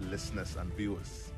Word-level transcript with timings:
Listeners 0.00 0.56
and 0.58 0.72
viewers. 0.74 1.30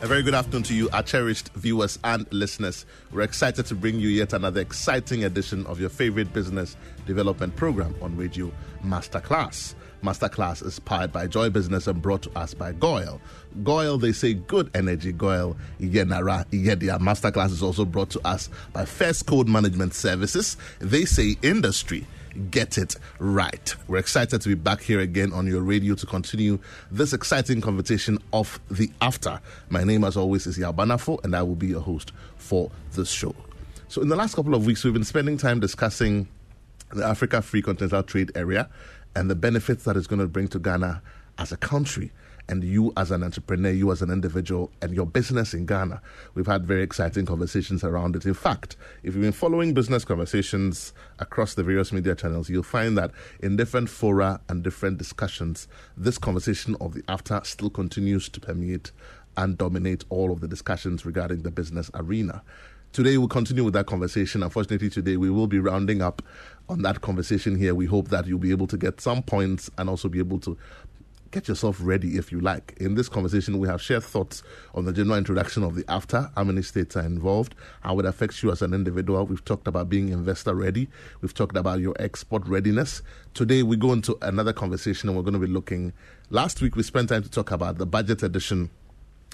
A 0.00 0.06
very 0.06 0.22
good 0.22 0.34
afternoon 0.34 0.62
to 0.62 0.74
you, 0.74 0.88
our 0.94 1.02
cherished 1.02 1.52
viewers 1.54 1.98
and 2.04 2.26
listeners. 2.32 2.86
We're 3.12 3.20
excited 3.20 3.66
to 3.66 3.74
bring 3.74 4.00
you 4.00 4.08
yet 4.08 4.32
another 4.32 4.62
exciting 4.62 5.24
edition 5.24 5.66
of 5.66 5.78
your 5.78 5.90
favorite 5.90 6.32
business 6.32 6.76
development 7.06 7.54
program 7.56 7.94
on 8.00 8.16
Radio 8.16 8.50
Masterclass. 8.82 9.74
Masterclass 10.02 10.64
is 10.64 10.78
powered 10.78 11.12
by 11.12 11.26
Joy 11.26 11.50
Business 11.50 11.86
and 11.86 12.00
brought 12.00 12.22
to 12.22 12.38
us 12.38 12.54
by 12.54 12.72
GOIL. 12.72 13.20
GOIL, 13.62 13.98
they 13.98 14.12
say 14.12 14.34
good 14.34 14.70
energy. 14.74 15.12
GOIL, 15.12 15.56
Yenara, 15.80 16.46
Yedia. 16.50 16.98
Masterclass 16.98 17.50
is 17.50 17.62
also 17.62 17.84
brought 17.84 18.10
to 18.10 18.26
us 18.26 18.48
by 18.72 18.84
First 18.84 19.26
Code 19.26 19.48
Management 19.48 19.94
Services. 19.94 20.56
They 20.78 21.04
say 21.04 21.36
industry 21.42 22.06
get 22.50 22.78
it 22.78 22.96
right. 23.18 23.74
We're 23.88 23.98
excited 23.98 24.40
to 24.40 24.48
be 24.48 24.54
back 24.54 24.80
here 24.80 25.00
again 25.00 25.32
on 25.32 25.46
your 25.46 25.62
radio 25.62 25.94
to 25.96 26.06
continue 26.06 26.58
this 26.90 27.12
exciting 27.12 27.60
conversation 27.60 28.18
of 28.32 28.60
the 28.70 28.90
after. 29.00 29.40
My 29.70 29.84
name, 29.84 30.04
as 30.04 30.16
always, 30.16 30.46
is 30.46 30.58
Yabanafo, 30.58 31.22
and 31.24 31.34
I 31.34 31.42
will 31.42 31.56
be 31.56 31.68
your 31.68 31.80
host 31.80 32.12
for 32.36 32.70
this 32.92 33.10
show. 33.10 33.34
So, 33.88 34.02
in 34.02 34.08
the 34.08 34.16
last 34.16 34.34
couple 34.34 34.54
of 34.54 34.66
weeks, 34.66 34.84
we've 34.84 34.92
been 34.92 35.04
spending 35.04 35.36
time 35.36 35.60
discussing 35.60 36.28
the 36.92 37.04
Africa 37.04 37.42
Free 37.42 37.62
Continental 37.62 38.02
Trade 38.02 38.32
Area 38.34 38.68
and 39.18 39.28
the 39.28 39.34
benefits 39.34 39.82
that 39.82 39.96
it's 39.96 40.06
going 40.06 40.20
to 40.20 40.28
bring 40.28 40.46
to 40.46 40.60
Ghana 40.60 41.02
as 41.38 41.50
a 41.50 41.56
country 41.56 42.12
and 42.48 42.62
you 42.62 42.92
as 42.96 43.10
an 43.10 43.24
entrepreneur, 43.24 43.72
you 43.72 43.90
as 43.90 44.00
an 44.00 44.10
individual, 44.10 44.70
and 44.80 44.94
your 44.94 45.06
business 45.06 45.52
in 45.54 45.66
Ghana. 45.66 46.00
We've 46.34 46.46
had 46.46 46.64
very 46.64 46.84
exciting 46.84 47.26
conversations 47.26 47.82
around 47.82 48.14
it. 48.14 48.24
In 48.24 48.32
fact, 48.32 48.76
if 49.02 49.14
you've 49.14 49.22
been 49.22 49.32
following 49.32 49.74
business 49.74 50.04
conversations 50.04 50.92
across 51.18 51.54
the 51.54 51.64
various 51.64 51.92
media 51.92 52.14
channels, 52.14 52.48
you'll 52.48 52.62
find 52.62 52.96
that 52.96 53.10
in 53.40 53.56
different 53.56 53.90
fora 53.90 54.40
and 54.48 54.62
different 54.62 54.98
discussions, 54.98 55.66
this 55.96 56.16
conversation 56.16 56.76
of 56.80 56.94
the 56.94 57.02
after 57.08 57.40
still 57.42 57.70
continues 57.70 58.28
to 58.28 58.40
permeate 58.40 58.92
and 59.36 59.58
dominate 59.58 60.04
all 60.10 60.30
of 60.30 60.40
the 60.40 60.48
discussions 60.48 61.04
regarding 61.04 61.42
the 61.42 61.50
business 61.50 61.90
arena. 61.94 62.42
Today, 62.92 63.18
we'll 63.18 63.28
continue 63.28 63.62
with 63.64 63.74
that 63.74 63.86
conversation. 63.86 64.42
Unfortunately, 64.42 64.90
today 64.90 65.16
we 65.16 65.30
will 65.30 65.46
be 65.46 65.58
rounding 65.58 66.02
up 66.02 66.22
on 66.68 66.82
that 66.82 67.00
conversation 67.00 67.56
here. 67.56 67.74
We 67.74 67.86
hope 67.86 68.08
that 68.08 68.26
you'll 68.26 68.38
be 68.38 68.50
able 68.50 68.66
to 68.66 68.76
get 68.76 69.00
some 69.00 69.22
points 69.22 69.70
and 69.78 69.88
also 69.88 70.08
be 70.08 70.18
able 70.18 70.40
to 70.40 70.56
get 71.30 71.46
yourself 71.46 71.78
ready 71.80 72.16
if 72.16 72.32
you 72.32 72.40
like. 72.40 72.74
In 72.78 72.94
this 72.94 73.08
conversation, 73.08 73.58
we 73.58 73.68
have 73.68 73.82
shared 73.82 74.02
thoughts 74.02 74.42
on 74.74 74.86
the 74.86 74.92
general 74.92 75.18
introduction 75.18 75.62
of 75.62 75.74
the 75.74 75.84
after, 75.86 76.30
how 76.34 76.44
many 76.44 76.62
states 76.62 76.96
are 76.96 77.04
involved, 77.04 77.54
how 77.82 77.98
it 77.98 78.06
affects 78.06 78.42
you 78.42 78.50
as 78.50 78.62
an 78.62 78.72
individual. 78.72 79.26
We've 79.26 79.44
talked 79.44 79.68
about 79.68 79.88
being 79.88 80.08
investor 80.08 80.54
ready, 80.54 80.88
we've 81.20 81.34
talked 81.34 81.56
about 81.56 81.80
your 81.80 81.94
export 82.00 82.46
readiness. 82.46 83.02
Today, 83.34 83.62
we 83.62 83.76
go 83.76 83.92
into 83.92 84.16
another 84.22 84.54
conversation 84.54 85.08
and 85.08 85.16
we're 85.16 85.24
going 85.24 85.40
to 85.40 85.46
be 85.46 85.46
looking. 85.46 85.92
Last 86.30 86.62
week, 86.62 86.74
we 86.74 86.82
spent 86.82 87.10
time 87.10 87.22
to 87.22 87.30
talk 87.30 87.50
about 87.50 87.78
the 87.78 87.86
budget 87.86 88.22
edition 88.22 88.70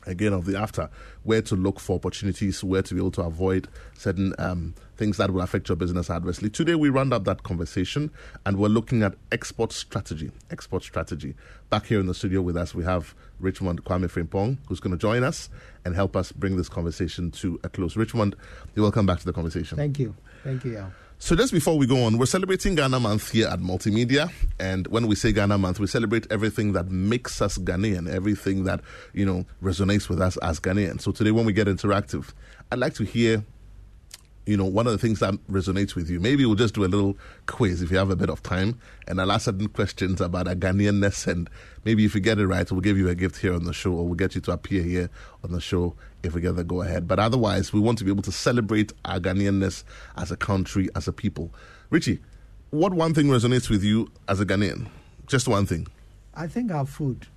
again 0.06 0.32
of 0.32 0.44
the 0.44 0.56
after 0.58 0.88
where 1.22 1.42
to 1.42 1.56
look 1.56 1.80
for 1.80 1.96
opportunities 1.96 2.62
where 2.62 2.82
to 2.82 2.94
be 2.94 3.00
able 3.00 3.10
to 3.10 3.22
avoid 3.22 3.68
certain 3.96 4.34
um, 4.38 4.74
things 4.96 5.16
that 5.16 5.30
will 5.30 5.40
affect 5.40 5.68
your 5.68 5.76
business 5.76 6.10
adversely. 6.10 6.50
Today 6.50 6.74
we 6.74 6.88
round 6.88 7.12
up 7.12 7.24
that 7.24 7.42
conversation 7.42 8.10
and 8.46 8.58
we're 8.58 8.68
looking 8.68 9.02
at 9.02 9.14
export 9.32 9.72
strategy 9.72 10.30
export 10.50 10.82
strategy. 10.82 11.34
Back 11.70 11.86
here 11.86 12.00
in 12.00 12.06
the 12.06 12.14
studio 12.14 12.42
with 12.42 12.56
us 12.56 12.74
we 12.74 12.84
have 12.84 13.14
richmond 13.40 13.84
kwame 13.84 14.10
frimpong 14.10 14.58
who's 14.68 14.80
going 14.80 14.92
to 14.92 14.98
join 14.98 15.24
us 15.24 15.48
and 15.84 15.94
help 15.94 16.16
us 16.16 16.32
bring 16.32 16.56
this 16.56 16.68
conversation 16.68 17.30
to 17.32 17.58
a 17.64 17.68
close. 17.68 17.96
Richmond 17.96 18.36
you're 18.74 18.84
welcome 18.84 19.06
back 19.06 19.18
to 19.20 19.26
the 19.26 19.32
conversation. 19.32 19.76
Thank 19.76 19.98
you. 19.98 20.14
Thank 20.42 20.64
you 20.64 20.78
Al. 20.78 20.92
So 21.18 21.34
just 21.34 21.52
before 21.52 21.78
we 21.78 21.86
go 21.86 22.04
on, 22.04 22.18
we're 22.18 22.26
celebrating 22.26 22.74
Ghana 22.74 23.00
Month 23.00 23.30
here 23.30 23.48
at 23.48 23.58
Multimedia, 23.60 24.30
and 24.60 24.86
when 24.88 25.06
we 25.06 25.14
say 25.14 25.32
Ghana 25.32 25.56
Month, 25.56 25.80
we 25.80 25.86
celebrate 25.86 26.26
everything 26.30 26.72
that 26.72 26.90
makes 26.90 27.40
us 27.40 27.56
Ghanaian, 27.56 28.12
everything 28.12 28.64
that 28.64 28.80
you 29.14 29.24
know 29.24 29.46
resonates 29.62 30.08
with 30.08 30.20
us 30.20 30.36
as 30.38 30.60
Ghanaians. 30.60 31.00
So 31.00 31.12
today, 31.12 31.30
when 31.30 31.46
we 31.46 31.54
get 31.54 31.66
interactive, 31.66 32.32
I'd 32.70 32.78
like 32.78 32.94
to 32.94 33.04
hear 33.04 33.42
you 34.46 34.56
know, 34.56 34.64
one 34.64 34.86
of 34.86 34.92
the 34.92 34.98
things 34.98 35.20
that 35.20 35.34
resonates 35.50 35.94
with 35.94 36.10
you. 36.10 36.20
Maybe 36.20 36.44
we'll 36.44 36.54
just 36.54 36.74
do 36.74 36.84
a 36.84 36.86
little 36.86 37.16
quiz 37.46 37.80
if 37.82 37.90
you 37.90 37.96
have 37.96 38.10
a 38.10 38.16
bit 38.16 38.28
of 38.28 38.42
time, 38.42 38.78
and 39.08 39.20
I'll 39.20 39.32
ask 39.32 39.46
certain 39.46 39.68
questions 39.68 40.20
about 40.20 40.48
a 40.48 40.54
Ghanaianness, 40.54 41.26
and 41.26 41.48
maybe 41.84 42.04
if 42.04 42.14
you 42.14 42.20
get 42.20 42.38
it 42.38 42.46
right, 42.46 42.70
we'll 42.70 42.80
give 42.80 42.98
you 42.98 43.08
a 43.08 43.14
gift 43.14 43.38
here 43.38 43.54
on 43.54 43.64
the 43.64 43.72
show, 43.72 43.92
or 43.92 44.04
we'll 44.06 44.14
get 44.14 44.34
you 44.34 44.40
to 44.42 44.52
appear 44.52 44.82
here 44.82 45.10
on 45.42 45.52
the 45.52 45.60
show 45.60 45.94
if 46.22 46.34
we 46.34 46.40
get 46.40 46.56
the 46.56 46.64
go 46.64 46.82
ahead. 46.82 47.08
But 47.08 47.18
otherwise, 47.18 47.72
we 47.72 47.80
want 47.80 47.98
to 47.98 48.04
be 48.04 48.10
able 48.10 48.22
to 48.22 48.32
celebrate 48.32 48.92
our 49.04 49.18
Ghanaianness 49.18 49.84
as 50.16 50.30
a 50.30 50.36
country, 50.36 50.88
as 50.94 51.08
a 51.08 51.12
people. 51.12 51.50
Richie, 51.90 52.20
what 52.70 52.92
one 52.92 53.14
thing 53.14 53.26
resonates 53.26 53.70
with 53.70 53.82
you 53.82 54.10
as 54.28 54.40
a 54.40 54.46
Ghanaian? 54.46 54.88
Just 55.26 55.48
one 55.48 55.64
thing. 55.64 55.86
I 56.34 56.48
think 56.48 56.70
our 56.70 56.84
food. 56.84 57.28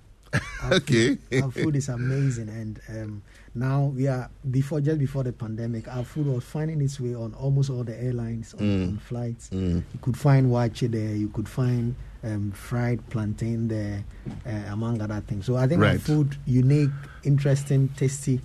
Our 0.64 0.74
okay. 0.82 1.16
Food, 1.16 1.44
our 1.44 1.52
food 1.52 1.76
is 1.76 1.90
amazing, 1.90 2.50
and 2.50 2.80
um, 2.90 3.22
now 3.56 3.86
we 3.96 4.08
are 4.08 4.30
before 4.52 4.82
just 4.82 5.00
before 5.00 5.24
the 5.24 5.32
pandemic, 5.34 5.88
our 5.88 6.04
food 6.04 6.28
was 6.28 6.44
finding 6.44 6.82
its 6.82 7.00
way 7.00 7.16
on 7.16 7.34
almost 7.36 7.70
all 7.70 7.84
the 7.84 7.96
airlines 8.02 8.54
on, 8.56 8.60
Mm. 8.60 8.88
on 8.90 8.98
flights. 8.98 9.50
Mm. 9.50 9.76
You 9.94 10.00
could 10.02 10.18
find 10.18 10.48
waakye 10.52 10.92
there, 10.92 11.16
you 11.16 11.30
could 11.30 11.48
find 11.50 11.96
um, 12.24 12.52
fried 12.52 13.08
plantain 13.10 13.68
there, 13.68 14.04
uh, 14.46 14.72
among 14.74 15.02
other 15.02 15.22
things. 15.28 15.46
So 15.46 15.56
I 15.56 15.68
think 15.68 15.82
our 15.84 15.98
food 16.00 16.36
unique, 16.46 16.90
interesting, 17.24 17.90
tasty, 17.96 18.42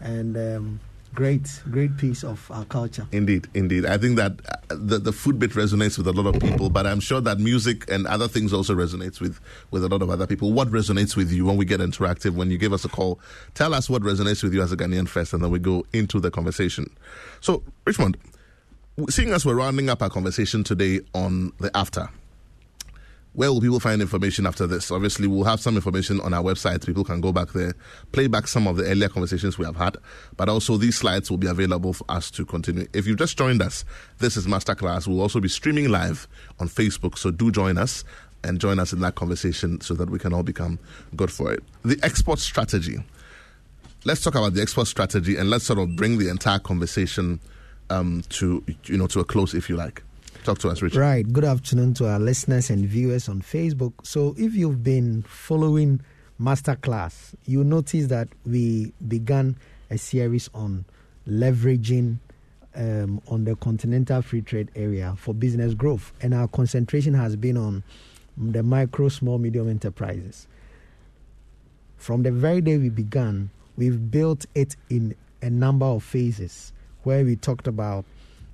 and 0.00 0.36
um, 0.36 0.80
great, 1.14 1.62
great 1.70 1.96
piece 1.96 2.24
of 2.24 2.50
our 2.50 2.64
culture. 2.64 3.06
Indeed, 3.12 3.48
indeed. 3.54 3.86
I 3.86 3.98
think 3.98 4.16
that 4.16 4.32
uh, 4.48 4.76
the 4.76 4.98
the 4.98 5.12
food 5.12 5.38
bit 5.38 5.52
resonates 5.52 5.98
with 5.98 6.06
a 6.06 6.12
lot 6.12 6.34
of 6.34 6.40
people, 6.40 6.70
but 6.70 6.86
I'm 6.86 7.00
sure 7.00 7.20
that 7.20 7.38
music 7.38 7.90
and 7.90 8.06
other 8.06 8.28
things 8.28 8.52
also 8.52 8.74
resonates 8.74 9.20
with 9.20 9.40
with 9.70 9.84
a 9.84 9.88
lot 9.88 10.02
of 10.02 10.10
other 10.10 10.26
people. 10.26 10.52
What 10.52 10.68
resonates 10.68 11.16
with 11.16 11.32
you 11.32 11.46
when 11.46 11.56
we 11.56 11.64
get 11.64 11.80
interactive? 11.80 12.34
When 12.34 12.50
you 12.50 12.58
give 12.58 12.72
us 12.72 12.84
a 12.84 12.88
call, 12.88 13.20
tell 13.54 13.74
us 13.74 13.88
what 13.90 14.02
resonates 14.02 14.42
with 14.42 14.54
you 14.54 14.62
as 14.62 14.72
a 14.72 14.76
Ghanaian 14.76 15.08
first, 15.08 15.32
and 15.32 15.42
then 15.42 15.50
we 15.50 15.58
go 15.58 15.84
into 15.92 16.20
the 16.20 16.30
conversation. 16.30 16.88
So, 17.40 17.62
Richmond, 17.84 18.16
seeing 19.10 19.30
as 19.30 19.46
we're 19.46 19.54
rounding 19.54 19.88
up 19.88 20.02
our 20.02 20.10
conversation 20.10 20.64
today 20.64 21.00
on 21.14 21.52
the 21.58 21.76
after. 21.76 22.08
Where 23.38 23.52
will 23.52 23.60
people 23.60 23.78
find 23.78 24.02
information 24.02 24.48
after 24.48 24.66
this? 24.66 24.90
Obviously, 24.90 25.28
we'll 25.28 25.44
have 25.44 25.60
some 25.60 25.76
information 25.76 26.20
on 26.22 26.34
our 26.34 26.42
website. 26.42 26.84
People 26.84 27.04
can 27.04 27.20
go 27.20 27.32
back 27.32 27.52
there, 27.52 27.72
play 28.10 28.26
back 28.26 28.48
some 28.48 28.66
of 28.66 28.76
the 28.76 28.82
earlier 28.82 29.08
conversations 29.08 29.56
we 29.56 29.64
have 29.64 29.76
had, 29.76 29.96
but 30.36 30.48
also 30.48 30.76
these 30.76 30.96
slides 30.96 31.30
will 31.30 31.38
be 31.38 31.46
available 31.46 31.92
for 31.92 32.04
us 32.08 32.32
to 32.32 32.44
continue. 32.44 32.88
If 32.92 33.06
you've 33.06 33.16
just 33.16 33.38
joined 33.38 33.62
us, 33.62 33.84
this 34.18 34.36
is 34.36 34.48
Masterclass. 34.48 35.06
We'll 35.06 35.20
also 35.20 35.38
be 35.38 35.46
streaming 35.46 35.88
live 35.88 36.26
on 36.58 36.68
Facebook, 36.68 37.16
so 37.16 37.30
do 37.30 37.52
join 37.52 37.78
us 37.78 38.02
and 38.42 38.60
join 38.60 38.80
us 38.80 38.92
in 38.92 38.98
that 39.02 39.14
conversation 39.14 39.80
so 39.82 39.94
that 39.94 40.10
we 40.10 40.18
can 40.18 40.34
all 40.34 40.42
become 40.42 40.80
good 41.14 41.30
for 41.30 41.52
it. 41.52 41.62
The 41.84 41.96
export 42.02 42.40
strategy. 42.40 43.04
Let's 44.04 44.20
talk 44.20 44.34
about 44.34 44.54
the 44.54 44.62
export 44.62 44.88
strategy 44.88 45.36
and 45.36 45.48
let's 45.48 45.64
sort 45.64 45.78
of 45.78 45.94
bring 45.94 46.18
the 46.18 46.28
entire 46.28 46.58
conversation 46.58 47.38
um, 47.88 48.24
to 48.30 48.64
you 48.86 48.98
know 48.98 49.06
to 49.06 49.20
a 49.20 49.24
close, 49.24 49.54
if 49.54 49.70
you 49.70 49.76
like. 49.76 50.02
Talk 50.44 50.58
to 50.60 50.68
us, 50.68 50.80
Richard. 50.80 50.98
Right. 50.98 51.30
Good 51.30 51.44
afternoon 51.44 51.94
to 51.94 52.08
our 52.08 52.18
listeners 52.18 52.70
and 52.70 52.86
viewers 52.86 53.28
on 53.28 53.42
Facebook. 53.42 53.92
So, 54.02 54.34
if 54.38 54.54
you've 54.54 54.82
been 54.82 55.22
following 55.22 56.00
Masterclass, 56.40 57.34
you 57.44 57.64
notice 57.64 58.06
that 58.06 58.28
we 58.46 58.92
began 59.06 59.56
a 59.90 59.98
series 59.98 60.48
on 60.54 60.84
leveraging 61.28 62.18
um, 62.74 63.20
on 63.28 63.44
the 63.44 63.56
continental 63.56 64.22
free 64.22 64.40
trade 64.40 64.70
area 64.76 65.14
for 65.18 65.34
business 65.34 65.74
growth, 65.74 66.12
and 66.22 66.32
our 66.32 66.48
concentration 66.48 67.12
has 67.14 67.36
been 67.36 67.56
on 67.56 67.82
the 68.36 68.62
micro, 68.62 69.08
small, 69.08 69.38
medium 69.38 69.68
enterprises. 69.68 70.46
From 71.96 72.22
the 72.22 72.30
very 72.30 72.60
day 72.60 72.78
we 72.78 72.88
began, 72.88 73.50
we've 73.76 74.10
built 74.10 74.46
it 74.54 74.76
in 74.88 75.16
a 75.42 75.50
number 75.50 75.86
of 75.86 76.04
phases 76.04 76.72
where 77.02 77.24
we 77.24 77.36
talked 77.36 77.66
about 77.66 78.04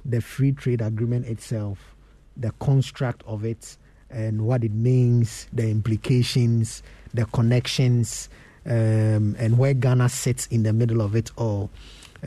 the 0.04 0.20
free 0.20 0.52
trade 0.52 0.80
agreement 0.80 1.26
itself, 1.26 1.94
the 2.36 2.50
construct 2.60 3.22
of 3.26 3.44
it, 3.44 3.76
and 4.10 4.46
what 4.46 4.64
it 4.64 4.72
means, 4.72 5.46
the 5.52 5.68
implications, 5.68 6.82
the 7.12 7.24
connections, 7.26 8.28
um, 8.66 9.36
and 9.38 9.58
where 9.58 9.74
Ghana 9.74 10.08
sits 10.08 10.46
in 10.46 10.62
the 10.62 10.72
middle 10.72 11.00
of 11.00 11.14
it 11.14 11.30
all. 11.36 11.70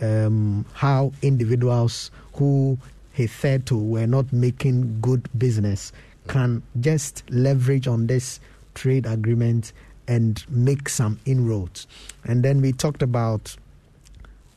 Um, 0.02 0.66
how 0.74 1.12
individuals 1.22 2.12
who 2.34 2.78
hitherto 3.14 3.78
were 3.78 4.06
not 4.06 4.32
making 4.32 5.00
good 5.02 5.28
business 5.38 5.92
can 6.28 6.62
just 6.80 7.24
leverage 7.30 7.88
on 7.88 8.08
this 8.08 8.40
trade 8.76 9.06
agreement 9.08 9.74
and 10.08 10.46
make 10.50 10.88
some 10.88 11.20
inroads. 11.26 11.88
And 12.26 12.44
then 12.44 12.62
we 12.62 12.74
talked 12.74 13.02
about 13.02 13.56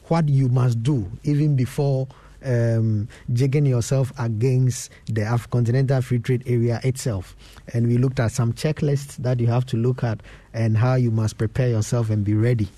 what 0.09 0.29
you 0.29 0.49
must 0.49 0.83
do 0.83 1.11
even 1.25 1.57
before 1.57 2.07
um, 2.45 3.09
jigging 3.33 3.67
yourself 3.67 4.13
against 4.19 4.91
the 5.07 5.25
continental 5.51 6.01
free 6.03 6.19
trade 6.19 6.43
area 6.47 6.81
itself. 6.85 7.37
And 7.73 7.87
we 7.87 7.99
looked 7.99 8.21
at 8.21 8.33
some 8.33 8.53
checklists 8.53 9.17
that 9.17 9.41
you 9.41 9.47
have 9.49 9.67
to 9.67 9.77
look 9.77 10.03
at 10.05 10.21
and 10.53 10.77
how 10.77 10.95
you 10.95 11.11
must 11.11 11.39
prepare 11.39 11.69
yourself 11.69 12.11
and 12.11 12.25
be 12.25 12.35
ready. 12.35 12.69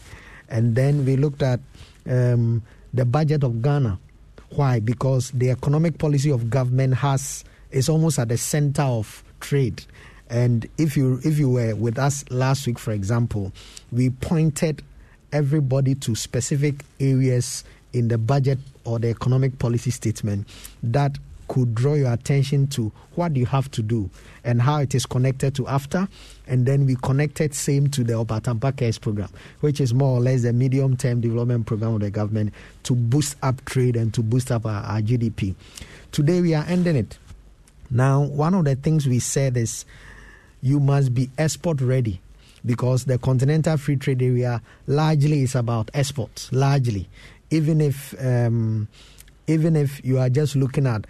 And 0.49 0.75
then 0.75 1.05
we 1.05 1.17
looked 1.17 1.43
at 1.43 1.61
um, 2.09 2.63
the 2.93 3.05
budget 3.05 3.43
of 3.45 3.63
Ghana. 3.63 3.99
Why? 4.51 4.81
Because 4.81 5.31
the 5.31 5.51
economic 5.51 5.99
policy 5.99 6.31
of 6.31 6.51
government 6.51 6.95
has 6.95 7.45
is 7.71 7.89
almost 7.89 8.19
at 8.19 8.29
the 8.29 8.37
center 8.37 8.83
of 8.83 9.25
trade. 9.41 9.83
And 10.29 10.67
if 10.79 10.97
you 10.97 11.21
if 11.25 11.39
you 11.39 11.51
were 11.51 11.75
with 11.75 11.99
us 11.99 12.25
last 12.31 12.67
week, 12.67 12.79
for 12.79 12.93
example, 12.93 13.53
we 13.91 14.11
pointed 14.11 14.83
everybody 15.33 15.95
to 15.97 16.15
specific 16.15 16.85
areas 17.01 17.65
in 17.93 18.09
the 18.09 18.19
budget 18.19 18.59
or 18.85 18.99
the 18.99 19.09
economic 19.09 19.59
policy 19.59 19.91
statement 19.91 20.47
that 20.83 21.19
could 21.49 21.75
draw 21.75 21.95
your 21.95 22.13
attention 22.13 22.67
to 22.67 22.91
what 23.15 23.37
you 23.37 23.45
have 23.45 23.71
to 23.71 23.83
do 23.83 24.09
and 24.43 24.63
how 24.63 24.79
it 24.79 24.95
is 24.95 25.05
connected 25.05 25.55
to 25.55 25.67
after. 25.69 26.09
And 26.47 26.65
then 26.65 26.87
we 26.87 26.97
connected 26.97 27.55
same 27.55 27.89
to 27.91 28.03
the 28.03 28.15
Obaatanpa 28.15 28.75
Cares 28.77 28.99
program, 28.99 29.29
which 29.61 29.81
is 29.81 29.93
more 29.93 30.17
or 30.17 30.21
less 30.21 30.43
the 30.43 30.53
medium 30.55 30.97
term 30.97 31.21
development 31.21 31.67
program 31.67 31.95
of 31.95 32.01
the 32.01 32.11
government 32.11 32.55
to 32.85 32.95
boost 32.95 33.37
up 33.43 33.63
trade 33.67 33.97
and 33.97 34.15
to 34.15 34.23
boost 34.23 34.51
up 34.51 34.65
our, 34.65 34.83
our 34.83 35.03
GDP. 35.03 35.55
Today 36.11 36.41
we 36.41 36.55
are 36.55 36.65
ending 36.67 36.97
it. 36.97 37.19
Now, 37.91 38.23
one 38.23 38.55
of 38.55 38.65
the 38.65 38.75
things 38.75 39.07
we 39.07 39.19
said 39.19 39.59
is 39.59 39.85
you 40.63 40.81
must 40.81 41.13
be 41.13 41.29
export 41.37 41.83
ready 41.83 42.21
because 42.65 43.05
the 43.05 43.19
continental 43.19 43.77
free 43.77 43.97
trade 43.97 44.23
area 44.23 44.63
largely 44.87 45.43
is 45.43 45.55
about 45.55 45.91
exports, 45.95 46.51
largely. 46.53 47.09
Even 47.53 47.81
if 47.81 48.15
um, 48.21 48.89
even 49.47 49.77
if 49.77 50.05
you 50.05 50.19
are 50.19 50.29
just 50.29 50.57
looking 50.57 50.87
at 50.87 51.07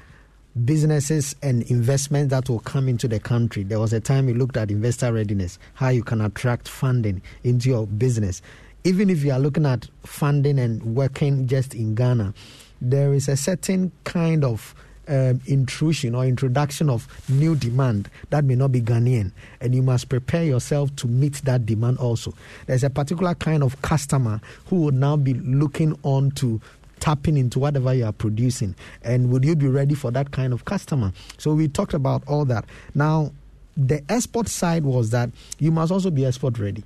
businesses 0.65 1.35
and 1.43 1.63
investments 1.71 2.31
that 2.31 2.49
will 2.49 2.61
come 2.61 2.89
into 2.89 3.09
the 3.09 3.19
country. 3.19 3.63
There 3.63 3.79
was 3.81 3.93
a 3.93 4.01
time 4.01 4.27
we 4.27 4.35
looked 4.35 4.57
at 4.57 4.71
investor 4.71 5.13
readiness, 5.13 5.59
how 5.75 5.89
you 5.89 6.03
can 6.03 6.21
attract 6.21 6.69
funding 6.69 7.23
into 7.43 7.71
your 7.71 7.87
business. 7.87 8.43
Even 8.85 9.09
if 9.09 9.25
you 9.25 9.33
are 9.33 9.39
looking 9.39 9.65
at 9.65 9.89
funding 10.05 10.59
and 10.59 10.83
working 10.95 11.47
just 11.47 11.75
in 11.75 11.95
Ghana, 11.95 12.35
there 12.81 13.15
is 13.15 13.29
a 13.29 13.37
certain 13.37 13.93
kind 14.05 14.45
of 14.45 14.75
um, 15.09 15.41
intrusion 15.47 16.15
or 16.15 16.25
introduction 16.25 16.89
of 16.89 17.09
new 17.29 17.55
demand 17.55 18.09
that 18.31 18.45
may 18.45 18.55
not 18.55 18.73
be 18.73 18.81
Ghanaian, 18.81 19.33
and 19.61 19.75
you 19.75 19.83
must 19.83 20.09
prepare 20.09 20.45
yourself 20.45 20.95
to 20.97 21.07
meet 21.07 21.35
that 21.45 21.67
demand 21.67 21.99
also. 21.99 22.35
There's 22.67 22.85
a 22.85 22.91
particular 22.91 23.35
kind 23.35 23.63
of 23.63 23.81
customer 23.83 24.41
who 24.67 24.77
will 24.77 24.93
now 24.93 25.17
be 25.17 25.35
looking 25.35 25.99
on 26.03 26.31
to 26.33 26.61
tapping 27.01 27.37
into 27.37 27.59
whatever 27.59 27.93
you 27.93 28.05
are 28.05 28.13
producing, 28.13 28.75
and 29.03 29.31
would 29.31 29.45
you 29.45 29.57
be 29.57 29.67
ready 29.67 29.95
for 29.95 30.11
that 30.13 30.31
kind 30.31 30.53
of 30.53 30.65
customer? 30.65 31.13
So 31.39 31.55
we 31.55 31.69
talked 31.69 31.95
about 31.95 32.23
all 32.29 32.45
that. 32.45 32.65
Now, 32.95 33.33
the 33.77 34.03
export 34.09 34.49
side 34.49 34.85
was 34.85 35.11
that 35.11 35.31
you 35.59 35.71
must 35.71 35.91
also 35.91 36.11
be 36.11 36.25
export 36.27 36.59
ready. 36.59 36.85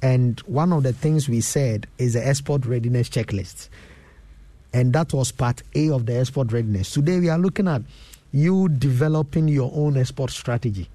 And 0.00 0.40
one 0.40 0.72
of 0.72 0.82
the 0.82 0.92
things 0.92 1.28
we 1.28 1.40
said 1.40 1.86
is 1.98 2.14
the 2.14 2.26
export 2.26 2.66
readiness 2.66 3.08
checklist 3.08 3.68
and 4.72 4.92
that 4.92 5.12
was 5.12 5.32
part 5.32 5.62
A 5.74 5.90
of 5.90 6.06
the 6.06 6.18
export 6.18 6.52
readiness. 6.52 6.90
Today 6.92 7.20
we 7.20 7.28
are 7.28 7.38
looking 7.38 7.68
at 7.68 7.82
you 8.32 8.68
developing 8.68 9.48
your 9.48 9.70
own 9.74 9.96
export 9.96 10.30
strategy 10.30 10.88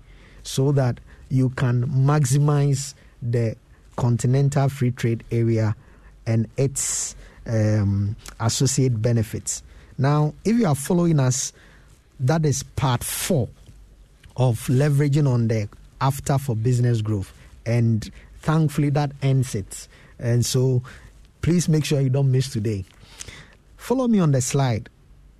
so 0.43 0.71
that 0.71 0.99
you 1.29 1.49
can 1.49 1.85
maximize 1.87 2.93
the 3.21 3.55
continental 3.95 4.69
free 4.69 4.91
trade 4.91 5.23
area 5.31 5.75
and 6.25 6.47
its 6.57 7.15
um, 7.45 8.15
associate 8.39 9.01
benefits. 9.01 9.63
Now, 9.97 10.33
if 10.45 10.55
you 10.55 10.67
are 10.67 10.75
following 10.75 11.19
us, 11.19 11.53
that 12.19 12.45
is 12.45 12.63
part 12.63 13.03
four 13.03 13.49
of 14.35 14.59
leveraging 14.67 15.31
on 15.31 15.47
the 15.47 15.67
after 16.01 16.37
for 16.37 16.55
business 16.55 17.01
growth. 17.01 17.33
And 17.65 18.09
thankfully, 18.41 18.89
that 18.91 19.11
ends 19.21 19.55
it. 19.55 19.87
And 20.19 20.45
so, 20.45 20.83
please 21.41 21.67
make 21.67 21.85
sure 21.85 21.99
you 22.01 22.09
don't 22.09 22.31
miss 22.31 22.49
today. 22.49 22.85
Follow 23.77 24.07
me 24.07 24.19
on 24.19 24.31
the 24.31 24.41
slide. 24.41 24.89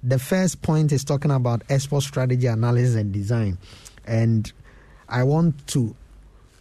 The 0.03 0.19
first 0.19 0.61
point 0.61 0.91
is 0.91 1.03
talking 1.03 1.31
about 1.31 1.63
export 1.69 2.03
strategy 2.03 2.47
analysis 2.47 2.95
and 2.95 3.11
design. 3.11 3.57
And 4.05 4.51
I 5.09 5.23
want 5.23 5.67
to 5.67 5.95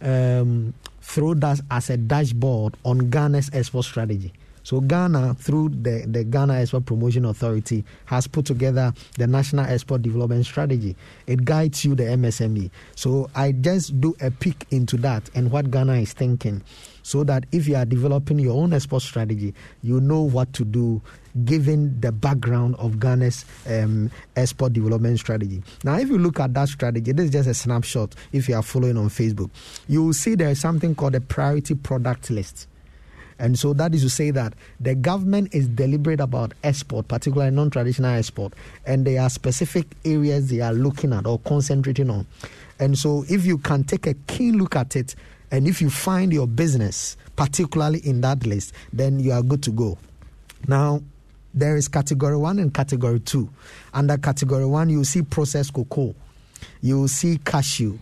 um, 0.01 0.73
throw 1.01 1.33
that 1.35 1.61
as 1.71 1.89
a 1.89 1.97
dashboard 1.97 2.75
on 2.83 3.09
Ghana's 3.09 3.49
export 3.53 3.85
strategy. 3.85 4.33
So 4.67 4.81
Ghana, 4.81 5.35
through 5.35 5.69
the, 5.69 6.03
the 6.05 6.25
Ghana 6.25 6.55
Export 6.55 6.85
Promotion 6.85 7.23
Authority, 7.23 7.85
has 8.03 8.27
put 8.27 8.45
together 8.45 8.93
the 9.17 9.25
National 9.25 9.65
Export 9.65 10.01
Development 10.01 10.45
Strategy. 10.45 10.93
It 11.25 11.45
guides 11.45 11.85
you 11.85 11.95
the 11.95 12.03
MSME. 12.03 12.69
So 12.93 13.29
I 13.33 13.53
just 13.53 14.01
do 14.01 14.13
a 14.19 14.29
peek 14.29 14.65
into 14.71 14.97
that 14.97 15.29
and 15.33 15.51
what 15.51 15.71
Ghana 15.71 15.93
is 15.93 16.11
thinking, 16.11 16.63
so 17.07 17.23
that 17.23 17.45
if 17.53 17.69
you 17.69 17.75
are 17.77 17.85
developing 17.85 18.37
your 18.37 18.61
own 18.61 18.73
export 18.73 19.01
strategy, 19.01 19.53
you 19.81 20.01
know 20.01 20.19
what 20.19 20.51
to 20.51 20.65
do 20.65 21.01
given 21.45 21.97
the 22.01 22.11
background 22.11 22.75
of 22.79 22.99
Ghana's 22.99 23.45
um, 23.65 24.11
export 24.35 24.73
development 24.73 25.17
strategy. 25.17 25.63
Now, 25.85 25.97
if 25.99 26.09
you 26.09 26.17
look 26.17 26.41
at 26.41 26.53
that 26.55 26.67
strategy, 26.67 27.13
this 27.13 27.27
is 27.27 27.31
just 27.31 27.47
a 27.47 27.53
snapshot. 27.53 28.13
If 28.33 28.49
you 28.49 28.55
are 28.55 28.61
following 28.61 28.97
on 28.97 29.07
Facebook, 29.07 29.49
you 29.87 30.03
will 30.03 30.13
see 30.13 30.35
there 30.35 30.49
is 30.49 30.59
something 30.59 30.95
called 30.95 31.15
a 31.15 31.21
priority 31.21 31.75
product 31.75 32.29
list. 32.29 32.67
And 33.39 33.57
so 33.57 33.71
that 33.71 33.95
is 33.95 34.01
to 34.01 34.09
say 34.09 34.31
that 34.31 34.53
the 34.81 34.93
government 34.93 35.55
is 35.55 35.69
deliberate 35.69 36.19
about 36.19 36.55
export, 36.65 37.07
particularly 37.07 37.55
non 37.55 37.69
traditional 37.69 38.15
export, 38.15 38.51
and 38.85 39.07
there 39.07 39.21
are 39.21 39.29
specific 39.29 39.85
areas 40.03 40.49
they 40.49 40.59
are 40.59 40.73
looking 40.73 41.13
at 41.13 41.25
or 41.25 41.39
concentrating 41.39 42.09
on. 42.09 42.27
And 42.79 42.97
so 42.97 43.23
if 43.29 43.45
you 43.45 43.59
can 43.59 43.85
take 43.85 44.07
a 44.07 44.13
keen 44.27 44.57
look 44.57 44.75
at 44.75 44.97
it, 44.97 45.15
and 45.51 45.67
if 45.67 45.81
you 45.81 45.89
find 45.89 46.33
your 46.33 46.47
business 46.47 47.17
particularly 47.35 47.99
in 47.99 48.21
that 48.21 48.45
list, 48.45 48.73
then 48.91 49.19
you 49.19 49.31
are 49.31 49.43
good 49.43 49.63
to 49.63 49.71
go. 49.71 49.97
Now, 50.67 51.01
there 51.53 51.77
is 51.77 51.87
category 51.87 52.37
one 52.37 52.59
and 52.59 52.73
category 52.73 53.19
two. 53.19 53.49
Under 53.93 54.17
category 54.17 54.65
one, 54.65 54.89
you 54.89 55.03
see 55.03 55.21
processed 55.21 55.73
cocoa, 55.73 56.13
you 56.81 57.07
see 57.07 57.39
cashew, 57.43 57.97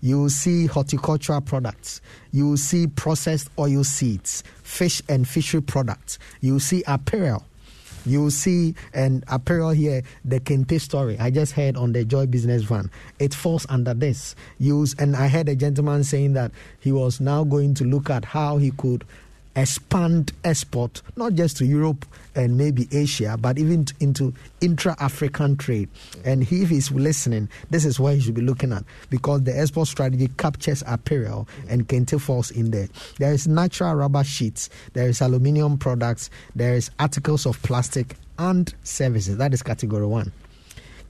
you 0.00 0.28
see 0.28 0.66
horticultural 0.66 1.40
products, 1.40 2.00
you 2.30 2.56
see 2.56 2.86
processed 2.86 3.50
oil 3.58 3.82
seeds, 3.84 4.44
fish 4.62 5.02
and 5.08 5.26
fishery 5.26 5.62
products, 5.62 6.18
you 6.40 6.60
see 6.60 6.84
apparel. 6.86 7.44
You 8.08 8.30
see, 8.30 8.74
and 8.94 9.22
apparel 9.28 9.68
here, 9.68 10.02
the 10.24 10.40
Kente 10.40 10.80
story. 10.80 11.18
I 11.18 11.30
just 11.30 11.52
heard 11.52 11.76
on 11.76 11.92
the 11.92 12.06
Joy 12.06 12.24
Business 12.24 12.62
Van. 12.62 12.90
It 13.18 13.34
falls 13.34 13.66
under 13.68 13.92
this. 13.92 14.34
Use, 14.58 14.94
and 14.98 15.14
I 15.14 15.28
heard 15.28 15.46
a 15.50 15.54
gentleman 15.54 16.04
saying 16.04 16.32
that 16.32 16.52
he 16.80 16.90
was 16.90 17.20
now 17.20 17.44
going 17.44 17.74
to 17.74 17.84
look 17.84 18.08
at 18.08 18.24
how 18.24 18.56
he 18.56 18.70
could 18.70 19.04
expand 19.58 20.32
export, 20.44 21.02
not 21.16 21.34
just 21.34 21.56
to 21.58 21.66
Europe 21.66 22.06
and 22.34 22.56
maybe 22.56 22.88
Asia, 22.92 23.36
but 23.38 23.58
even 23.58 23.86
into 24.00 24.32
intra 24.60 24.94
African 25.00 25.56
trade. 25.56 25.88
And 26.24 26.42
if 26.42 26.68
he's 26.68 26.90
listening, 26.92 27.48
this 27.70 27.84
is 27.84 27.98
what 27.98 28.14
he 28.14 28.20
should 28.20 28.34
be 28.34 28.40
looking 28.40 28.72
at 28.72 28.84
because 29.10 29.42
the 29.42 29.58
export 29.58 29.88
strategy 29.88 30.28
captures 30.38 30.84
apparel 30.86 31.48
and 31.68 31.88
Kente 31.88 32.20
falls 32.20 32.50
in 32.50 32.70
there. 32.70 32.88
There 33.18 33.32
is 33.32 33.48
natural 33.48 33.94
rubber 33.94 34.24
sheets, 34.24 34.70
there 34.92 35.08
is 35.08 35.20
aluminium 35.20 35.76
products, 35.78 36.30
there 36.54 36.74
is 36.74 36.90
articles 36.98 37.44
of 37.44 37.60
plastic 37.62 38.14
and 38.38 38.72
services. 38.84 39.36
That 39.38 39.52
is 39.52 39.62
category 39.62 40.06
one. 40.06 40.32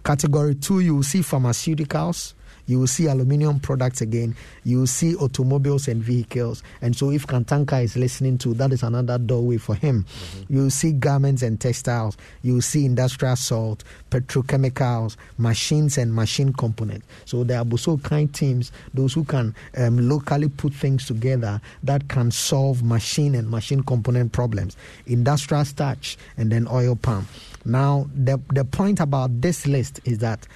Category 0.04 0.54
two, 0.54 0.80
you 0.80 0.96
will 0.96 1.02
see 1.02 1.20
pharmaceuticals 1.20 2.32
you 2.68 2.78
will 2.78 2.86
see 2.86 3.06
aluminium 3.06 3.58
products 3.58 4.02
again. 4.02 4.36
You 4.64 4.80
will 4.80 4.86
see 4.86 5.16
automobiles 5.16 5.88
and 5.88 6.02
vehicles. 6.02 6.62
And 6.82 6.94
so, 6.94 7.10
if 7.10 7.26
Kantanka 7.26 7.82
is 7.82 7.96
listening 7.96 8.36
to, 8.38 8.52
that 8.54 8.72
is 8.72 8.82
another 8.82 9.18
doorway 9.18 9.56
for 9.56 9.74
him. 9.74 10.04
Mm-hmm. 10.04 10.52
You 10.52 10.62
will 10.64 10.70
see 10.70 10.92
garments 10.92 11.42
and 11.42 11.58
textiles. 11.58 12.16
You 12.42 12.54
will 12.54 12.62
see 12.62 12.84
industrial 12.84 13.36
salt, 13.36 13.84
petrochemicals, 14.10 15.16
machines 15.38 15.96
and 15.96 16.14
machine 16.14 16.52
components. 16.52 17.06
So 17.24 17.42
there 17.42 17.58
are 17.58 17.66
also 17.68 17.96
kind 17.96 18.32
teams, 18.32 18.70
those 18.92 19.14
who 19.14 19.24
can 19.24 19.54
um, 19.78 20.06
locally 20.06 20.50
put 20.50 20.74
things 20.74 21.06
together 21.06 21.62
that 21.82 22.08
can 22.08 22.30
solve 22.30 22.82
machine 22.82 23.34
and 23.34 23.50
machine 23.50 23.82
component 23.82 24.32
problems. 24.32 24.76
Industrial 25.06 25.64
starch 25.64 26.18
and 26.36 26.52
then 26.52 26.68
oil 26.68 26.96
palm. 26.96 27.26
Now, 27.64 28.08
the, 28.14 28.38
the 28.52 28.64
point 28.64 29.00
about 29.00 29.40
this 29.40 29.66
list 29.66 30.00
is 30.04 30.18
that 30.18 30.46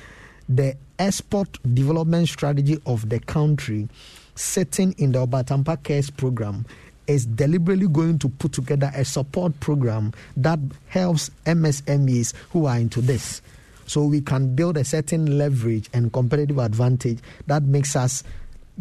the 0.57 0.77
export 0.99 1.59
development 1.75 2.29
strategy 2.29 2.81
of 2.87 3.09
the 3.09 3.19
country 3.21 3.89
sitting 4.35 4.95
in 4.99 5.13
the 5.13 5.27
Obaatanpa 5.27 5.83
Cares 5.83 6.11
program 6.11 6.65
is 7.07 7.27
deliberately 7.27 7.89
going 7.89 8.19
to 8.19 8.29
put 8.29 8.53
together 8.53 8.91
a 8.95 9.05
support 9.05 9.59
program 9.61 10.13
that 10.37 10.59
helps 10.89 11.31
MSMEs 11.47 12.35
who 12.51 12.67
are 12.67 12.79
into 12.79 13.01
this. 13.01 13.43
So 13.87 14.05
we 14.05 14.21
can 14.21 14.55
build 14.55 14.77
a 14.77 14.85
certain 14.85 15.39
leverage 15.39 15.89
and 15.93 16.13
competitive 16.13 16.59
advantage 16.59 17.19
that 17.47 17.63
makes 17.65 17.97
us 17.97 18.23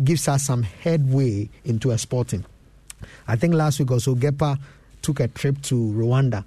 gives 0.03 0.27
us 0.27 0.43
some 0.43 0.63
headway 0.63 1.49
into 1.65 1.91
exporting. 1.91 2.45
I 3.27 3.35
think 3.35 3.53
last 3.53 3.79
week 3.79 3.91
also 3.91 4.15
GEPA 4.15 4.57
took 5.01 5.19
a 5.19 5.27
trip 5.27 5.61
to 5.63 5.75
Rwanda. 5.75 6.45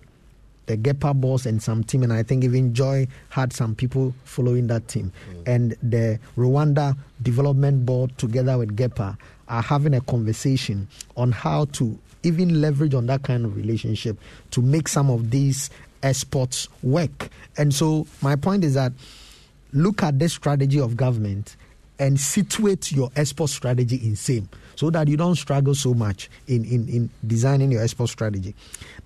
The 0.67 0.77
GEPA 0.77 1.21
boss 1.21 1.47
and 1.47 1.63
some 1.63 1.85
team, 1.85 2.03
and 2.03 2.13
I 2.13 2.23
think 2.23 2.45
even 2.45 2.75
Joy 2.75 3.07
had 3.29 3.53
some 3.53 3.75
people 3.75 4.15
following 4.25 4.67
that 4.69 4.89
team. 4.89 5.13
Mm. 5.31 5.43
And 5.47 5.77
the 5.83 6.19
Rwanda 6.37 6.97
Development 7.23 7.85
Board, 7.85 8.17
together 8.17 8.57
with 8.57 8.77
GEPA, 8.77 9.17
are 9.49 9.63
having 9.63 9.95
a 9.95 10.01
conversation 10.01 10.89
on 11.17 11.33
how 11.33 11.67
to 11.67 11.99
even 12.23 12.61
leverage 12.61 12.95
on 12.95 13.07
that 13.07 13.23
kind 13.23 13.45
of 13.45 13.57
relationship 13.57 14.19
to 14.51 14.63
make 14.63 14.89
some 14.89 15.11
of 15.11 15.31
these 15.31 15.69
exports 16.03 16.69
work. 16.83 17.29
And 17.57 17.75
so, 17.75 18.07
my 18.23 18.37
point 18.37 18.65
is 18.65 18.75
that 18.75 18.93
look 19.73 20.03
at 20.03 20.19
this 20.19 20.33
strategy 20.33 20.81
of 20.81 20.97
government 20.97 21.57
and 21.99 22.19
situate 22.19 22.93
your 22.93 23.11
export 23.17 23.51
strategy 23.51 23.97
in 23.97 24.17
same 24.17 24.49
so 24.77 24.91
that 24.91 25.09
you 25.09 25.17
don't 25.17 25.37
struggle 25.37 25.75
so 25.75 25.95
much 25.95 26.31
in, 26.47 26.65
in, 26.65 26.89
in 26.89 27.11
designing 27.27 27.73
your 27.73 27.83
export 27.83 28.11
strategy. 28.11 28.55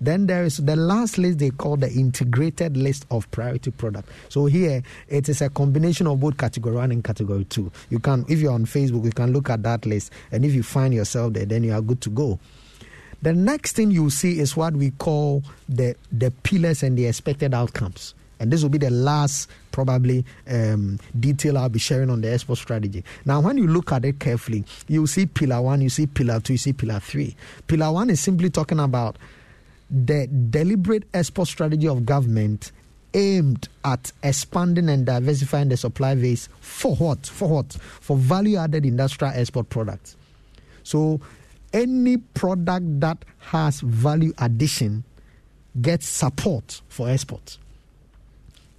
Then 0.01 0.27
there 0.27 0.43
is 0.43 0.57
the 0.57 0.75
last 0.75 1.17
list 1.17 1.39
they 1.39 1.49
call 1.49 1.77
the 1.77 1.91
integrated 1.91 2.77
list 2.77 3.05
of 3.11 3.29
priority 3.31 3.71
product. 3.71 4.09
So 4.29 4.45
here 4.45 4.83
it 5.07 5.29
is 5.29 5.41
a 5.41 5.49
combination 5.49 6.07
of 6.07 6.19
both 6.19 6.37
category 6.37 6.75
one 6.75 6.91
and 6.91 7.03
category 7.03 7.45
two. 7.45 7.71
You 7.89 7.99
can, 7.99 8.25
if 8.27 8.39
you're 8.39 8.53
on 8.53 8.65
Facebook, 8.65 9.05
you 9.05 9.11
can 9.11 9.33
look 9.33 9.49
at 9.49 9.63
that 9.63 9.85
list, 9.85 10.11
and 10.31 10.45
if 10.45 10.53
you 10.53 10.63
find 10.63 10.93
yourself 10.93 11.33
there, 11.33 11.45
then 11.45 11.63
you 11.63 11.73
are 11.73 11.81
good 11.81 12.01
to 12.01 12.09
go. 12.09 12.39
The 13.21 13.33
next 13.33 13.75
thing 13.75 13.91
you 13.91 14.09
see 14.09 14.39
is 14.39 14.55
what 14.55 14.73
we 14.73 14.91
call 14.91 15.43
the 15.67 15.95
the 16.09 16.31
pillars 16.31 16.83
and 16.83 16.97
the 16.97 17.05
expected 17.05 17.53
outcomes. 17.53 18.13
And 18.39 18.51
this 18.51 18.63
will 18.63 18.69
be 18.69 18.77
the 18.77 18.89
last, 18.89 19.49
probably, 19.71 20.25
um, 20.47 20.99
detail 21.19 21.57
I'll 21.57 21.69
be 21.69 21.79
sharing 21.79 22.09
on 22.09 22.21
the 22.21 22.31
export 22.31 22.59
strategy. 22.59 23.03
Now, 23.25 23.41
when 23.41 23.57
you 23.57 23.67
look 23.67 23.91
at 23.91 24.05
it 24.05 24.19
carefully, 24.19 24.63
you 24.87 25.05
see 25.07 25.25
pillar 25.25 25.61
one, 25.61 25.81
you 25.81 25.89
see 25.89 26.07
pillar 26.07 26.39
two, 26.39 26.53
you 26.53 26.57
see 26.57 26.73
pillar 26.73 26.99
three. 26.99 27.35
Pillar 27.67 27.91
one 27.91 28.09
is 28.09 28.19
simply 28.21 28.49
talking 28.49 28.79
about 28.79 29.17
the 29.89 30.27
deliberate 30.27 31.03
export 31.13 31.47
strategy 31.47 31.87
of 31.87 32.05
government 32.05 32.71
aimed 33.13 33.67
at 33.83 34.11
expanding 34.23 34.87
and 34.87 35.05
diversifying 35.05 35.69
the 35.69 35.77
supply 35.77 36.15
base 36.15 36.47
for 36.61 36.95
what? 36.95 37.25
For 37.25 37.49
what? 37.49 37.73
For 37.73 38.15
value 38.15 38.57
added 38.57 38.85
industrial 38.85 39.33
export 39.33 39.69
products. 39.69 40.15
So, 40.83 41.19
any 41.73 42.17
product 42.17 42.99
that 42.99 43.25
has 43.39 43.81
value 43.81 44.33
addition 44.37 45.03
gets 45.81 46.07
support 46.07 46.81
for 46.89 47.09
export 47.09 47.57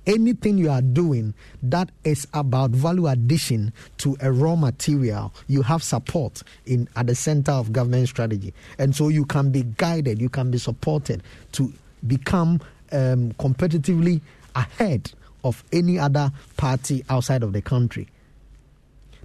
anything 0.06 0.58
you 0.58 0.70
are 0.70 0.82
doing 0.82 1.34
that 1.62 1.90
is 2.04 2.26
about 2.34 2.70
value 2.70 3.06
addition 3.06 3.72
to 3.98 4.16
a 4.20 4.32
raw 4.32 4.56
material, 4.56 5.32
you 5.46 5.62
have 5.62 5.82
support 5.82 6.42
in 6.66 6.88
at 6.96 7.06
the 7.06 7.14
center 7.14 7.52
of 7.52 7.72
government 7.72 8.08
strategy, 8.08 8.52
and 8.78 8.94
so 8.94 9.08
you 9.08 9.24
can 9.24 9.50
be 9.50 9.62
guided, 9.76 10.20
you 10.20 10.28
can 10.28 10.50
be 10.50 10.58
supported 10.58 11.22
to 11.52 11.72
become 12.06 12.60
um, 12.92 13.32
competitively 13.32 14.20
ahead 14.54 15.12
of 15.44 15.62
any 15.72 15.98
other 15.98 16.30
party 16.56 17.04
outside 17.08 17.42
of 17.42 17.52
the 17.52 17.62
country. 17.62 18.08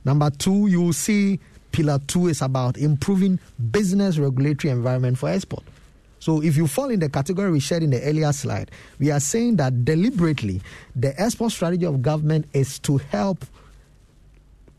Number 0.04 0.30
two, 0.30 0.68
you 0.68 0.82
will 0.82 0.94
see 0.94 1.40
pillar 1.72 2.00
two 2.08 2.28
is 2.28 2.42
about 2.42 2.78
improving 2.78 3.40
business 3.72 4.18
regulatory 4.18 4.72
environment 4.72 5.18
for 5.18 5.30
export. 5.30 5.64
So 6.26 6.42
if 6.42 6.58
you 6.58 6.66
fall 6.66 6.90
in 6.90 7.02
the 7.02 7.08
category 7.08 7.52
we 7.52 7.60
shared 7.60 7.84
in 7.84 7.92
the 7.92 8.02
earlier 8.02 8.34
slide, 8.34 8.72
we 8.98 9.12
are 9.12 9.20
saying 9.20 9.58
that 9.58 9.86
deliberately 9.86 10.60
the 10.96 11.14
export 11.22 11.52
strategy 11.52 11.86
of 11.86 12.02
government 12.02 12.48
is 12.52 12.80
to 12.80 12.98
help 12.98 13.46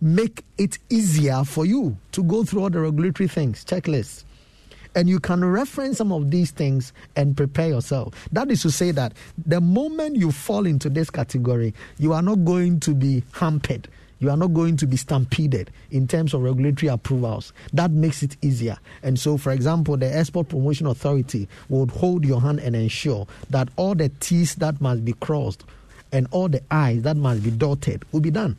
make 0.00 0.42
it 0.58 0.78
easier 0.90 1.44
for 1.44 1.64
you 1.64 1.96
to 2.10 2.24
go 2.24 2.42
through 2.42 2.62
all 2.62 2.70
the 2.70 2.80
regulatory 2.80 3.28
things, 3.28 3.64
checklists. 3.64 4.24
And 4.96 5.08
you 5.08 5.20
can 5.20 5.44
reference 5.44 5.98
some 5.98 6.10
of 6.10 6.32
these 6.32 6.50
things 6.50 6.92
and 7.14 7.36
prepare 7.36 7.68
yourself. 7.68 8.28
That 8.32 8.50
is 8.50 8.62
to 8.62 8.72
say 8.72 8.90
that 8.90 9.12
the 9.46 9.60
moment 9.60 10.16
you 10.16 10.32
fall 10.32 10.66
into 10.66 10.90
this 10.90 11.10
category, 11.10 11.74
you 11.98 12.12
are 12.12 12.22
not 12.22 12.44
going 12.44 12.80
to 12.80 12.92
be 12.92 13.22
hampered 13.30 13.86
you 14.18 14.30
are 14.30 14.36
not 14.36 14.54
going 14.54 14.76
to 14.78 14.86
be 14.86 14.96
stampeded 14.96 15.70
in 15.90 16.08
terms 16.08 16.34
of 16.34 16.42
regulatory 16.42 16.88
approvals. 16.88 17.52
That 17.72 17.90
makes 17.90 18.22
it 18.22 18.36
easier. 18.42 18.78
And 19.02 19.18
so, 19.18 19.36
for 19.36 19.52
example, 19.52 19.96
the 19.96 20.14
Export 20.14 20.48
Promotion 20.48 20.86
Authority 20.86 21.48
would 21.68 21.90
hold 21.90 22.24
your 22.24 22.40
hand 22.40 22.60
and 22.60 22.74
ensure 22.74 23.26
that 23.50 23.68
all 23.76 23.94
the 23.94 24.08
T's 24.20 24.54
that 24.56 24.80
must 24.80 25.04
be 25.04 25.12
crossed 25.14 25.64
and 26.12 26.26
all 26.30 26.48
the 26.48 26.62
I's 26.70 27.02
that 27.02 27.16
must 27.16 27.42
be 27.42 27.50
dotted 27.50 28.04
will 28.12 28.20
be 28.20 28.30
done. 28.30 28.56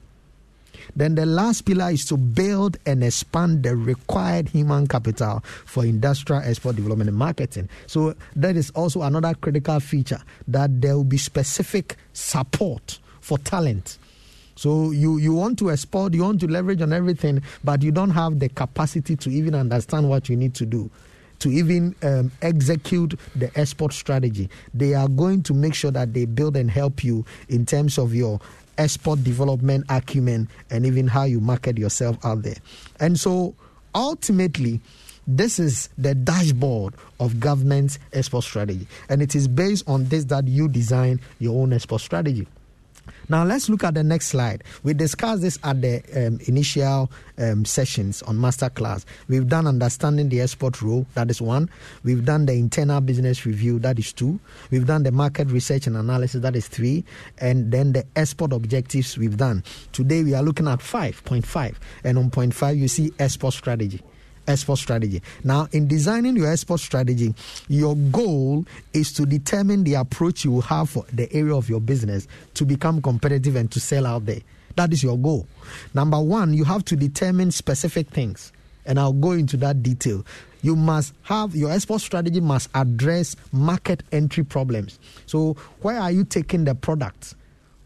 Then 0.96 1.16
the 1.16 1.26
last 1.26 1.66
pillar 1.66 1.90
is 1.90 2.06
to 2.06 2.18
build 2.18 2.78
and 2.86 3.04
expand 3.04 3.64
the 3.64 3.76
required 3.76 4.50
human 4.50 4.88
capital 4.88 5.44
for 5.66 5.84
industrial 5.84 6.44
export 6.44 6.76
development 6.76 7.10
and 7.10 7.18
marketing. 7.18 7.68
So 7.88 8.16
that 8.36 8.56
is 8.56 8.70
also 8.72 9.02
another 9.02 9.34
critical 9.34 9.80
feature 9.80 10.22
that 10.48 10.82
there 10.82 10.96
will 10.96 11.04
be 11.04 11.18
specific 11.18 11.96
support 12.14 13.00
for 13.22 13.38
talent 13.40 13.98
so 14.58 14.90
you, 14.90 15.18
you 15.18 15.34
want 15.34 15.60
to 15.60 15.72
export, 15.72 16.16
you 16.16 16.24
want 16.24 16.40
to 16.42 16.48
leverage 16.48 16.82
on 16.82 16.92
everything, 16.92 17.44
but 17.64 17.84
you 17.84 17.92
don't 17.92 18.10
have 18.10 18.40
the 18.40 18.50
capacity 18.50 19.16
to 19.16 19.30
even 19.30 19.54
understand 19.54 20.10
what 20.10 20.30
you 20.30 20.36
need 20.36 20.56
to 20.56 20.66
do 20.66 20.90
to 21.40 21.50
even 21.50 21.96
um, 22.02 22.32
execute 22.42 23.14
the 23.36 23.52
export 23.60 23.94
strategy. 23.94 24.50
They 24.74 24.96
are 24.96 25.08
going 25.08 25.44
to 25.44 25.54
make 25.54 25.76
sure 25.76 25.92
that 25.92 26.12
they 26.12 26.26
build 26.26 26.58
and 26.58 26.70
help 26.72 27.04
you 27.04 27.26
in 27.48 27.64
terms 27.64 28.00
of 28.00 28.16
your 28.16 28.40
export 28.80 29.24
development 29.24 29.86
acumen 29.90 30.50
and 30.72 30.84
even 30.84 31.08
how 31.08 31.26
you 31.26 31.40
market 31.40 31.78
yourself 31.78 32.18
out 32.26 32.42
there. 32.42 32.58
And 33.00 33.20
so 33.20 33.54
ultimately, 33.94 34.82
this 35.28 35.60
is 35.60 35.90
the 35.96 36.16
dashboard 36.16 36.96
of 37.20 37.40
government's 37.40 38.00
export 38.14 38.44
strategy. 38.44 38.88
And 39.08 39.22
it 39.22 39.36
is 39.36 39.48
based 39.48 39.88
on 39.88 40.06
this 40.06 40.26
that 40.26 40.48
you 40.48 40.68
design 40.68 41.20
your 41.38 41.62
own 41.62 41.72
export 41.74 42.02
strategy. 42.02 42.48
Now 43.30 43.44
let's 43.44 43.68
look 43.70 43.84
at 43.84 43.94
the 43.94 44.04
next 44.04 44.28
slide. 44.28 44.64
We 44.84 44.94
discussed 44.94 45.42
this 45.42 45.60
at 45.64 45.82
the 45.82 46.02
um, 46.16 46.40
initial 46.48 47.12
um, 47.38 47.66
sessions 47.66 48.22
on 48.24 48.38
masterclass. 48.38 49.04
We've 49.28 49.48
done 49.48 49.68
understanding 49.68 50.30
the 50.30 50.42
export 50.42 50.82
role, 50.82 51.06
that 51.14 51.30
is 51.30 51.42
one. 51.42 51.70
We've 52.04 52.24
done 52.24 52.46
the 52.46 52.54
internal 52.54 53.02
business 53.02 53.46
review, 53.46 53.80
that 53.80 54.00
is 54.00 54.14
two. 54.14 54.40
We've 54.72 54.86
done 54.86 55.04
the 55.04 55.12
market 55.12 55.50
research 55.52 55.88
and 55.88 55.98
analysis, 55.98 56.42
that 56.42 56.56
is 56.56 56.68
three. 56.68 57.04
And 57.40 57.72
then 57.72 57.92
the 57.92 58.06
export 58.16 58.54
objectives 58.54 59.18
we've 59.18 59.38
done. 59.38 59.64
Today 59.92 60.24
we 60.24 60.34
are 60.34 60.44
looking 60.44 60.68
at 60.68 60.80
5.5. 60.80 61.76
And 62.06 62.18
on 62.18 62.30
point 62.30 62.54
five, 62.54 62.78
you 62.78 62.88
see 62.88 63.12
export 63.20 63.54
strategy 63.54 64.02
export 64.48 64.80
strategy. 64.80 65.22
Now, 65.44 65.68
in 65.72 65.88
designing 65.88 66.36
your 66.36 66.52
export 66.52 66.80
strategy, 66.80 67.34
your 67.68 67.96
goal 67.96 68.66
is 68.94 69.12
to 69.14 69.26
determine 69.26 69.84
the 69.84 69.96
approach 69.96 70.44
you 70.46 70.52
will 70.52 70.62
have 70.62 70.90
for 70.90 71.06
the 71.14 71.32
area 71.34 71.56
of 71.56 71.70
your 71.70 71.82
business 71.82 72.28
to 72.56 72.66
become 72.66 73.02
competitive 73.02 73.56
and 73.56 73.72
to 73.72 73.80
sell 73.80 74.06
out 74.06 74.26
there. 74.26 74.42
That 74.76 74.94
is 74.94 75.04
your 75.04 75.18
goal. 75.18 75.48
Number 75.94 76.20
one, 76.20 76.54
you 76.54 76.64
have 76.64 76.86
to 76.86 76.96
determine 76.96 77.52
specific 77.52 78.10
things, 78.10 78.52
and 78.86 79.00
I'll 79.00 79.14
go 79.14 79.32
into 79.32 79.58
that 79.58 79.82
detail. 79.82 80.24
You 80.62 80.76
must 80.76 81.14
have 81.24 81.56
your 81.56 81.72
export 81.72 82.02
strategy 82.02 82.40
must 82.42 82.70
address 82.76 83.36
market 83.52 84.04
entry 84.12 84.44
problems. 84.44 85.00
So, 85.26 85.56
where 85.82 86.00
are 86.00 86.12
you 86.12 86.24
taking 86.24 86.66
the 86.66 86.76
products? 86.76 87.36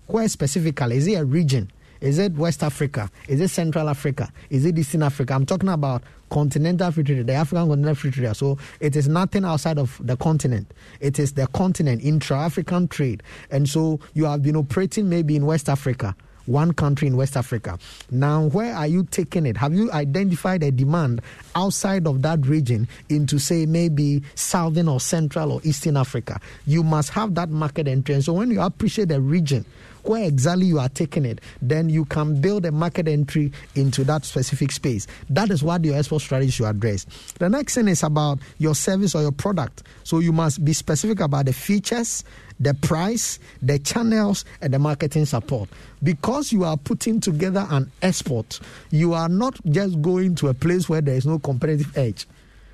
Where 0.08 0.28
specifically? 0.28 0.98
Is 0.98 1.08
it 1.08 1.14
a 1.14 1.26
region? 1.26 1.72
Is 2.02 2.18
it 2.18 2.34
West 2.34 2.64
Africa? 2.64 3.10
Is 3.28 3.40
it 3.40 3.50
Central 3.50 3.88
Africa? 3.88 4.32
Is 4.50 4.66
it 4.66 4.78
Eastern 4.78 5.04
Africa? 5.04 5.34
I'm 5.34 5.46
talking 5.46 5.70
about 5.70 6.04
continental 6.32 6.92
free 6.92 7.04
trade, 7.04 7.28
the 7.28 7.34
African 7.34 7.68
continental 7.68 7.96
free 7.96 8.10
trade. 8.10 8.36
So 8.36 8.58
it 8.80 8.96
is 8.96 9.08
nothing 9.08 9.46
outside 9.46 9.78
of 9.78 10.00
the 10.04 10.18
continent. 10.18 10.72
It 11.00 11.20
is 11.20 11.34
the 11.34 11.46
continent, 11.48 12.02
intra-African 12.04 12.88
trade. 12.88 13.22
And 13.52 13.70
so 13.70 14.00
you 14.14 14.26
have 14.26 14.42
been 14.42 14.56
operating 14.56 15.10
maybe 15.10 15.36
in 15.36 15.46
West 15.46 15.70
Africa 15.70 16.16
one 16.48 16.74
country 16.74 17.08
in 17.08 17.18
West 17.18 17.38
Africa. 17.38 17.78
Now, 18.10 18.46
where 18.46 18.74
are 18.74 18.88
you 18.88 19.04
taking 19.04 19.46
it? 19.46 19.58
Have 19.58 19.74
you 19.74 19.92
identified 19.92 20.64
a 20.64 20.72
demand 20.72 21.22
outside 21.56 22.08
of 22.08 22.24
that 22.24 22.46
region 22.46 22.88
into, 23.10 23.40
say, 23.40 23.66
maybe 23.66 24.24
Southern 24.36 24.88
or 24.88 25.00
Central 25.00 25.52
or 25.52 25.62
Eastern 25.64 25.98
Africa? 25.98 26.40
You 26.66 26.84
must 26.84 27.12
have 27.12 27.36
that 27.36 27.50
market 27.50 27.88
entry. 27.88 28.16
And 28.16 28.24
so, 28.24 28.34
when 28.34 28.50
you 28.50 28.60
appreciate 28.62 29.10
the 29.10 29.22
region, 29.22 29.66
where 30.04 30.24
exactly 30.24 30.66
you 30.66 30.80
are 30.80 30.90
taking 30.90 31.26
it, 31.26 31.42
then 31.62 31.90
you 31.90 32.06
can 32.06 32.40
build 32.42 32.66
a 32.66 32.72
market 32.72 33.08
entry 33.08 33.52
into 33.76 34.04
that 34.06 34.26
specific 34.26 34.72
space. 34.72 35.08
That 35.30 35.50
is 35.50 35.64
what 35.64 35.84
your 35.84 35.98
export 35.98 36.22
strategy 36.22 36.52
should 36.52 36.68
address. 36.68 37.06
The 37.40 37.50
next 37.50 37.76
thing 37.76 37.88
is 37.88 38.04
about 38.04 38.40
your 38.58 38.76
service 38.76 39.16
or 39.16 39.22
your 39.22 39.32
product. 39.32 39.84
So 40.04 40.20
you 40.20 40.32
must 40.32 40.64
be 40.64 40.74
specific 40.74 41.20
about 41.20 41.46
the 41.46 41.54
features, 41.54 42.24
the 42.60 42.74
price, 42.74 43.40
the 43.62 43.80
channels, 43.80 44.46
and 44.62 44.74
the 44.74 44.80
marketing 44.80 45.26
support. 45.26 45.70
Because 46.04 46.52
you 46.52 46.64
are 46.64 46.78
putting 46.78 47.20
together 47.20 47.68
an 47.70 47.92
export, 48.02 48.60
you 48.92 49.14
are 49.14 49.30
not 49.30 49.60
just 49.66 50.02
going 50.02 50.36
to 50.36 50.50
a 50.50 50.54
place 50.54 50.88
where 50.88 51.02
there 51.02 51.16
is 51.16 51.26
no 51.26 51.40
competitive 51.40 51.98
edge. 51.98 52.28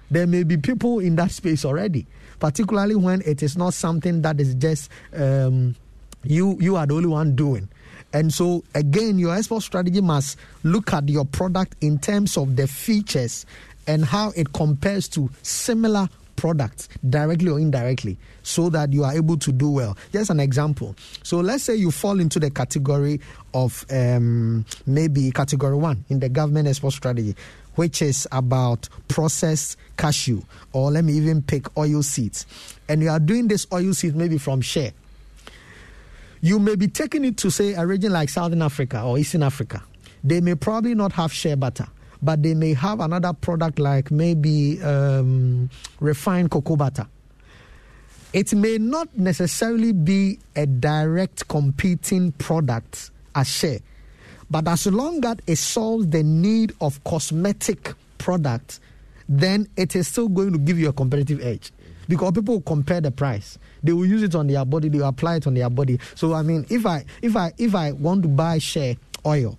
There 0.09 0.27
may 0.27 0.43
be 0.43 0.57
people 0.57 0.99
in 0.99 1.15
that 1.17 1.31
space 1.31 1.65
already, 1.65 2.05
particularly 2.39 2.95
when 2.95 3.21
it 3.25 3.43
is 3.43 3.57
not 3.57 3.73
something 3.73 4.21
that 4.21 4.39
is 4.39 4.55
just 4.55 4.89
um, 5.13 5.75
you. 6.29 6.57
You 6.59 6.75
are 6.75 6.85
the 6.85 6.95
only 6.95 7.07
one 7.07 7.35
doing. 7.35 7.69
And 8.13 8.33
so, 8.33 8.63
again, 8.73 9.19
your 9.19 9.35
export 9.35 9.63
strategy 9.63 10.01
must 10.01 10.37
look 10.63 10.93
at 10.93 11.09
your 11.09 11.25
product 11.25 11.75
in 11.81 11.99
terms 11.99 12.37
of 12.37 12.55
the 12.55 12.67
features 12.67 13.45
and 13.85 14.03
how 14.05 14.31
it 14.35 14.53
compares 14.53 15.07
to 15.09 15.29
similar 15.43 16.09
products 16.35 16.87
directly 17.09 17.49
or 17.49 17.59
indirectly 17.59 18.17
so 18.43 18.69
that 18.69 18.93
you 18.93 19.03
are 19.03 19.13
able 19.13 19.37
to 19.37 19.51
do 19.51 19.69
well. 19.69 19.97
Just 20.13 20.29
an 20.29 20.39
example. 20.39 20.95
So 21.23 21.39
let's 21.39 21.63
say 21.63 21.75
you 21.75 21.91
fall 21.91 22.19
into 22.19 22.39
the 22.39 22.49
category 22.49 23.19
of 23.53 23.85
um, 23.91 24.65
maybe 24.85 25.31
category 25.31 25.75
one 25.75 26.05
in 26.09 26.19
the 26.19 26.29
government 26.29 26.67
export 26.67 26.93
strategy, 26.93 27.35
which 27.75 28.01
is 28.01 28.27
about 28.31 28.87
processed 29.07 29.77
cashew, 29.97 30.41
or 30.71 30.91
let 30.91 31.03
me 31.03 31.13
even 31.13 31.41
pick 31.41 31.75
oil 31.77 32.03
seeds. 32.03 32.45
And 32.87 33.01
you 33.01 33.09
are 33.09 33.19
doing 33.19 33.47
this 33.47 33.67
oil 33.73 33.93
seeds 33.93 34.15
maybe 34.15 34.37
from 34.37 34.61
shea. 34.61 34.93
You 36.41 36.59
may 36.59 36.75
be 36.75 36.87
taking 36.87 37.25
it 37.25 37.37
to, 37.37 37.51
say, 37.51 37.73
a 37.73 37.85
region 37.85 38.11
like 38.11 38.29
Southern 38.29 38.61
Africa 38.61 39.01
or 39.01 39.17
Eastern 39.17 39.43
Africa. 39.43 39.83
They 40.23 40.41
may 40.41 40.55
probably 40.55 40.95
not 40.95 41.11
have 41.13 41.31
shea 41.33 41.55
butter 41.55 41.87
but 42.21 42.41
they 42.43 42.53
may 42.53 42.73
have 42.73 42.99
another 42.99 43.33
product 43.33 43.79
like 43.79 44.11
maybe 44.11 44.81
um, 44.81 45.69
refined 45.99 46.51
cocoa 46.51 46.75
butter. 46.75 47.07
It 48.33 48.53
may 48.53 48.77
not 48.77 49.15
necessarily 49.17 49.93
be 49.93 50.39
a 50.55 50.65
direct 50.65 51.47
competing 51.47 52.33
product 52.33 53.11
as 53.35 53.47
shea, 53.47 53.81
but 54.49 54.67
as 54.67 54.87
long 54.87 55.23
as 55.25 55.37
it 55.47 55.55
solves 55.57 56.07
the 56.07 56.23
need 56.23 56.73
of 56.81 57.03
cosmetic 57.03 57.93
products, 58.17 58.79
then 59.29 59.67
it 59.77 59.95
is 59.95 60.07
still 60.07 60.27
going 60.27 60.53
to 60.53 60.59
give 60.59 60.77
you 60.79 60.89
a 60.89 60.93
competitive 60.93 61.41
edge 61.41 61.71
because 62.07 62.31
people 62.31 62.61
compare 62.61 63.01
the 63.01 63.11
price 63.11 63.57
they 63.87 63.93
will 63.93 64.05
use 64.05 64.21
it 64.23 64.35
on 64.35 64.47
their 64.47 64.65
body 64.65 64.89
they 64.89 64.97
will 64.99 65.07
apply 65.07 65.37
it 65.37 65.47
on 65.47 65.53
their 65.53 65.69
body 65.69 65.99
so 66.15 66.33
i 66.33 66.41
mean 66.41 66.65
if 66.69 66.85
i 66.85 67.03
if 67.21 67.35
i 67.35 67.51
if 67.57 67.73
i 67.73 67.91
want 67.93 68.21
to 68.21 68.27
buy 68.27 68.57
shea 68.57 68.97
oil 69.25 69.57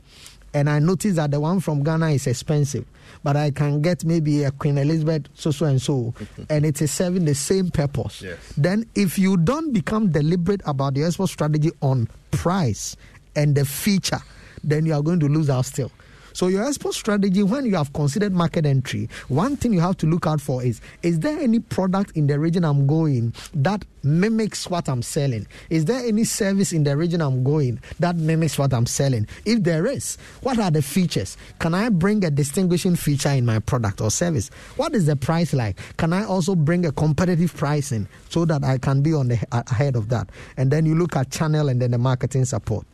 and 0.54 0.70
I 0.70 0.78
notice 0.78 1.16
that 1.16 1.30
the 1.30 1.40
one 1.40 1.60
from 1.60 1.82
Ghana 1.82 2.08
is 2.10 2.26
expensive, 2.26 2.86
but 3.22 3.36
I 3.36 3.50
can 3.50 3.82
get 3.82 4.04
maybe 4.04 4.44
a 4.44 4.50
Queen 4.50 4.78
Elizabeth 4.78 5.24
so 5.34 5.50
so 5.50 5.66
and 5.66 5.80
so, 5.80 6.14
and 6.50 6.64
it 6.64 6.80
is 6.80 6.90
serving 6.90 7.26
the 7.26 7.34
same 7.34 7.70
purpose. 7.70 8.22
Yes. 8.22 8.38
Then, 8.56 8.86
if 8.94 9.18
you 9.18 9.36
don't 9.36 9.72
become 9.72 10.10
deliberate 10.10 10.62
about 10.64 10.94
the 10.94 11.04
export 11.04 11.28
strategy 11.28 11.70
on 11.82 12.08
price 12.30 12.96
and 13.36 13.54
the 13.54 13.64
feature, 13.66 14.20
then 14.64 14.86
you 14.86 14.94
are 14.94 15.02
going 15.02 15.20
to 15.20 15.26
lose 15.28 15.50
out 15.50 15.66
still. 15.66 15.92
So 16.38 16.46
your 16.46 16.64
export 16.64 16.94
strategy, 16.94 17.42
when 17.42 17.66
you 17.66 17.74
have 17.74 17.92
considered 17.92 18.32
market 18.32 18.64
entry, 18.64 19.08
one 19.26 19.56
thing 19.56 19.72
you 19.72 19.80
have 19.80 19.96
to 19.96 20.06
look 20.06 20.24
out 20.24 20.40
for 20.40 20.62
is: 20.62 20.80
is 21.02 21.18
there 21.18 21.36
any 21.36 21.58
product 21.58 22.16
in 22.16 22.28
the 22.28 22.38
region 22.38 22.64
I'm 22.64 22.86
going 22.86 23.34
that 23.54 23.84
mimics 24.04 24.70
what 24.70 24.88
I'm 24.88 25.02
selling? 25.02 25.48
Is 25.68 25.86
there 25.86 25.98
any 25.98 26.22
service 26.22 26.72
in 26.72 26.84
the 26.84 26.96
region 26.96 27.22
I'm 27.22 27.42
going 27.42 27.80
that 27.98 28.14
mimics 28.14 28.56
what 28.56 28.72
I'm 28.72 28.86
selling? 28.86 29.26
If 29.46 29.64
there 29.64 29.84
is, 29.86 30.16
what 30.42 30.60
are 30.60 30.70
the 30.70 30.80
features? 30.80 31.36
Can 31.58 31.74
I 31.74 31.88
bring 31.88 32.24
a 32.24 32.30
distinguishing 32.30 32.94
feature 32.94 33.30
in 33.30 33.44
my 33.44 33.58
product 33.58 34.00
or 34.00 34.08
service? 34.08 34.48
What 34.76 34.94
is 34.94 35.06
the 35.06 35.16
price 35.16 35.52
like? 35.52 35.76
Can 35.96 36.12
I 36.12 36.24
also 36.24 36.54
bring 36.54 36.86
a 36.86 36.92
competitive 36.92 37.52
pricing 37.56 38.06
so 38.28 38.44
that 38.44 38.62
I 38.62 38.78
can 38.78 39.02
be 39.02 39.12
on 39.12 39.26
the 39.26 39.44
ahead 39.50 39.96
of 39.96 40.08
that? 40.10 40.30
And 40.56 40.70
then 40.70 40.86
you 40.86 40.94
look 40.94 41.16
at 41.16 41.32
channel 41.32 41.68
and 41.68 41.82
then 41.82 41.90
the 41.90 41.98
marketing 41.98 42.44
support. 42.44 42.86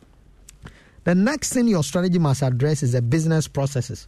The 1.05 1.15
next 1.15 1.53
thing 1.53 1.67
your 1.67 1.83
strategy 1.83 2.19
must 2.19 2.41
address 2.41 2.83
is 2.83 2.91
the 2.91 3.01
business 3.01 3.47
processes. 3.47 4.07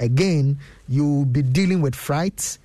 Again, 0.00 0.58
you'll 0.88 1.24
be 1.24 1.42
dealing 1.42 1.82
with 1.82 1.94
freights, 1.94 2.58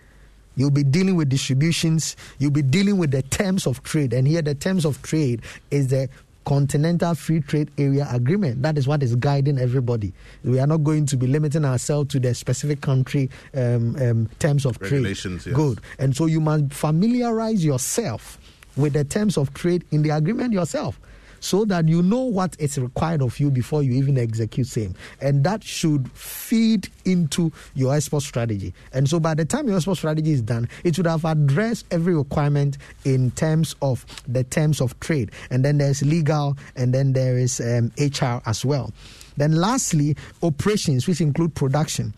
you'll 0.55 0.71
be 0.71 0.83
dealing 0.83 1.15
with 1.15 1.29
distributions, 1.29 2.15
you'll 2.37 2.51
be 2.51 2.61
dealing 2.61 2.97
with 2.97 3.11
the 3.11 3.23
terms 3.23 3.67
of 3.67 3.83
trade. 3.83 4.13
And 4.13 4.27
here, 4.27 4.41
the 4.41 4.55
terms 4.55 4.85
of 4.85 5.01
trade 5.01 5.41
is 5.71 5.87
the 5.87 6.07
Continental 6.45 7.15
Free 7.15 7.39
Trade 7.39 7.71
Area 7.77 8.07
Agreement. 8.11 8.61
That 8.61 8.77
is 8.77 8.87
what 8.87 9.01
is 9.01 9.15
guiding 9.15 9.57
everybody. 9.57 10.13
We 10.43 10.59
are 10.59 10.67
not 10.67 10.83
going 10.83 11.05
to 11.07 11.17
be 11.17 11.25
limiting 11.25 11.65
ourselves 11.65 12.09
to 12.09 12.19
the 12.19 12.35
specific 12.35 12.81
country 12.81 13.29
um, 13.55 13.95
um, 13.95 14.29
terms 14.39 14.65
of 14.65 14.79
trade. 14.79 15.05
Yes. 15.05 15.45
Good. 15.45 15.79
And 15.99 16.15
so 16.15 16.25
you 16.25 16.41
must 16.41 16.73
familiarize 16.73 17.63
yourself 17.63 18.37
with 18.75 18.93
the 18.93 19.03
terms 19.03 19.37
of 19.37 19.53
trade 19.53 19.83
in 19.91 20.03
the 20.03 20.09
agreement 20.09 20.53
yourself 20.53 20.99
so 21.43 21.65
that 21.65 21.89
you 21.89 22.01
know 22.01 22.21
what 22.21 22.55
is 22.57 22.77
required 22.77 23.21
of 23.21 23.37
you 23.37 23.51
before 23.51 23.83
you 23.83 23.91
even 23.91 24.17
execute 24.17 24.65
same. 24.65 24.95
And 25.19 25.43
that 25.43 25.61
should 25.61 26.09
feed 26.13 26.87
into 27.03 27.51
your 27.75 27.93
export 27.93 28.23
strategy. 28.23 28.73
And 28.93 29.09
so 29.09 29.19
by 29.19 29.33
the 29.33 29.43
time 29.43 29.67
your 29.67 29.75
export 29.75 29.97
strategy 29.97 30.31
is 30.31 30.41
done, 30.41 30.69
it 30.85 30.95
should 30.95 31.05
have 31.05 31.25
addressed 31.25 31.85
every 31.91 32.15
requirement 32.15 32.77
in 33.03 33.31
terms 33.31 33.75
of 33.81 34.05
the 34.25 34.45
terms 34.45 34.79
of 34.79 34.97
trade. 35.01 35.31
And 35.49 35.65
then 35.65 35.79
there's 35.79 36.01
legal, 36.01 36.57
and 36.77 36.93
then 36.93 37.11
there 37.11 37.37
is 37.37 37.59
um, 37.59 37.91
HR 37.99 38.41
as 38.45 38.63
well. 38.63 38.93
Then 39.35 39.51
lastly, 39.51 40.15
operations, 40.43 41.07
which 41.09 41.19
include 41.19 41.55
production 41.55 42.13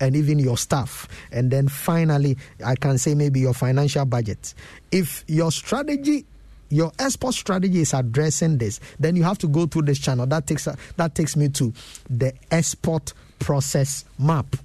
and 0.00 0.14
even 0.14 0.38
your 0.38 0.58
staff. 0.58 1.08
And 1.32 1.50
then 1.50 1.68
finally, 1.68 2.36
I 2.62 2.74
can 2.74 2.98
say 2.98 3.14
maybe 3.14 3.40
your 3.40 3.54
financial 3.54 4.04
budget. 4.04 4.52
If 4.92 5.24
your 5.28 5.50
strategy 5.50 6.26
your 6.68 6.92
export 6.98 7.34
strategy 7.34 7.80
is 7.80 7.94
addressing 7.94 8.58
this, 8.58 8.80
then 8.98 9.16
you 9.16 9.22
have 9.22 9.38
to 9.38 9.48
go 9.48 9.66
through 9.66 9.82
this 9.82 9.98
channel. 9.98 10.26
That 10.26 10.46
takes 10.46 10.66
that 10.96 11.14
takes 11.14 11.36
me 11.36 11.48
to 11.50 11.72
the 12.08 12.32
export 12.50 13.12
process 13.38 14.04
map. 14.18 14.56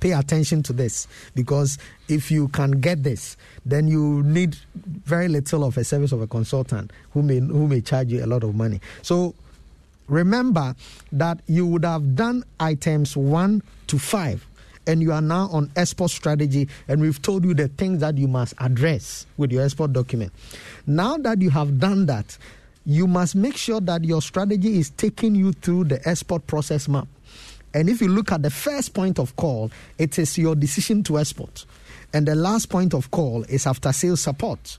Pay 0.00 0.12
attention 0.12 0.64
to 0.64 0.72
this 0.72 1.06
because 1.34 1.78
if 2.08 2.30
you 2.30 2.48
can 2.48 2.72
get 2.72 3.04
this, 3.04 3.36
then 3.64 3.86
you 3.86 4.22
need 4.24 4.56
very 4.74 5.28
little 5.28 5.62
of 5.62 5.76
a 5.76 5.84
service 5.84 6.10
of 6.10 6.20
a 6.20 6.26
consultant 6.26 6.92
who 7.12 7.22
may 7.22 7.38
who 7.38 7.68
may 7.68 7.80
charge 7.80 8.08
you 8.08 8.24
a 8.24 8.26
lot 8.26 8.42
of 8.42 8.54
money. 8.54 8.80
So 9.02 9.34
remember 10.08 10.74
that 11.12 11.40
you 11.46 11.66
would 11.66 11.84
have 11.84 12.16
done 12.16 12.44
items 12.58 13.16
one 13.16 13.62
to 13.86 13.98
five 13.98 14.44
and 14.86 15.02
you 15.02 15.12
are 15.12 15.22
now 15.22 15.48
on 15.52 15.70
export 15.76 16.10
strategy 16.10 16.68
and 16.88 17.00
we've 17.00 17.22
told 17.22 17.44
you 17.44 17.54
the 17.54 17.68
things 17.68 18.00
that 18.00 18.18
you 18.18 18.28
must 18.28 18.54
address 18.58 19.26
with 19.36 19.52
your 19.52 19.64
export 19.64 19.92
document. 19.92 20.32
Now 20.86 21.16
that 21.18 21.40
you 21.40 21.50
have 21.50 21.78
done 21.78 22.06
that 22.06 22.36
you 22.84 23.06
must 23.06 23.34
make 23.34 23.56
sure 23.56 23.80
that 23.80 24.04
your 24.04 24.20
strategy 24.20 24.78
is 24.78 24.90
taking 24.90 25.34
you 25.34 25.52
through 25.52 25.84
the 25.84 26.08
export 26.08 26.46
process 26.46 26.88
map. 26.88 27.06
And 27.74 27.88
if 27.88 28.00
you 28.00 28.08
look 28.08 28.32
at 28.32 28.42
the 28.42 28.50
first 28.50 28.92
point 28.92 29.18
of 29.18 29.36
call 29.36 29.70
it 29.98 30.18
is 30.18 30.36
your 30.36 30.54
decision 30.54 31.02
to 31.04 31.18
export. 31.18 31.64
And 32.12 32.26
the 32.26 32.34
last 32.34 32.68
point 32.68 32.92
of 32.92 33.10
call 33.10 33.44
is 33.44 33.66
after 33.66 33.92
sales 33.92 34.20
support. 34.20 34.78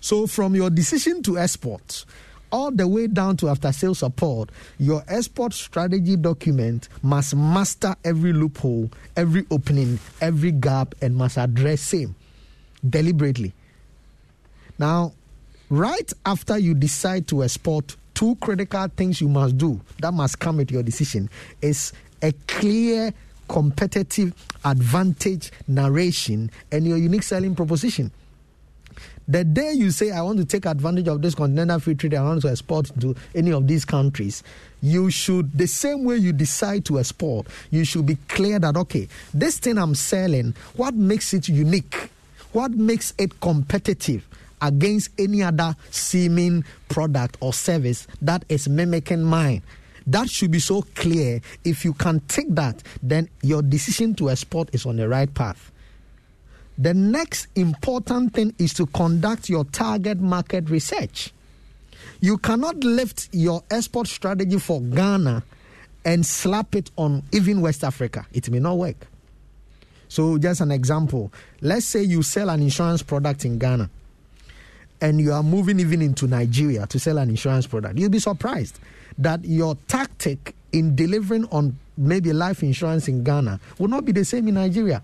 So 0.00 0.26
from 0.26 0.54
your 0.54 0.70
decision 0.70 1.22
to 1.24 1.38
export 1.38 2.04
all 2.52 2.70
the 2.70 2.86
way 2.86 3.06
down 3.06 3.36
to 3.38 3.48
after 3.48 3.72
sales 3.72 3.98
support, 4.00 4.50
your 4.78 5.02
export 5.08 5.52
strategy 5.52 6.16
document 6.16 6.88
must 7.02 7.34
master 7.34 7.94
every 8.04 8.32
loophole, 8.32 8.90
every 9.16 9.46
opening, 9.50 9.98
every 10.20 10.52
gap, 10.52 10.94
and 11.00 11.16
must 11.16 11.38
address 11.38 11.80
same 11.80 12.14
deliberately. 12.88 13.52
Now, 14.78 15.12
right 15.68 16.12
after 16.24 16.58
you 16.58 16.74
decide 16.74 17.28
to 17.28 17.44
export, 17.44 17.96
two 18.14 18.36
critical 18.36 18.86
things 18.88 19.20
you 19.20 19.28
must 19.28 19.56
do 19.58 19.80
that 20.00 20.12
must 20.12 20.38
come 20.38 20.56
with 20.58 20.70
your 20.70 20.82
decision 20.82 21.30
is 21.62 21.92
a 22.22 22.32
clear 22.46 23.12
competitive 23.48 24.32
advantage 24.64 25.50
narration 25.66 26.50
and 26.70 26.86
your 26.86 26.96
unique 26.96 27.22
selling 27.22 27.54
proposition. 27.54 28.10
The 29.30 29.44
day 29.44 29.74
you 29.74 29.92
say, 29.92 30.10
I 30.10 30.22
want 30.22 30.38
to 30.38 30.44
take 30.44 30.66
advantage 30.66 31.06
of 31.06 31.22
this 31.22 31.36
continental 31.36 31.78
free 31.78 31.94
trade, 31.94 32.14
I 32.14 32.24
want 32.24 32.42
to 32.42 32.48
export 32.48 32.90
to 33.00 33.14
any 33.32 33.52
of 33.52 33.68
these 33.68 33.84
countries, 33.84 34.42
you 34.82 35.08
should, 35.08 35.56
the 35.56 35.68
same 35.68 36.02
way 36.02 36.16
you 36.16 36.32
decide 36.32 36.84
to 36.86 36.98
export, 36.98 37.46
you 37.70 37.84
should 37.84 38.06
be 38.06 38.16
clear 38.26 38.58
that, 38.58 38.76
okay, 38.76 39.06
this 39.32 39.60
thing 39.60 39.78
I'm 39.78 39.94
selling, 39.94 40.52
what 40.74 40.94
makes 40.94 41.32
it 41.32 41.48
unique? 41.48 42.10
What 42.50 42.72
makes 42.72 43.14
it 43.18 43.38
competitive? 43.40 44.26
Against 44.60 45.10
any 45.16 45.44
other 45.44 45.76
seeming 45.92 46.64
product 46.88 47.36
or 47.38 47.52
service 47.52 48.08
that 48.20 48.44
is 48.48 48.68
mimicking 48.68 49.22
mine. 49.22 49.62
That 50.08 50.28
should 50.28 50.50
be 50.50 50.58
so 50.58 50.82
clear. 50.96 51.40
If 51.62 51.84
you 51.84 51.92
can 51.92 52.18
take 52.26 52.52
that, 52.56 52.82
then 53.00 53.28
your 53.42 53.62
decision 53.62 54.16
to 54.16 54.28
export 54.30 54.74
is 54.74 54.86
on 54.86 54.96
the 54.96 55.08
right 55.08 55.32
path. 55.32 55.69
The 56.80 56.94
next 56.94 57.48
important 57.54 58.32
thing 58.32 58.54
is 58.58 58.72
to 58.74 58.86
conduct 58.86 59.48
your 59.50 59.64
target 59.64 60.18
market 60.18 60.70
research. 60.70 61.32
you 62.20 62.38
cannot 62.38 62.76
lift 62.84 63.28
your 63.32 63.62
export 63.70 64.06
strategy 64.06 64.58
for 64.58 64.80
Ghana 64.80 65.42
and 66.04 66.24
slap 66.24 66.74
it 66.74 66.90
on 66.96 67.22
even 67.32 67.60
West 67.60 67.84
Africa. 67.84 68.26
It 68.32 68.50
may 68.50 68.58
not 68.58 68.76
work. 68.78 69.06
So, 70.08 70.38
just 70.38 70.60
an 70.60 70.70
example 70.72 71.32
let's 71.60 71.86
say 71.86 72.02
you 72.02 72.22
sell 72.22 72.50
an 72.50 72.60
insurance 72.62 73.02
product 73.02 73.44
in 73.44 73.58
Ghana 73.58 73.88
and 75.00 75.20
you 75.20 75.32
are 75.32 75.42
moving 75.42 75.80
even 75.80 76.02
into 76.02 76.26
Nigeria 76.26 76.86
to 76.86 76.98
sell 76.98 77.18
an 77.18 77.30
insurance 77.30 77.66
product. 77.66 77.98
You'll 77.98 78.10
be 78.10 78.18
surprised 78.18 78.78
that 79.18 79.44
your 79.44 79.76
tactic 79.88 80.54
in 80.72 80.94
delivering 80.96 81.46
on 81.46 81.78
maybe 81.96 82.32
life 82.32 82.62
insurance 82.62 83.08
in 83.08 83.22
Ghana 83.24 83.60
will 83.78 83.88
not 83.88 84.04
be 84.04 84.12
the 84.12 84.24
same 84.24 84.48
in 84.48 84.54
Nigeria. 84.54 85.02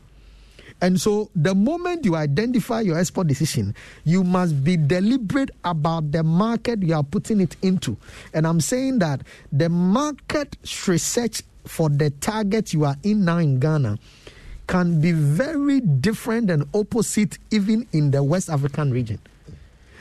And 0.82 1.00
so, 1.00 1.30
the 1.34 1.54
moment 1.54 2.04
you 2.04 2.16
identify 2.16 2.82
your 2.82 2.98
export 2.98 3.28
decision, 3.28 3.74
you 4.04 4.22
must 4.22 4.62
be 4.62 4.76
deliberate 4.76 5.50
about 5.64 6.12
the 6.12 6.22
market 6.22 6.82
you 6.82 6.94
are 6.94 7.02
putting 7.02 7.40
it 7.40 7.56
into. 7.62 7.96
And 8.34 8.46
I'm 8.46 8.60
saying 8.60 8.98
that 8.98 9.22
the 9.50 9.70
market 9.70 10.56
research 10.86 11.42
for 11.64 11.88
the 11.88 12.10
target 12.10 12.74
you 12.74 12.84
are 12.84 12.96
in 13.02 13.24
now 13.24 13.38
in 13.38 13.58
Ghana 13.58 13.98
can 14.66 15.00
be 15.00 15.12
very 15.12 15.80
different 15.80 16.50
and 16.50 16.68
opposite 16.74 17.38
even 17.50 17.86
in 17.92 18.10
the 18.10 18.22
West 18.22 18.50
African 18.50 18.90
region. 18.90 19.18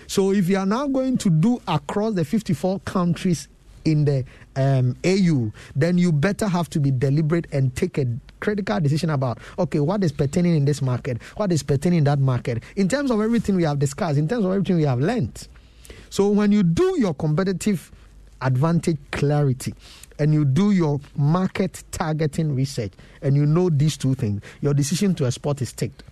So, 0.07 0.33
if 0.33 0.49
you 0.49 0.57
are 0.57 0.65
now 0.65 0.87
going 0.87 1.17
to 1.19 1.29
do 1.29 1.61
across 1.69 2.15
the 2.15 2.25
54 2.25 2.81
countries 2.81 3.47
in 3.85 4.05
the 4.05 4.25
um, 4.55 4.95
AU, 5.05 5.51
then 5.75 5.97
you 5.97 6.11
better 6.11 6.47
have 6.47 6.69
to 6.71 6.79
be 6.79 6.91
deliberate 6.91 7.47
and 7.51 7.75
take 7.75 7.97
a 7.97 8.05
critical 8.39 8.79
decision 8.79 9.09
about 9.11 9.37
okay, 9.57 9.79
what 9.79 10.03
is 10.03 10.11
pertaining 10.11 10.55
in 10.55 10.65
this 10.65 10.81
market, 10.81 11.21
what 11.37 11.51
is 11.51 11.63
pertaining 11.63 11.99
in 11.99 12.03
that 12.03 12.19
market, 12.19 12.61
in 12.75 12.89
terms 12.89 13.11
of 13.11 13.21
everything 13.21 13.55
we 13.55 13.63
have 13.63 13.79
discussed, 13.79 14.17
in 14.17 14.27
terms 14.27 14.43
of 14.43 14.51
everything 14.51 14.75
we 14.75 14.83
have 14.83 14.99
learned. 14.99 15.47
So 16.09 16.27
when 16.29 16.51
you 16.51 16.63
do 16.63 16.99
your 16.99 17.13
competitive 17.13 17.91
advantage 18.41 18.97
clarity 19.11 19.73
and 20.19 20.33
you 20.33 20.45
do 20.45 20.71
your 20.71 20.99
market 21.15 21.83
targeting 21.91 22.55
research 22.55 22.91
and 23.21 23.35
you 23.35 23.45
know 23.45 23.69
these 23.69 23.97
two 23.97 24.15
things, 24.15 24.41
your 24.61 24.73
decision 24.73 25.15
to 25.15 25.25
export 25.25 25.61
is 25.61 25.73
ticked. 25.73 26.03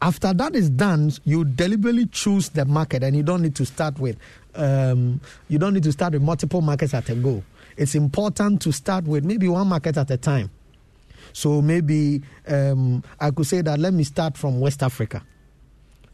After 0.00 0.32
that 0.32 0.54
is 0.54 0.70
done, 0.70 1.12
you 1.24 1.44
deliberately 1.44 2.06
choose 2.06 2.50
the 2.50 2.64
market 2.64 3.02
and 3.02 3.16
you 3.16 3.24
don't 3.24 3.42
need 3.42 3.56
to 3.56 3.66
start 3.66 3.98
with 3.98 4.16
um, 4.58 5.20
you 5.48 5.58
don't 5.58 5.74
need 5.74 5.84
to 5.84 5.92
start 5.92 6.12
with 6.12 6.22
multiple 6.22 6.60
markets 6.60 6.94
at 6.94 7.08
a 7.08 7.14
go. 7.14 7.42
It's 7.76 7.94
important 7.94 8.60
to 8.62 8.72
start 8.72 9.04
with 9.04 9.24
maybe 9.24 9.48
one 9.48 9.68
market 9.68 9.96
at 9.96 10.10
a 10.10 10.16
time. 10.16 10.50
So 11.32 11.62
maybe 11.62 12.22
um, 12.46 13.02
I 13.20 13.30
could 13.30 13.46
say 13.46 13.60
that 13.62 13.78
let 13.78 13.92
me 13.94 14.04
start 14.04 14.36
from 14.36 14.60
West 14.60 14.82
Africa 14.82 15.22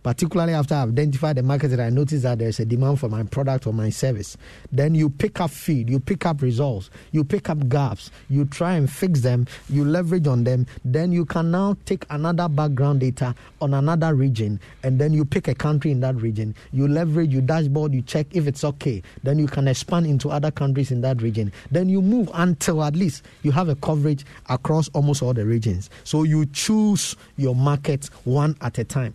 particularly 0.05 0.53
after 0.53 0.75
I've 0.75 0.91
identified 0.91 1.37
the 1.37 1.43
market 1.43 1.69
that 1.69 1.81
I 1.81 1.89
notice 1.89 2.23
that 2.23 2.39
there's 2.39 2.61
a 2.61 2.67
demand 2.67 3.01
for 3.01 3.09
my 3.09 3.23
product 3.23 3.67
or 3.67 3.73
my 3.73 3.89
service. 3.89 4.37
Then 4.71 4.95
you 4.95 5.09
pick 5.09 5.41
up 5.41 5.51
feed, 5.51 5.89
you 5.89 5.99
pick 5.99 6.27
up 6.27 6.43
results, 6.43 6.91
you 7.11 7.25
pick 7.25 7.49
up 7.49 7.69
gaps, 7.71 8.11
you 8.29 8.45
try 8.45 8.75
and 8.75 8.89
fix 8.89 9.23
them, 9.23 9.47
you 9.71 9.83
leverage 9.83 10.27
on 10.27 10.45
them. 10.45 10.67
Then 10.85 11.11
you 11.11 11.25
can 11.25 11.51
now 11.51 11.79
take 11.87 12.05
another 12.11 12.51
background 12.51 13.01
data 13.01 13.35
on 13.63 13.73
another 13.73 14.15
region, 14.15 14.61
and 14.83 15.01
then 15.01 15.15
you 15.15 15.25
pick 15.25 15.49
a 15.49 15.55
country 15.55 15.91
in 15.91 16.01
that 16.01 16.17
region. 16.17 16.55
You 16.73 16.87
leverage, 16.87 17.33
you 17.33 17.41
dashboard, 17.41 17.95
you 17.95 18.03
check 18.03 18.27
if 18.33 18.47
it's 18.47 18.63
okay. 18.63 19.03
Then 19.23 19.39
you 19.39 19.47
can 19.47 19.67
expand 19.67 20.07
into 20.07 20.29
other 20.29 20.51
countries 20.51 20.91
in 20.91 21.01
that 21.01 21.23
region. 21.23 21.51
Then 21.71 21.89
you 21.89 22.03
move 22.03 22.29
until 22.35 22.85
at 22.85 22.95
least 22.95 23.25
you 23.43 23.53
have 23.53 23.71
a 23.71 23.77
coverage 23.77 24.27
across 24.51 24.91
almost 24.91 25.23
all 25.23 25.33
the 25.33 25.47
regions. 25.47 25.89
So 26.05 26.25
you 26.25 26.45
choose 26.45 27.17
your 27.39 27.55
market 27.55 28.11
one 28.25 28.55
at 28.61 28.77
a 28.77 28.85
time 28.85 29.15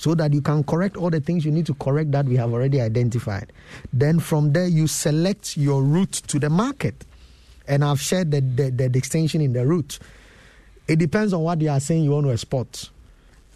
so 0.00 0.14
that 0.14 0.32
you 0.32 0.40
can 0.40 0.64
correct 0.64 0.96
all 0.96 1.10
the 1.10 1.20
things 1.20 1.44
you 1.44 1.50
need 1.50 1.66
to 1.66 1.74
correct 1.74 2.10
that 2.10 2.24
we 2.24 2.34
have 2.34 2.54
already 2.54 2.80
identified. 2.80 3.52
Then 3.92 4.18
from 4.18 4.50
there, 4.54 4.66
you 4.66 4.86
select 4.86 5.58
your 5.58 5.82
route 5.82 6.22
to 6.28 6.38
the 6.38 6.48
market. 6.48 7.04
And 7.68 7.84
I've 7.84 8.00
shared 8.00 8.30
the, 8.30 8.40
the, 8.40 8.70
the 8.70 8.88
distinction 8.88 9.42
in 9.42 9.52
the 9.52 9.66
route. 9.66 9.98
It 10.88 10.98
depends 10.98 11.34
on 11.34 11.42
what 11.42 11.60
you 11.60 11.68
are 11.68 11.80
saying 11.80 12.04
you 12.04 12.12
want 12.12 12.24
to 12.24 12.32
export. 12.32 12.88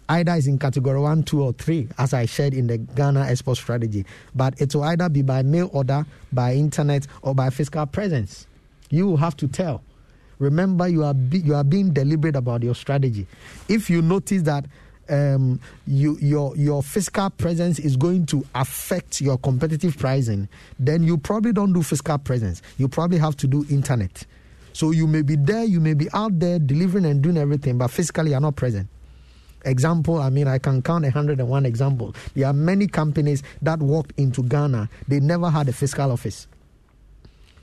Either 0.07 0.33
is 0.33 0.45
in 0.45 0.59
category 0.59 0.99
one, 0.99 1.23
two, 1.23 1.41
or 1.41 1.51
three, 1.51 1.87
as 1.97 2.13
I 2.13 2.27
shared 2.27 2.53
in 2.53 2.67
the 2.67 2.77
Ghana 2.77 3.21
export 3.21 3.57
strategy. 3.57 4.05
But 4.35 4.61
it 4.61 4.75
will 4.75 4.83
either 4.83 5.09
be 5.09 5.23
by 5.23 5.41
mail 5.41 5.71
order, 5.73 6.05
by 6.31 6.53
internet, 6.53 7.07
or 7.23 7.33
by 7.33 7.49
physical 7.49 7.87
presence. 7.87 8.45
You 8.91 9.07
will 9.07 9.17
have 9.17 9.35
to 9.37 9.47
tell. 9.47 9.81
Remember, 10.37 10.87
you 10.87 11.03
are 11.05 11.15
be, 11.15 11.39
you 11.39 11.55
are 11.55 11.63
being 11.63 11.91
deliberate 11.91 12.35
about 12.35 12.61
your 12.61 12.75
strategy. 12.75 13.25
If 13.67 13.89
you 13.89 14.03
notice 14.03 14.43
that 14.43 14.65
um, 15.09 15.59
you, 15.87 16.17
your 16.19 16.55
your 16.55 16.83
physical 16.83 17.29
presence 17.29 17.79
is 17.79 17.95
going 17.95 18.25
to 18.27 18.45
affect 18.55 19.21
your 19.21 19.37
competitive 19.37 19.97
pricing, 19.97 20.47
then 20.79 21.03
you 21.03 21.17
probably 21.17 21.53
don't 21.53 21.73
do 21.73 21.83
fiscal 21.83 22.17
presence. 22.17 22.61
You 22.77 22.87
probably 22.87 23.17
have 23.19 23.35
to 23.37 23.47
do 23.47 23.65
internet. 23.69 24.25
So 24.73 24.91
you 24.91 25.07
may 25.07 25.21
be 25.21 25.35
there, 25.37 25.63
you 25.63 25.79
may 25.79 25.93
be 25.93 26.09
out 26.13 26.37
there 26.39 26.59
delivering 26.59 27.05
and 27.05 27.21
doing 27.21 27.37
everything, 27.37 27.77
but 27.77 27.89
physically 27.89 28.31
you're 28.31 28.41
not 28.41 28.55
present. 28.55 28.89
Example, 29.63 30.21
I 30.21 30.29
mean, 30.29 30.47
I 30.47 30.59
can 30.59 30.81
count 30.81 31.05
101 31.05 31.65
examples. 31.65 32.15
There 32.35 32.45
are 32.45 32.53
many 32.53 32.87
companies 32.87 33.41
that 33.61 33.79
walked 33.79 34.13
into 34.17 34.43
Ghana, 34.43 34.89
they 35.07 35.19
never 35.19 35.49
had 35.49 35.69
a 35.69 35.73
fiscal 35.73 36.11
office. 36.11 36.47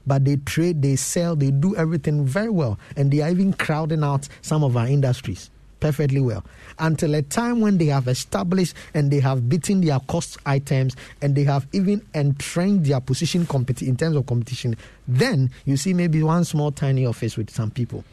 But 0.04 0.24
they 0.24 0.36
trade, 0.36 0.82
they 0.82 0.96
sell, 0.96 1.36
they 1.36 1.52
do 1.52 1.76
everything 1.76 2.24
very 2.24 2.48
well, 2.48 2.78
and 2.96 3.12
they 3.12 3.20
are 3.20 3.30
even 3.30 3.52
crowding 3.52 4.02
out 4.02 4.26
some 4.40 4.64
of 4.64 4.76
our 4.76 4.88
industries 4.88 5.50
perfectly 5.82 6.20
well 6.20 6.44
until 6.78 7.12
a 7.16 7.22
time 7.22 7.60
when 7.60 7.76
they 7.76 7.86
have 7.86 8.06
established 8.06 8.72
and 8.94 9.10
they 9.10 9.18
have 9.18 9.48
beaten 9.48 9.80
their 9.80 9.98
cost 10.06 10.38
items 10.46 10.94
and 11.20 11.34
they 11.34 11.42
have 11.42 11.66
even 11.72 12.00
entrenched 12.14 12.84
their 12.84 13.00
position 13.00 13.44
competi- 13.44 13.88
in 13.88 13.96
terms 13.96 14.14
of 14.14 14.24
competition. 14.26 14.76
Then 15.08 15.50
you 15.64 15.76
see 15.76 15.92
maybe 15.92 16.22
one 16.22 16.44
small 16.44 16.70
tiny 16.70 17.04
office 17.04 17.36
with 17.36 17.50
some 17.50 17.72
people. 17.72 18.04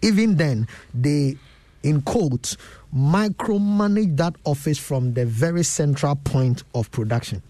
Even 0.00 0.36
then, 0.36 0.66
they, 0.94 1.36
in 1.82 2.00
quotes, 2.00 2.56
micromanage 2.96 4.16
that 4.16 4.34
office 4.44 4.78
from 4.78 5.12
the 5.12 5.26
very 5.26 5.62
central 5.62 6.16
point 6.16 6.62
of 6.74 6.90
production. 6.90 7.42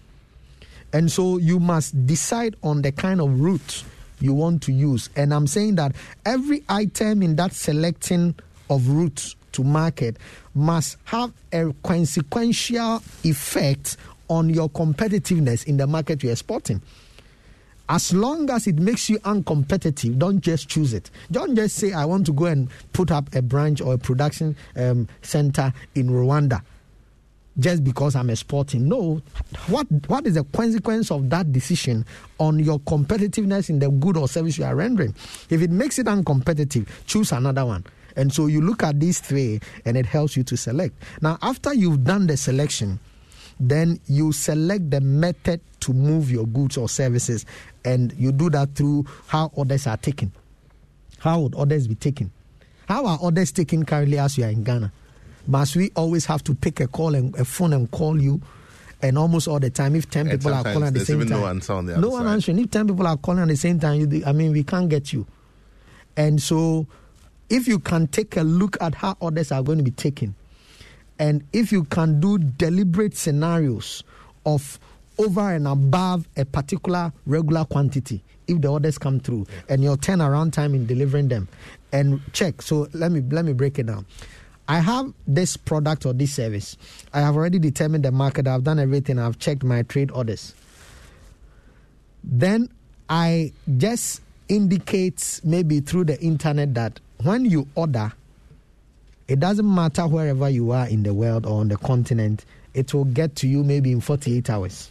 And 0.91 1.09
so 1.09 1.37
you 1.37 1.61
must 1.61 2.05
decide 2.05 2.57
on 2.61 2.81
the 2.81 2.91
kind 2.91 3.21
of 3.21 3.39
route 3.39 3.85
you 4.19 4.33
want 4.33 4.63
to 4.63 4.73
use. 4.73 5.09
And 5.15 5.33
I'm 5.33 5.47
saying 5.47 5.75
that 5.75 5.95
every 6.25 6.61
item 6.67 7.23
in 7.23 7.37
that 7.37 7.53
selecting 7.53 8.35
of 8.69 8.89
routes 8.89 9.37
to 9.53 9.63
market 9.63 10.17
must 10.53 10.97
have 11.05 11.31
a 11.51 11.73
consequential 11.83 13.01
effect 13.23 13.97
on 14.27 14.49
your 14.49 14.69
competitiveness 14.69 15.65
in 15.65 15.77
the 15.77 15.87
market 15.87 16.23
you're 16.23 16.31
exporting. 16.31 16.81
As 17.89 18.13
long 18.13 18.49
as 18.49 18.67
it 18.67 18.77
makes 18.77 19.09
you 19.09 19.19
uncompetitive, 19.19 20.17
don't 20.17 20.39
just 20.39 20.69
choose 20.69 20.93
it. 20.93 21.11
Don't 21.29 21.55
just 21.57 21.75
say, 21.75 21.91
I 21.91 22.05
want 22.05 22.25
to 22.27 22.31
go 22.31 22.45
and 22.45 22.69
put 22.93 23.11
up 23.11 23.35
a 23.35 23.41
branch 23.41 23.81
or 23.81 23.95
a 23.95 23.97
production 23.97 24.55
um, 24.77 25.09
center 25.21 25.73
in 25.95 26.09
Rwanda 26.09 26.61
just 27.59 27.83
because 27.83 28.15
I'm 28.15 28.29
exporting. 28.29 28.87
No. 28.87 29.21
What, 29.67 29.87
what 30.07 30.25
is 30.25 30.35
the 30.35 30.45
consequence 30.45 31.11
of 31.11 31.29
that 31.31 31.51
decision 31.51 32.05
on 32.39 32.59
your 32.59 32.79
competitiveness 32.79 33.69
in 33.69 33.79
the 33.79 33.89
good 33.89 34.15
or 34.15 34.27
service 34.27 34.57
you 34.57 34.63
are 34.63 34.75
rendering? 34.75 35.13
If 35.49 35.61
it 35.61 35.69
makes 35.69 35.99
it 35.99 36.05
uncompetitive, 36.05 36.87
choose 37.05 37.33
another 37.33 37.65
one. 37.65 37.83
And 38.15 38.33
so 38.33 38.47
you 38.47 38.61
look 38.61 38.83
at 38.83 38.99
these 38.99 39.19
three 39.19 39.59
and 39.85 39.97
it 39.97 40.05
helps 40.05 40.35
you 40.35 40.43
to 40.43 40.57
select. 40.57 40.95
Now, 41.21 41.37
after 41.41 41.73
you've 41.73 42.03
done 42.03 42.27
the 42.27 42.37
selection, 42.37 42.99
then 43.59 43.99
you 44.07 44.31
select 44.31 44.89
the 44.89 45.01
method 45.01 45.61
to 45.81 45.93
move 45.93 46.31
your 46.31 46.47
goods 46.47 46.77
or 46.77 46.89
services, 46.89 47.45
and 47.85 48.13
you 48.17 48.31
do 48.31 48.49
that 48.49 48.75
through 48.75 49.05
how 49.27 49.51
orders 49.53 49.87
are 49.87 49.97
taken. 49.97 50.31
How 51.19 51.39
would 51.41 51.55
orders 51.55 51.87
be 51.87 51.95
taken? 51.95 52.31
How 52.87 53.05
are 53.05 53.17
orders 53.19 53.51
taken 53.51 53.85
currently 53.85 54.17
as 54.17 54.37
you 54.37 54.43
are 54.45 54.49
in 54.49 54.63
Ghana? 54.63 54.91
Must 55.47 55.75
we 55.75 55.91
always 55.95 56.25
have 56.25 56.43
to 56.45 56.55
pick 56.55 56.79
a 56.79 56.87
call 56.87 57.15
and 57.15 57.35
a 57.35 57.45
phone 57.45 57.73
and 57.73 57.89
call 57.89 58.19
you? 58.21 58.41
And 59.03 59.17
almost 59.17 59.47
all 59.47 59.59
the 59.59 59.71
time, 59.71 59.95
if 59.95 60.09
ten 60.09 60.27
and 60.27 60.39
people 60.39 60.53
are 60.53 60.63
calling 60.63 60.83
at 60.83 60.93
the 60.93 61.05
same 61.05 61.21
time, 61.21 61.29
no 61.29 61.47
answer 61.47 61.73
on 61.73 61.87
the 61.87 61.97
no 61.97 62.09
one 62.09 62.27
answering. 62.27 62.59
If 62.59 62.69
ten 62.69 62.87
people 62.87 63.07
are 63.07 63.17
calling 63.17 63.41
at 63.41 63.47
the 63.47 63.57
same 63.57 63.79
time, 63.79 63.99
you, 63.99 64.23
I 64.25 64.31
mean, 64.31 64.51
we 64.51 64.63
can't 64.63 64.89
get 64.89 65.11
you. 65.11 65.25
And 66.15 66.41
so 66.41 66.85
if 67.51 67.67
you 67.67 67.79
can 67.79 68.07
take 68.07 68.37
a 68.37 68.43
look 68.43 68.77
at 68.81 68.95
how 68.95 69.17
orders 69.19 69.51
are 69.51 69.61
going 69.61 69.77
to 69.77 69.83
be 69.83 69.91
taken, 69.91 70.33
and 71.19 71.43
if 71.51 71.71
you 71.71 71.83
can 71.83 72.19
do 72.21 72.37
deliberate 72.37 73.15
scenarios 73.15 74.03
of 74.45 74.79
over 75.19 75.53
and 75.53 75.67
above 75.67 76.27
a 76.37 76.45
particular 76.45 77.11
regular 77.25 77.65
quantity, 77.65 78.23
if 78.47 78.61
the 78.61 78.69
orders 78.69 78.97
come 78.97 79.19
through, 79.19 79.45
and 79.67 79.83
your 79.83 79.97
turnaround 79.97 80.53
time 80.53 80.73
in 80.73 80.85
delivering 80.87 81.27
them, 81.27 81.49
and 81.91 82.21
check. 82.31 82.61
So 82.61 82.87
let 82.93 83.11
me 83.11 83.21
let 83.29 83.43
me 83.43 83.51
break 83.51 83.77
it 83.77 83.85
down. 83.85 84.05
I 84.69 84.79
have 84.79 85.13
this 85.27 85.57
product 85.57 86.05
or 86.05 86.13
this 86.13 86.33
service. 86.33 86.77
I 87.13 87.19
have 87.19 87.35
already 87.35 87.59
determined 87.59 88.05
the 88.05 88.11
market. 88.13 88.47
I've 88.47 88.63
done 88.63 88.79
everything. 88.79 89.19
I've 89.19 89.37
checked 89.37 89.63
my 89.63 89.81
trade 89.83 90.09
orders. 90.11 90.55
Then 92.23 92.69
I 93.09 93.51
just 93.77 94.21
indicate 94.47 95.41
maybe 95.43 95.81
through 95.81 96.05
the 96.05 96.19
internet 96.21 96.73
that 96.75 97.01
when 97.23 97.45
you 97.45 97.67
order, 97.75 98.11
it 99.27 99.39
doesn't 99.39 99.73
matter 99.73 100.07
wherever 100.07 100.49
you 100.49 100.71
are 100.71 100.87
in 100.87 101.03
the 101.03 101.13
world 101.13 101.45
or 101.45 101.61
on 101.61 101.67
the 101.67 101.77
continent, 101.77 102.45
it 102.73 102.93
will 102.93 103.05
get 103.05 103.35
to 103.37 103.47
you 103.47 103.63
maybe 103.63 103.91
in 103.91 104.01
48 104.01 104.49
hours. 104.49 104.89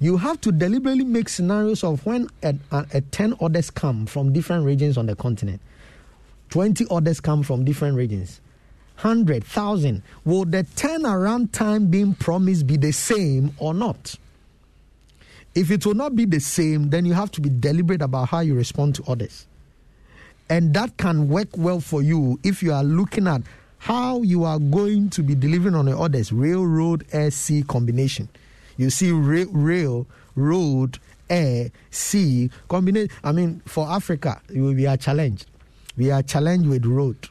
You 0.00 0.16
have 0.16 0.40
to 0.40 0.50
deliberately 0.50 1.04
make 1.04 1.28
scenarios 1.28 1.84
of 1.84 2.04
when 2.04 2.28
a, 2.42 2.56
a, 2.72 2.86
a 2.94 3.00
10 3.00 3.34
orders 3.38 3.70
come 3.70 4.06
from 4.06 4.32
different 4.32 4.64
regions 4.64 4.98
on 4.98 5.06
the 5.06 5.14
continent, 5.14 5.60
20 6.50 6.86
orders 6.86 7.20
come 7.20 7.42
from 7.42 7.64
different 7.64 7.96
regions. 7.96 8.40
100,000. 8.96 10.02
Will 10.24 10.44
the 10.44 10.64
turnaround 10.76 11.52
time 11.52 11.86
being 11.86 12.14
promised 12.14 12.66
be 12.66 12.76
the 12.76 12.92
same 12.92 13.52
or 13.58 13.74
not? 13.74 14.16
If 15.54 15.70
it 15.70 15.84
will 15.84 15.94
not 15.94 16.14
be 16.14 16.24
the 16.24 16.40
same, 16.40 16.90
then 16.90 17.04
you 17.04 17.12
have 17.12 17.30
to 17.32 17.40
be 17.40 17.48
deliberate 17.48 18.02
about 18.02 18.28
how 18.28 18.40
you 18.40 18.54
respond 18.54 18.94
to 18.96 19.04
others. 19.06 19.46
And 20.48 20.74
that 20.74 20.96
can 20.96 21.28
work 21.28 21.48
well 21.56 21.80
for 21.80 22.02
you 22.02 22.38
if 22.42 22.62
you 22.62 22.72
are 22.72 22.84
looking 22.84 23.26
at 23.26 23.42
how 23.78 24.22
you 24.22 24.44
are 24.44 24.58
going 24.58 25.10
to 25.10 25.22
be 25.22 25.34
delivering 25.34 25.74
on 25.74 25.86
the 25.86 25.94
orders 25.94 26.32
railroad, 26.32 27.04
air, 27.12 27.30
sea 27.30 27.62
combination. 27.62 28.28
You 28.76 28.90
see, 28.90 29.10
rail, 29.10 29.48
rail 29.50 30.06
road, 30.36 30.98
air, 31.28 31.70
sea 31.90 32.50
combination. 32.68 33.10
I 33.24 33.32
mean, 33.32 33.60
for 33.66 33.88
Africa, 33.88 34.40
we 34.50 34.86
are 34.86 34.96
challenged. 34.96 35.46
We 35.96 36.10
are 36.10 36.22
challenged 36.22 36.68
with 36.68 36.84
road. 36.86 37.28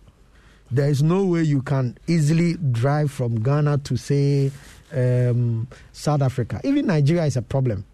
There 0.70 0.90
is 0.90 1.04
no 1.04 1.26
way 1.26 1.44
you 1.44 1.62
can 1.62 1.98
easily 2.08 2.54
drive 2.56 3.12
from 3.12 3.42
Ghana 3.42 3.80
to, 3.80 3.98
say, 3.98 4.52
um, 4.94 5.68
South 5.92 6.22
Africa. 6.22 6.62
Even 6.64 6.88
Nigeria 6.88 7.26
is 7.26 7.38
a 7.38 7.42
problem 7.42 7.86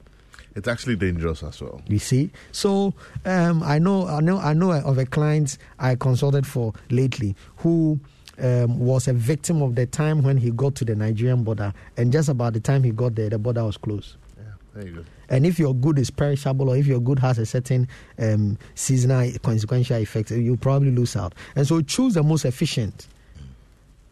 it's 0.58 0.67
actually 0.67 0.96
dangerous 0.96 1.43
as 1.43 1.62
well. 1.62 1.80
You 1.88 2.00
see, 2.00 2.32
so 2.52 2.96
um, 3.26 3.62
I 3.62 3.78
know, 3.78 4.08
I 4.08 4.22
know, 4.22 4.39
I 4.39 4.54
know 4.54 4.72
of 4.72 4.98
a 4.98 5.06
client 5.06 5.60
I 5.78 5.93
consulted 5.93 6.48
for 6.48 6.74
lately 6.89 7.36
who 7.58 8.00
um, 8.41 8.80
was 8.80 9.08
a 9.08 9.13
victim 9.13 9.62
of 9.62 9.76
the 9.76 9.86
time 9.86 10.24
when 10.24 10.36
he 10.36 10.50
got 10.50 10.74
to 10.76 10.86
the 10.86 10.96
Nigerian 10.96 11.43
border, 11.43 11.74
and 11.96 12.12
just 12.12 12.28
about 12.28 12.54
the 12.54 12.60
time 12.60 12.84
he 12.84 12.89
got 12.89 13.13
there, 13.13 13.30
the 13.30 13.38
border 13.38 13.63
was 13.63 13.78
closed. 13.78 14.15
Yeah, 14.36 14.43
there 14.74 14.88
you 14.88 14.96
go. 14.96 15.06
And 15.30 15.46
if 15.46 15.60
your 15.60 15.76
good 15.76 16.00
is 16.00 16.10
perishable, 16.10 16.70
or 16.70 16.78
if 16.78 16.88
your 16.88 17.02
good 17.02 17.20
has 17.20 17.38
a 17.38 17.46
certain 17.46 17.88
um, 18.17 18.58
seasonal 18.74 19.32
consequential 19.43 19.98
effect, 19.98 20.32
you 20.32 20.58
probably 20.58 20.89
lose 20.89 21.15
out. 21.15 21.36
And 21.56 21.67
so 21.67 21.82
choose 21.82 22.15
the 22.15 22.24
most 22.24 22.46
efficient, 22.46 23.08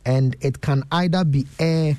and 0.05 0.35
it 0.41 0.61
can 0.61 0.83
either 0.91 1.25
be 1.25 1.47
air, 1.57 1.97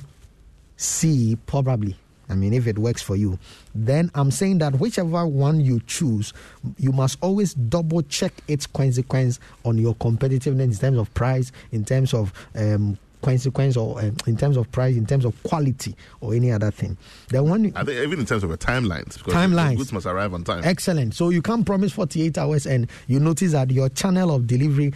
sea, 0.77 1.37
probably 1.47 1.97
I 2.29 2.35
mean, 2.35 2.53
if 2.53 2.67
it 2.67 2.77
works 2.77 3.01
for 3.01 3.15
you, 3.15 3.39
then 3.73 4.11
I'm 4.15 4.31
saying 4.31 4.57
that 4.59 4.79
whichever 4.79 5.25
one 5.25 5.61
you 5.61 5.81
choose, 5.87 6.33
you 6.77 6.91
must 6.91 7.17
always 7.21 7.53
double 7.53 8.01
check 8.03 8.33
its 8.47 8.67
consequence 8.67 9.39
on 9.63 9.77
your 9.77 9.95
competitiveness 9.95 10.63
in 10.63 10.75
terms 10.75 10.97
of 10.97 11.13
price, 11.13 11.51
in 11.71 11.85
terms 11.85 12.13
of 12.13 12.33
um, 12.55 12.97
consequence, 13.21 13.77
or 13.77 13.99
um, 13.99 14.15
in 14.25 14.37
terms 14.37 14.57
of 14.57 14.71
price, 14.71 14.95
in 14.95 15.05
terms 15.05 15.25
of 15.25 15.41
quality, 15.43 15.95
or 16.21 16.33
any 16.33 16.51
other 16.51 16.71
thing. 16.71 16.97
The 17.29 17.41
one, 17.43 17.71
I 17.75 17.83
think 17.83 17.99
even 17.99 18.19
in 18.19 18.25
terms 18.25 18.43
of 18.43 18.49
the 18.49 18.57
timelines, 18.57 19.17
timelines, 19.19 19.77
goods 19.77 19.93
must 19.93 20.05
arrive 20.05 20.33
on 20.33 20.43
time. 20.43 20.63
Excellent. 20.63 21.13
So 21.13 21.29
you 21.29 21.41
can't 21.41 21.65
promise 21.65 21.91
48 21.93 22.37
hours, 22.37 22.65
and 22.67 22.87
you 23.07 23.19
notice 23.19 23.53
that 23.53 23.71
your 23.71 23.89
channel 23.89 24.33
of 24.35 24.47
delivery 24.47 24.93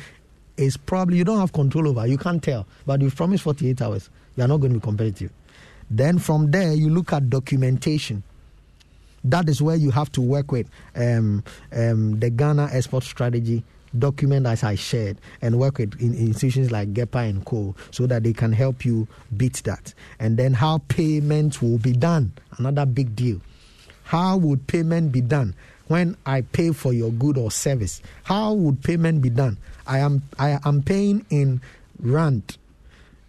is 0.58 0.78
probably 0.78 1.18
you 1.18 1.24
don't 1.24 1.40
have 1.40 1.54
control 1.54 1.88
over. 1.88 2.06
You 2.06 2.18
can't 2.18 2.44
tell, 2.44 2.68
but 2.86 3.02
you've 3.02 3.16
promised 3.16 3.44
48 3.44 3.82
hours. 3.82 4.10
You 4.36 4.44
are 4.44 4.48
not 4.48 4.58
going 4.58 4.74
to 4.74 4.80
be 4.80 4.84
competitive. 4.84 5.32
Then 5.92 6.20
from 6.20 6.52
there, 6.52 6.72
you 6.72 6.90
look 6.90 7.12
at 7.12 7.30
documentation. 7.30 8.24
That 9.26 9.50
is 9.50 9.62
where 9.62 9.76
you 9.76 9.92
have 9.92 10.10
to 10.14 10.22
work 10.22 10.52
with 10.52 10.68
um, 10.96 11.44
um, 11.76 12.18
the 12.20 12.30
Ghana 12.30 12.70
export 12.72 13.04
strategy 13.04 13.64
document 14.00 14.46
as 14.46 14.64
I 14.64 14.76
shared 14.76 15.18
and 15.42 15.60
work 15.60 15.80
with 15.80 16.02
in 16.02 16.16
institutions 16.16 16.72
like 16.72 16.94
GEPA 16.94 17.30
and 17.30 17.46
Co. 17.46 17.76
so 17.92 18.08
that 18.08 18.24
they 18.24 18.32
can 18.32 18.54
help 18.54 18.86
you 18.86 19.06
beat 19.36 19.62
that. 19.66 19.94
And 20.18 20.38
then 20.38 20.54
how 20.54 20.78
payment 20.88 21.62
will 21.62 21.78
be 21.78 21.92
done, 21.92 22.32
another 22.58 22.86
big 22.86 23.14
deal. 23.14 23.42
How 24.04 24.38
would 24.38 24.66
payment 24.68 25.12
be 25.12 25.20
done 25.20 25.56
when 25.88 26.16
I 26.26 26.42
pay 26.42 26.72
for 26.72 26.94
your 26.94 27.12
good 27.12 27.38
or 27.38 27.52
service? 27.52 28.02
How 28.24 28.54
would 28.54 28.82
payment 28.82 29.22
be 29.22 29.30
done? 29.30 29.58
I 29.86 30.00
am 30.00 30.24
I 30.40 30.58
am 30.64 30.84
paying 30.84 31.26
in 31.30 31.62
rand 32.00 32.58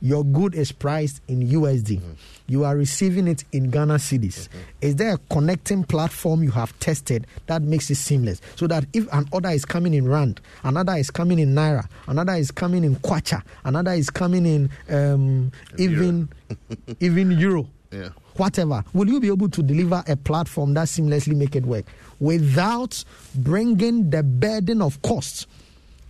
your 0.02 0.24
good 0.24 0.54
is 0.56 0.72
priced 0.72 1.22
in 1.28 1.48
USD. 1.48 1.98
Mm-hmm. 1.98 2.12
You 2.48 2.64
are 2.64 2.76
receiving 2.76 3.28
it 3.28 3.44
in 3.52 3.70
Ghana 3.70 3.94
cedis. 3.94 4.48
Mm-hmm. 4.48 4.58
Is 4.80 4.96
there 4.96 5.14
a 5.14 5.18
connecting 5.30 5.84
platform 5.84 6.42
you 6.42 6.50
have 6.50 6.76
tested 6.80 7.24
that 7.46 7.62
makes 7.62 7.88
it 7.88 7.94
seamless? 7.94 8.40
So 8.56 8.66
that 8.66 8.84
if 8.92 9.10
an 9.12 9.28
order 9.30 9.50
is 9.50 9.64
coming 9.64 9.94
in 9.94 10.08
Rand, 10.08 10.40
another 10.64 10.94
is 10.94 11.10
coming 11.10 11.38
in 11.38 11.54
Naira, 11.54 11.86
another 12.08 12.34
is 12.34 12.50
coming 12.50 12.82
in 12.82 12.96
Kwacha, 12.96 13.42
another 13.64 13.92
is 13.92 14.10
coming 14.10 14.44
in 14.44 14.70
um, 14.90 15.52
even, 15.78 16.28
even 17.00 17.30
Euro. 17.38 17.68
Yeah. 17.92 18.08
Whatever, 18.36 18.82
will 18.92 19.08
you 19.08 19.20
be 19.20 19.28
able 19.28 19.50
to 19.50 19.62
deliver 19.62 20.02
a 20.08 20.16
platform 20.16 20.74
that 20.74 20.88
seamlessly 20.88 21.36
make 21.36 21.54
it 21.54 21.64
work 21.64 21.84
without 22.18 23.04
bringing 23.36 24.10
the 24.10 24.22
burden 24.24 24.82
of 24.82 25.00
costs 25.02 25.46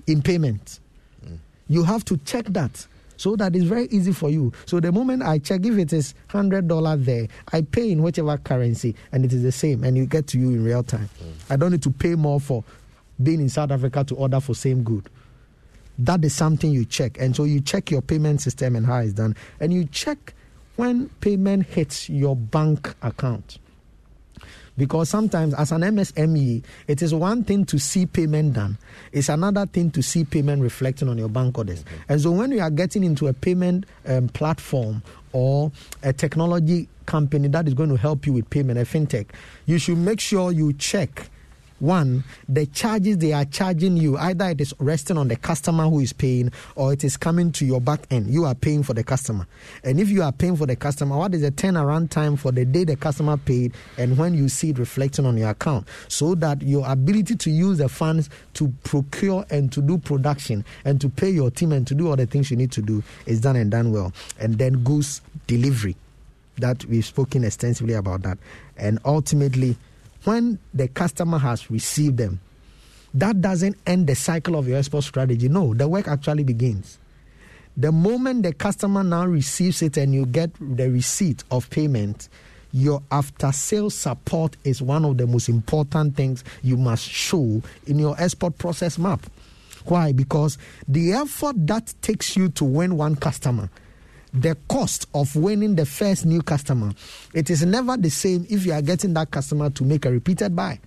in 0.06 0.22
payment? 0.22 0.78
Mm. 1.26 1.38
You 1.68 1.82
have 1.82 2.04
to 2.06 2.16
check 2.18 2.46
that 2.46 2.86
so 3.16 3.36
that 3.36 3.54
is 3.54 3.64
very 3.64 3.86
easy 3.86 4.12
for 4.12 4.30
you. 4.30 4.52
So 4.66 4.80
the 4.80 4.92
moment 4.92 5.22
I 5.22 5.38
check 5.38 5.64
if 5.64 5.78
it 5.78 5.92
is 5.92 6.14
hundred 6.28 6.68
dollar 6.68 6.96
there, 6.96 7.28
I 7.52 7.62
pay 7.62 7.90
in 7.90 8.02
whichever 8.02 8.36
currency, 8.38 8.94
and 9.12 9.24
it 9.24 9.32
is 9.32 9.42
the 9.42 9.52
same, 9.52 9.84
and 9.84 9.96
you 9.96 10.06
get 10.06 10.26
to 10.28 10.38
you 10.38 10.50
in 10.50 10.64
real 10.64 10.82
time. 10.82 11.08
Mm. 11.22 11.32
I 11.50 11.56
don't 11.56 11.72
need 11.72 11.82
to 11.82 11.90
pay 11.90 12.14
more 12.14 12.40
for 12.40 12.64
being 13.22 13.40
in 13.40 13.48
South 13.48 13.70
Africa 13.70 14.04
to 14.04 14.14
order 14.16 14.40
for 14.40 14.54
same 14.54 14.82
good. 14.82 15.08
That 15.98 16.24
is 16.24 16.34
something 16.34 16.70
you 16.70 16.84
check, 16.84 17.18
and 17.20 17.36
so 17.36 17.44
you 17.44 17.60
check 17.60 17.90
your 17.90 18.02
payment 18.02 18.40
system 18.40 18.76
and 18.76 18.86
how 18.86 18.98
it's 18.98 19.12
done, 19.12 19.36
and 19.60 19.72
you 19.72 19.84
check 19.84 20.34
when 20.76 21.08
payment 21.20 21.66
hits 21.66 22.08
your 22.08 22.34
bank 22.34 22.94
account. 23.02 23.58
Because 24.76 25.10
sometimes, 25.10 25.52
as 25.54 25.70
an 25.70 25.82
MSME, 25.82 26.64
it 26.88 27.02
is 27.02 27.12
one 27.12 27.44
thing 27.44 27.64
to 27.66 27.78
see 27.78 28.06
payment 28.06 28.54
done, 28.54 28.78
it's 29.12 29.28
another 29.28 29.66
thing 29.66 29.90
to 29.90 30.02
see 30.02 30.24
payment 30.24 30.62
reflecting 30.62 31.08
on 31.08 31.18
your 31.18 31.28
bank 31.28 31.58
orders. 31.58 31.82
Okay. 31.82 31.96
And 32.08 32.20
so, 32.20 32.30
when 32.30 32.52
you 32.52 32.60
are 32.60 32.70
getting 32.70 33.04
into 33.04 33.28
a 33.28 33.32
payment 33.32 33.84
um, 34.06 34.28
platform 34.28 35.02
or 35.32 35.72
a 36.02 36.12
technology 36.12 36.88
company 37.06 37.48
that 37.48 37.68
is 37.68 37.74
going 37.74 37.90
to 37.90 37.96
help 37.96 38.26
you 38.26 38.32
with 38.32 38.48
payment, 38.48 38.78
a 38.78 38.82
fintech, 38.82 39.26
you 39.66 39.78
should 39.78 39.98
make 39.98 40.20
sure 40.20 40.52
you 40.52 40.72
check 40.72 41.28
one, 41.82 42.22
the 42.48 42.64
charges 42.66 43.18
they 43.18 43.32
are 43.32 43.44
charging 43.44 43.96
you, 43.96 44.16
either 44.16 44.50
it 44.50 44.60
is 44.60 44.72
resting 44.78 45.18
on 45.18 45.26
the 45.26 45.34
customer 45.34 45.88
who 45.88 45.98
is 45.98 46.12
paying 46.12 46.52
or 46.76 46.92
it 46.92 47.02
is 47.02 47.16
coming 47.16 47.50
to 47.52 47.66
your 47.66 47.80
back 47.80 48.06
end. 48.10 48.32
You 48.32 48.44
are 48.44 48.54
paying 48.54 48.84
for 48.84 48.94
the 48.94 49.02
customer. 49.02 49.48
And 49.82 49.98
if 49.98 50.08
you 50.08 50.22
are 50.22 50.30
paying 50.30 50.56
for 50.56 50.64
the 50.64 50.76
customer, 50.76 51.18
what 51.18 51.34
is 51.34 51.42
the 51.42 51.50
turnaround 51.50 52.10
time 52.10 52.36
for 52.36 52.52
the 52.52 52.64
day 52.64 52.84
the 52.84 52.94
customer 52.94 53.36
paid 53.36 53.74
and 53.98 54.16
when 54.16 54.32
you 54.32 54.48
see 54.48 54.70
it 54.70 54.78
reflecting 54.78 55.26
on 55.26 55.36
your 55.36 55.50
account? 55.50 55.88
So 56.06 56.36
that 56.36 56.62
your 56.62 56.88
ability 56.88 57.34
to 57.34 57.50
use 57.50 57.78
the 57.78 57.88
funds 57.88 58.30
to 58.54 58.72
procure 58.84 59.44
and 59.50 59.72
to 59.72 59.82
do 59.82 59.98
production 59.98 60.64
and 60.84 61.00
to 61.00 61.08
pay 61.08 61.30
your 61.30 61.50
team 61.50 61.72
and 61.72 61.84
to 61.88 61.96
do 61.96 62.08
all 62.08 62.16
the 62.16 62.26
things 62.26 62.48
you 62.48 62.56
need 62.56 62.70
to 62.72 62.82
do 62.82 63.02
is 63.26 63.40
done 63.40 63.56
and 63.56 63.72
done 63.72 63.90
well. 63.90 64.12
And 64.38 64.56
then 64.56 64.84
goods 64.84 65.20
delivery. 65.48 65.96
That 66.58 66.84
we've 66.84 67.04
spoken 67.04 67.44
extensively 67.44 67.94
about 67.94 68.22
that. 68.22 68.36
And 68.76 68.98
ultimately, 69.06 69.74
when 70.24 70.58
the 70.72 70.88
customer 70.88 71.38
has 71.38 71.70
received 71.70 72.16
them, 72.16 72.40
that 73.14 73.40
doesn't 73.40 73.76
end 73.86 74.06
the 74.06 74.14
cycle 74.14 74.56
of 74.56 74.66
your 74.66 74.78
export 74.78 75.04
strategy. 75.04 75.48
No, 75.48 75.74
the 75.74 75.86
work 75.86 76.08
actually 76.08 76.44
begins. 76.44 76.98
The 77.76 77.92
moment 77.92 78.42
the 78.42 78.52
customer 78.52 79.02
now 79.02 79.26
receives 79.26 79.82
it 79.82 79.96
and 79.96 80.14
you 80.14 80.26
get 80.26 80.50
the 80.60 80.90
receipt 80.90 81.42
of 81.50 81.68
payment, 81.70 82.28
your 82.72 83.02
after 83.10 83.52
sales 83.52 83.94
support 83.94 84.56
is 84.64 84.80
one 84.80 85.04
of 85.04 85.18
the 85.18 85.26
most 85.26 85.48
important 85.48 86.16
things 86.16 86.42
you 86.62 86.76
must 86.76 87.06
show 87.08 87.62
in 87.86 87.98
your 87.98 88.18
export 88.20 88.56
process 88.58 88.98
map. 88.98 89.26
Why? 89.84 90.12
Because 90.12 90.58
the 90.86 91.12
effort 91.12 91.66
that 91.66 91.92
takes 92.02 92.36
you 92.36 92.48
to 92.50 92.64
win 92.64 92.96
one 92.96 93.16
customer 93.16 93.68
the 94.32 94.56
cost 94.68 95.06
of 95.14 95.34
winning 95.36 95.74
the 95.76 95.86
first 95.86 96.24
new 96.24 96.42
customer, 96.42 96.92
it 97.34 97.50
is 97.50 97.64
never 97.64 97.96
the 97.96 98.10
same 98.10 98.46
if 98.48 98.64
you 98.64 98.72
are 98.72 98.82
getting 98.82 99.14
that 99.14 99.30
customer 99.30 99.70
to 99.70 99.84
make 99.84 100.04
a 100.04 100.10
repeated 100.10 100.56
buy. 100.56 100.78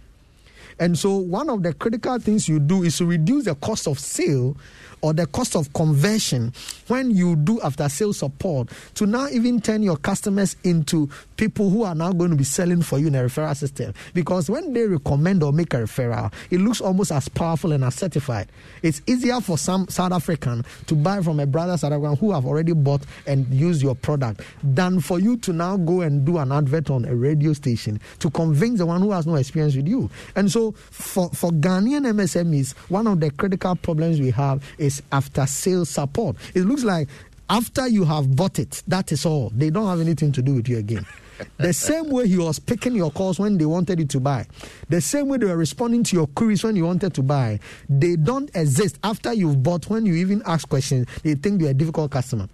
And 0.79 0.97
so, 0.97 1.15
one 1.15 1.49
of 1.49 1.63
the 1.63 1.73
critical 1.73 2.19
things 2.19 2.49
you 2.49 2.59
do 2.59 2.83
is 2.83 2.97
to 2.97 3.05
reduce 3.05 3.45
the 3.45 3.55
cost 3.55 3.87
of 3.87 3.97
sale 3.99 4.57
or 5.05 5.13
the 5.13 5.27
cost 5.27 5.55
of 5.55 5.71
conversion 5.73 6.51
when 6.87 7.11
you 7.11 7.35
do 7.35 7.61
after 7.61 7.87
sales 7.87 8.17
support 8.17 8.67
to 8.95 9.05
now 9.05 9.27
even 9.27 9.61
turn 9.61 9.83
your 9.83 9.97
customers 9.97 10.55
into 10.63 11.07
people 11.37 11.69
who 11.69 11.83
are 11.83 11.93
now 11.93 12.11
going 12.11 12.31
to 12.31 12.35
be 12.35 12.43
selling 12.43 12.81
for 12.81 12.97
you 12.97 13.07
in 13.07 13.15
a 13.15 13.19
referral 13.19 13.55
system. 13.55 13.93
Because 14.15 14.49
when 14.49 14.73
they 14.73 14.87
recommend 14.87 15.43
or 15.43 15.53
make 15.53 15.75
a 15.75 15.77
referral, 15.77 16.33
it 16.49 16.59
looks 16.59 16.81
almost 16.81 17.11
as 17.11 17.29
powerful 17.29 17.71
and 17.71 17.83
as 17.83 17.93
certified. 17.93 18.47
It's 18.81 19.03
easier 19.05 19.39
for 19.41 19.59
some 19.59 19.87
South 19.89 20.11
African 20.11 20.65
to 20.87 20.95
buy 20.95 21.21
from 21.21 21.39
a 21.39 21.45
brother 21.45 21.77
South 21.77 21.91
African 21.93 22.15
who 22.17 22.31
have 22.31 22.47
already 22.47 22.73
bought 22.73 23.03
and 23.27 23.47
used 23.53 23.83
your 23.83 23.93
product 23.93 24.41
than 24.63 24.99
for 25.01 25.19
you 25.19 25.37
to 25.37 25.53
now 25.53 25.77
go 25.77 26.01
and 26.01 26.25
do 26.25 26.39
an 26.39 26.51
advert 26.51 26.89
on 26.89 27.05
a 27.05 27.15
radio 27.15 27.53
station 27.53 27.99
to 28.19 28.31
convince 28.31 28.79
the 28.79 28.87
one 28.87 29.01
who 29.01 29.11
has 29.11 29.27
no 29.27 29.35
experience 29.35 29.75
with 29.75 29.87
you. 29.87 30.09
And 30.35 30.51
so 30.51 30.71
for, 30.71 31.29
for 31.29 31.51
Ghanaian 31.51 32.05
MSMEs, 32.11 32.75
one 32.89 33.05
of 33.05 33.19
the 33.19 33.29
critical 33.29 33.75
problems 33.75 34.19
we 34.19 34.31
have 34.31 34.63
is 34.79 34.94
is 34.95 35.03
after 35.11 35.45
sales 35.45 35.89
support. 35.89 36.35
It 36.53 36.61
looks 36.61 36.83
like 36.83 37.07
after 37.49 37.87
you 37.87 38.05
have 38.05 38.35
bought 38.35 38.59
it, 38.59 38.83
that 38.87 39.11
is 39.11 39.25
all. 39.25 39.51
They 39.53 39.69
don't 39.69 39.87
have 39.87 40.01
anything 40.01 40.31
to 40.33 40.41
do 40.41 40.55
with 40.55 40.67
you 40.67 40.77
again. 40.77 41.05
the 41.57 41.73
same 41.73 42.09
way 42.09 42.27
he 42.27 42.37
was 42.37 42.59
picking 42.59 42.95
your 42.95 43.11
calls 43.11 43.39
when 43.39 43.57
they 43.57 43.65
wanted 43.65 43.99
you 43.99 44.05
to 44.05 44.19
buy, 44.19 44.47
the 44.89 45.01
same 45.01 45.27
way 45.27 45.37
they 45.37 45.45
were 45.45 45.57
responding 45.57 46.03
to 46.03 46.15
your 46.15 46.27
queries 46.27 46.63
when 46.63 46.75
you 46.75 46.85
wanted 46.85 47.13
to 47.13 47.21
buy, 47.21 47.59
they 47.89 48.15
don't 48.15 48.49
exist 48.55 48.97
after 49.03 49.33
you've 49.33 49.61
bought. 49.61 49.89
When 49.89 50.05
you 50.05 50.13
even 50.15 50.41
ask 50.45 50.67
questions, 50.69 51.07
they 51.23 51.35
think 51.35 51.61
you're 51.61 51.71
a 51.71 51.73
difficult 51.73 52.11
customer. 52.11 52.47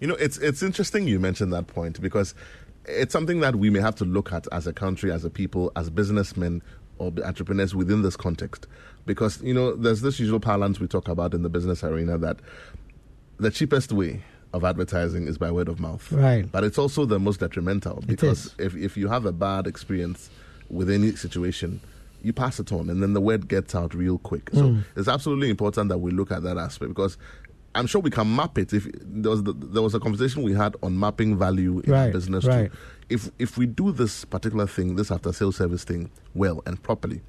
You 0.00 0.08
know, 0.08 0.14
it's 0.14 0.38
it's 0.38 0.62
interesting 0.62 1.06
you 1.06 1.20
mentioned 1.20 1.52
that 1.52 1.66
point 1.66 2.00
because 2.00 2.34
it's 2.86 3.12
something 3.12 3.40
that 3.40 3.56
we 3.56 3.70
may 3.70 3.80
have 3.80 3.94
to 3.96 4.04
look 4.04 4.32
at 4.32 4.46
as 4.52 4.66
a 4.66 4.72
country, 4.72 5.12
as 5.12 5.24
a 5.24 5.30
people, 5.30 5.70
as 5.76 5.88
businessmen 5.88 6.62
or 6.98 7.12
entrepreneurs 7.24 7.74
within 7.74 8.02
this 8.02 8.16
context. 8.16 8.66
Because, 9.06 9.40
you 9.42 9.52
know, 9.54 9.74
there's 9.76 10.00
this 10.00 10.18
usual 10.18 10.40
parlance 10.40 10.80
we 10.80 10.86
talk 10.86 11.08
about 11.08 11.34
in 11.34 11.42
the 11.42 11.48
business 11.50 11.84
arena 11.84 12.16
that 12.18 12.38
the 13.38 13.50
cheapest 13.50 13.92
way 13.92 14.22
of 14.52 14.64
advertising 14.64 15.26
is 15.26 15.36
by 15.36 15.50
word 15.50 15.68
of 15.68 15.80
mouth. 15.80 16.10
Right. 16.12 16.50
But 16.50 16.64
it's 16.64 16.78
also 16.78 17.04
the 17.04 17.18
most 17.18 17.40
detrimental 17.40 18.02
because 18.06 18.54
if, 18.58 18.74
if 18.76 18.96
you 18.96 19.08
have 19.08 19.26
a 19.26 19.32
bad 19.32 19.66
experience 19.66 20.30
with 20.70 20.88
any 20.88 21.16
situation, 21.16 21.80
you 22.22 22.32
pass 22.32 22.58
it 22.60 22.72
on 22.72 22.88
and 22.88 23.02
then 23.02 23.12
the 23.12 23.20
word 23.20 23.48
gets 23.48 23.74
out 23.74 23.92
real 23.94 24.18
quick. 24.18 24.48
So 24.54 24.62
Mm. 24.62 24.84
it's 24.96 25.08
absolutely 25.08 25.50
important 25.50 25.88
that 25.90 25.98
we 25.98 26.10
look 26.12 26.30
at 26.30 26.42
that 26.44 26.56
aspect 26.56 26.88
because 26.90 27.18
I'm 27.74 27.88
sure 27.88 28.00
we 28.00 28.10
can 28.10 28.34
map 28.34 28.56
it. 28.56 28.72
If 28.72 28.86
there 29.02 29.32
was 29.32 29.42
the, 29.42 29.52
there 29.52 29.82
was 29.82 29.94
a 29.94 30.00
conversation 30.00 30.44
we 30.44 30.52
had 30.54 30.76
on 30.82 30.98
mapping 30.98 31.36
value 31.36 31.80
in 31.80 31.90
Right, 31.90 32.12
business, 32.12 32.44
right. 32.44 32.70
too. 32.70 32.78
If 33.10 33.30
if 33.40 33.58
we 33.58 33.66
do 33.66 33.90
this 33.90 34.24
particular 34.24 34.68
thing, 34.68 34.94
this 34.94 35.10
after 35.10 35.32
sales 35.32 35.56
service 35.56 35.82
thing, 35.82 36.10
well 36.34 36.62
and 36.66 36.80
properly, 36.80 37.20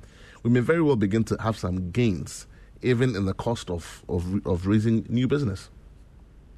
we 0.45 0.51
may 0.51 0.59
very 0.59 0.81
well 0.83 0.95
begin 0.95 1.23
to 1.25 1.35
have 1.41 1.57
some 1.57 1.89
gains, 1.89 2.45
even 2.83 3.15
in 3.15 3.25
the 3.25 3.33
cost 3.33 3.69
of 3.71 4.03
of, 4.07 4.45
of 4.45 4.67
raising 4.67 5.03
new 5.09 5.27
business. 5.27 5.69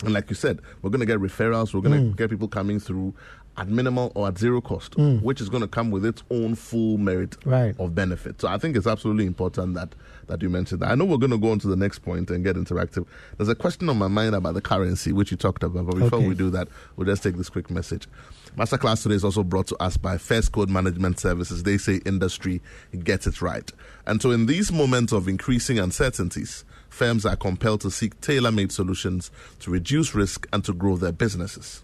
And 0.04 0.14
like 0.14 0.30
you 0.30 0.36
said, 0.36 0.60
we're 0.82 0.90
going 0.92 1.00
to 1.00 1.06
get 1.08 1.20
referrals. 1.20 1.74
We're 1.74 1.82
going 1.82 2.00
to 2.04 2.10
mm. 2.12 2.16
get 2.18 2.30
people 2.30 2.50
coming 2.50 2.80
through 2.80 3.16
at 3.56 3.68
minimal 3.70 4.12
or 4.14 4.28
at 4.28 4.38
zero 4.38 4.62
cost, 4.62 4.92
mm. 4.98 5.20
which 5.24 5.40
is 5.42 5.50
going 5.50 5.62
to 5.62 5.68
come 5.68 5.90
with 5.90 6.06
its 6.06 6.22
own 6.30 6.54
full 6.54 6.98
merit 7.00 7.38
Right. 7.46 7.74
of 7.80 7.96
benefit. 7.96 8.40
So 8.42 8.48
I 8.50 8.58
think 8.60 8.76
it's 8.76 8.86
absolutely 8.86 9.26
important 9.26 9.74
that 9.76 9.96
that 10.28 10.42
you 10.42 10.50
mentioned 10.50 10.82
that. 10.82 10.92
I 10.92 10.96
know 10.96 11.06
we're 11.06 11.18
going 11.18 11.32
to 11.32 11.38
go 11.38 11.52
on 11.52 11.60
to 11.60 11.68
the 11.70 11.78
next 11.78 12.00
point 12.00 12.30
and 12.30 12.44
get 12.44 12.58
interactive. 12.58 13.08
There's 13.38 13.48
a 13.48 13.56
question 13.56 13.88
on 13.90 13.98
my 13.98 14.10
mind 14.10 14.36
about 14.36 14.54
the 14.54 14.62
currency, 14.62 15.14
which 15.14 15.32
you 15.32 15.38
talked 15.38 15.64
about. 15.64 15.86
But 15.86 15.96
before 15.96 16.20
Okay. 16.20 16.28
we 16.28 16.36
do 16.36 16.50
that, 16.50 16.68
we'll 16.98 17.08
just 17.08 17.24
take 17.24 17.38
this 17.38 17.50
quick 17.50 17.72
message. 17.72 18.08
Masterclass 18.56 19.04
today 19.04 19.16
is 19.16 19.24
also 19.24 19.44
brought 19.44 19.68
to 19.68 19.78
us 19.78 19.98
by 19.98 20.18
First 20.18 20.52
Code 20.52 20.70
Management 20.70 21.20
Services. 21.20 21.64
They 21.64 21.78
say 21.78 22.00
industry 22.06 22.62
gets 23.04 23.28
it 23.28 23.42
right. 23.42 23.72
And 24.06 24.22
so 24.22 24.32
in 24.32 24.46
these 24.46 24.72
moments 24.72 25.14
of 25.14 25.28
increasing 25.28 25.78
uncertainties, 25.80 26.64
firms 26.90 27.26
are 27.26 27.36
compelled 27.36 27.82
to 27.82 27.92
seek 27.92 28.20
tailor-made 28.22 28.72
solutions 28.72 29.32
to 29.60 29.70
reduce 29.70 30.16
risk 30.16 30.48
and 30.54 30.64
to 30.66 30.74
grow 30.74 30.98
their 30.98 31.12
businesses. 31.12 31.84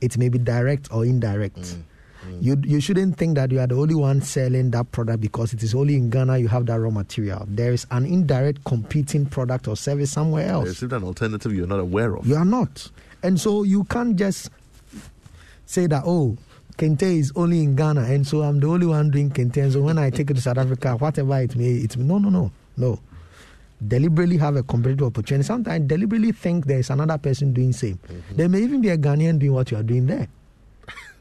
It 0.00 0.18
may 0.18 0.28
be 0.28 0.38
direct 0.38 0.92
or 0.92 1.04
indirect. 1.04 1.56
Mm. 1.56 1.82
Mm. 2.26 2.42
You 2.42 2.62
you 2.64 2.80
shouldn't 2.80 3.16
think 3.16 3.36
that 3.36 3.50
you 3.50 3.60
are 3.60 3.66
the 3.66 3.76
only 3.76 3.94
one 3.94 4.22
selling 4.22 4.70
that 4.72 4.90
product 4.92 5.20
because 5.20 5.52
it 5.52 5.62
is 5.62 5.74
only 5.74 5.94
in 5.94 6.10
Ghana 6.10 6.38
you 6.38 6.48
have 6.48 6.66
that 6.66 6.78
raw 6.80 6.90
material. 6.90 7.44
There 7.48 7.72
is 7.72 7.86
an 7.90 8.04
indirect 8.04 8.64
competing 8.64 9.26
product 9.26 9.68
or 9.68 9.76
service 9.76 10.12
somewhere 10.12 10.48
else. 10.48 10.68
Is 10.68 10.82
it 10.82 10.92
an 10.92 11.04
alternative 11.04 11.54
you're 11.54 11.66
not 11.66 11.80
aware 11.80 12.16
of? 12.16 12.26
You 12.26 12.36
are 12.36 12.44
not. 12.44 12.90
And 13.22 13.40
so 13.40 13.62
you 13.62 13.84
can't 13.84 14.16
just 14.16 14.50
say 15.66 15.86
that, 15.86 16.02
oh, 16.06 16.36
Kente 16.76 17.02
is 17.04 17.32
only 17.36 17.62
in 17.62 17.76
Ghana, 17.76 18.02
and 18.02 18.26
so 18.26 18.42
I'm 18.42 18.58
the 18.58 18.66
only 18.66 18.86
one 18.86 19.10
doing 19.10 19.30
Kente. 19.30 19.62
And 19.62 19.72
so 19.72 19.80
when 19.82 19.96
I 19.98 20.10
take 20.10 20.30
it 20.30 20.34
to 20.34 20.40
South 20.40 20.58
Africa, 20.58 20.96
whatever 20.96 21.38
it 21.40 21.54
may, 21.56 21.70
it's 21.72 21.96
no, 21.96 22.18
no, 22.18 22.28
no, 22.30 22.50
no. 22.76 22.98
Deliberately 23.86 24.38
have 24.38 24.56
a 24.56 24.62
competitive 24.62 25.06
opportunity. 25.06 25.44
Sometimes 25.46 25.86
deliberately 25.86 26.32
think 26.32 26.66
there's 26.66 26.90
another 26.90 27.18
person 27.18 27.52
doing 27.52 27.72
same. 27.72 27.98
There 28.32 28.48
may 28.48 28.60
even 28.62 28.80
be 28.80 28.88
a 28.88 28.96
Ghanaian 28.98 29.38
doing 29.38 29.52
what 29.52 29.70
you 29.70 29.76
are 29.76 29.82
doing 29.82 30.06
there. 30.06 30.26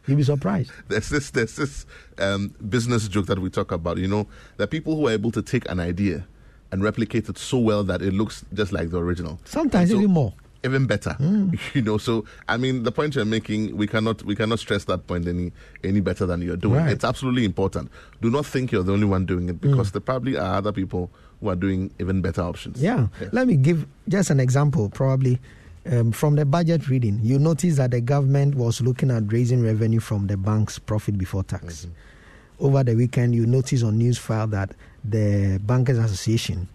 You'll 0.07 0.17
be 0.17 0.23
surprised. 0.23 0.71
there's 0.87 1.09
this 1.09 1.31
there's 1.31 1.55
this 1.55 1.85
um, 2.17 2.53
business 2.69 3.07
joke 3.07 3.25
that 3.27 3.39
we 3.39 3.49
talk 3.49 3.71
about. 3.71 3.97
You 3.97 4.07
know, 4.07 4.27
there 4.57 4.65
are 4.65 4.67
people 4.67 4.95
who 4.95 5.07
are 5.07 5.11
able 5.11 5.31
to 5.31 5.41
take 5.41 5.69
an 5.69 5.79
idea 5.79 6.25
and 6.71 6.83
replicate 6.83 7.29
it 7.29 7.37
so 7.37 7.57
well 7.59 7.83
that 7.83 8.01
it 8.01 8.13
looks 8.13 8.43
just 8.53 8.71
like 8.71 8.89
the 8.89 8.97
original. 8.99 9.39
Sometimes 9.45 9.91
so- 9.91 9.97
even 9.97 10.11
more. 10.11 10.33
Even 10.65 10.85
better, 10.85 11.17
mm. 11.19 11.59
you 11.73 11.81
know. 11.81 11.97
So, 11.97 12.23
I 12.47 12.55
mean, 12.57 12.83
the 12.83 12.91
point 12.91 13.15
you're 13.15 13.25
making, 13.25 13.75
we 13.75 13.85
cannot 13.85 14.23
we 14.23 14.35
cannot 14.35 14.59
stress 14.59 14.85
that 14.85 15.07
point 15.07 15.27
any 15.27 15.51
any 15.83 15.99
better 15.99 16.25
than 16.25 16.41
you're 16.41 16.55
doing. 16.55 16.75
Right. 16.81 16.91
It's 16.91 17.03
absolutely 17.03 17.43
important. 17.43 17.91
Do 18.21 18.29
not 18.29 18.45
think 18.45 18.71
you're 18.71 18.83
the 18.83 18.93
only 18.93 19.05
one 19.05 19.25
doing 19.25 19.49
it 19.49 19.59
because 19.59 19.89
mm. 19.89 19.93
there 19.93 20.01
probably 20.01 20.37
are 20.37 20.55
other 20.55 20.71
people 20.71 21.11
who 21.41 21.49
are 21.49 21.55
doing 21.55 21.91
even 21.99 22.21
better 22.21 22.41
options. 22.41 22.81
Yeah. 22.81 23.07
Yes. 23.19 23.33
Let 23.33 23.47
me 23.47 23.57
give 23.57 23.85
just 24.07 24.29
an 24.29 24.39
example, 24.39 24.89
probably. 24.89 25.39
Um, 25.85 26.13
from 26.13 26.35
the 26.37 26.45
budget 26.45 26.87
reading, 26.87 27.19
you 27.21 27.37
notice 27.37 27.75
that 27.75 27.91
the 27.91 27.99
government 27.99 28.55
was 28.55 28.79
looking 28.79 29.11
at 29.11 29.23
raising 29.33 29.61
revenue 29.61 29.99
from 29.99 30.27
the 30.27 30.37
bank's 30.37 30.79
profit 30.79 31.17
before 31.17 31.43
tax. 31.43 31.85
Mm-hmm. 31.85 32.65
Over 32.65 32.83
the 32.85 32.95
weekend, 32.95 33.35
you 33.35 33.45
notice 33.45 33.83
on 33.83 33.99
Newsfile 33.99 34.49
that 34.51 34.71
the 35.03 35.59
Bankers 35.65 35.97
Association, 35.97 36.69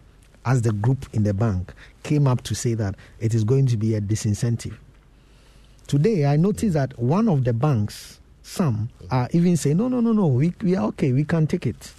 as 0.45 0.61
the 0.61 0.73
group 0.73 1.07
in 1.15 1.23
the 1.23 1.33
bank, 1.33 1.73
came 2.09 2.27
up 2.27 2.43
to 2.43 2.55
say 2.55 2.73
that 2.73 2.95
it 3.21 3.35
is 3.35 3.45
going 3.45 3.67
to 3.67 3.77
be 3.77 3.95
a 3.95 4.01
disincentive. 4.01 4.75
Today, 5.87 6.25
I 6.25 6.37
noticed 6.37 6.73
that 6.73 6.99
one 6.99 7.29
of 7.29 7.45
the 7.45 7.53
banks, 7.53 8.19
some, 8.43 8.89
are 9.11 9.29
even 9.33 9.59
saying, 9.59 9.77
no, 9.77 9.89
no, 9.89 10.01
no, 10.01 10.13
no, 10.13 10.27
we, 10.27 10.55
we 10.63 10.75
are 10.75 10.87
okay, 10.87 11.13
we 11.13 11.25
can 11.25 11.47
take 11.47 11.67
it. 11.67 11.93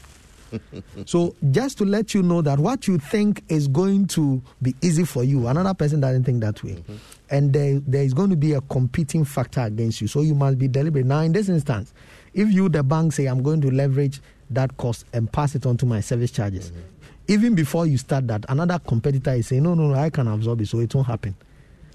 So 1.05 1.35
just 1.51 1.77
to 1.77 1.85
let 1.85 2.15
you 2.15 2.23
know 2.23 2.41
that 2.41 2.57
what 2.57 2.87
you 2.87 2.97
think 2.97 3.43
is 3.49 3.67
going 3.67 4.07
to 4.07 4.41
be 4.63 4.73
easy 4.81 5.05
for 5.05 5.23
you, 5.23 5.47
another 5.47 5.75
person 5.75 5.99
doesn't 5.99 6.23
think 6.23 6.41
that 6.41 6.63
way, 6.63 6.71
mm-hmm. 6.71 6.95
and 7.29 7.53
there, 7.53 7.79
there 7.81 8.01
is 8.01 8.15
going 8.15 8.31
to 8.31 8.35
be 8.35 8.53
a 8.53 8.61
competing 8.61 9.23
factor 9.25 9.61
against 9.61 10.01
you. 10.01 10.07
So 10.07 10.21
you 10.21 10.33
must 10.33 10.57
be 10.57 10.67
deliberate. 10.67 11.05
Now, 11.05 11.19
in 11.19 11.33
this 11.33 11.49
instance, 11.49 11.93
if 12.33 12.51
you, 12.51 12.67
the 12.67 12.81
bank, 12.81 13.13
say 13.13 13.27
I'm 13.27 13.43
going 13.43 13.61
to 13.61 13.69
leverage 13.69 14.21
that 14.49 14.75
cost 14.77 15.05
and 15.13 15.31
pass 15.31 15.53
it 15.53 15.67
on 15.67 15.77
to 15.77 15.85
my 15.85 15.99
service 15.99 16.31
charges, 16.31 16.71
mm-hmm. 16.71 16.79
Even 17.29 17.53
before 17.53 17.85
you 17.85 17.97
start 17.97 18.27
that, 18.27 18.43
another 18.49 18.79
competitor 18.79 19.31
is 19.31 19.47
saying, 19.47 19.61
no, 19.61 19.75
no, 19.75 19.87
no, 19.87 19.93
I 19.93 20.09
can 20.09 20.27
absorb 20.27 20.61
it, 20.61 20.67
so 20.67 20.79
it 20.79 20.93
won't 20.95 21.05
happen. 21.07 21.35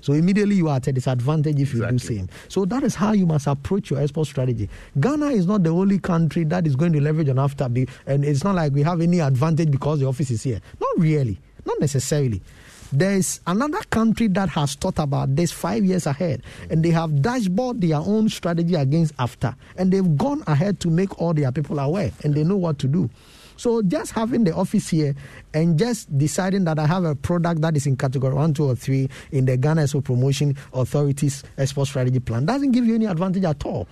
So 0.00 0.12
immediately 0.12 0.56
you 0.56 0.68
are 0.68 0.76
at 0.76 0.86
a 0.86 0.92
disadvantage 0.92 1.58
if 1.60 1.74
you 1.74 1.86
do 1.88 1.98
same. 1.98 2.28
So 2.48 2.64
that 2.66 2.82
is 2.82 2.94
how 2.94 3.12
you 3.12 3.26
must 3.26 3.46
approach 3.46 3.90
your 3.90 4.00
export 4.00 4.28
strategy. 4.28 4.68
Ghana 5.00 5.30
is 5.30 5.46
not 5.46 5.62
the 5.64 5.70
only 5.70 5.98
country 5.98 6.44
that 6.44 6.66
is 6.66 6.76
going 6.76 6.92
to 6.92 7.00
leverage 7.00 7.28
on 7.30 7.38
after, 7.38 7.64
and 7.64 8.24
it's 8.24 8.44
not 8.44 8.54
like 8.54 8.72
we 8.72 8.82
have 8.82 9.00
any 9.00 9.18
advantage 9.20 9.70
because 9.70 10.00
the 10.00 10.06
office 10.06 10.30
is 10.30 10.42
here. 10.42 10.60
Not 10.78 10.90
really, 10.98 11.40
not 11.64 11.80
necessarily. 11.80 12.40
There 12.92 13.14
is 13.14 13.40
another 13.46 13.80
country 13.90 14.28
that 14.28 14.50
has 14.50 14.76
thought 14.76 15.00
about 15.00 15.34
this 15.34 15.50
five 15.50 15.84
years 15.84 16.06
ahead, 16.06 16.42
and 16.70 16.84
they 16.84 16.90
have 16.90 17.22
dashboard 17.22 17.80
their 17.80 17.96
own 17.96 18.28
strategy 18.28 18.76
against 18.76 19.14
after, 19.18 19.56
and 19.76 19.90
they've 19.90 20.16
gone 20.16 20.44
ahead 20.46 20.78
to 20.80 20.90
make 20.90 21.18
all 21.20 21.34
their 21.34 21.50
people 21.50 21.80
aware, 21.80 22.12
and 22.22 22.34
they 22.34 22.44
know 22.44 22.56
what 22.56 22.78
to 22.80 22.86
do. 22.86 23.10
So 23.56 23.82
just 23.82 24.12
having 24.12 24.44
the 24.44 24.54
office 24.54 24.88
here 24.88 25.14
and 25.52 25.78
just 25.78 26.16
deciding 26.16 26.64
that 26.64 26.78
I 26.78 26.86
have 26.86 27.04
a 27.04 27.14
product 27.14 27.60
that 27.62 27.76
is 27.76 27.86
in 27.86 27.96
category 27.96 28.34
one, 28.34 28.54
two, 28.54 28.64
or 28.64 28.74
three 28.76 29.08
in 29.32 29.44
the 29.44 29.56
Ghana 29.56 29.82
Export 29.82 30.04
Promotion 30.04 30.56
Authority's 30.72 31.44
export 31.58 31.88
strategy 31.88 32.20
plan 32.20 32.46
doesn't 32.46 32.72
give 32.72 32.84
you 32.86 32.94
any 32.94 33.06
advantage 33.06 33.44
at 33.44 33.64
all 33.64 33.86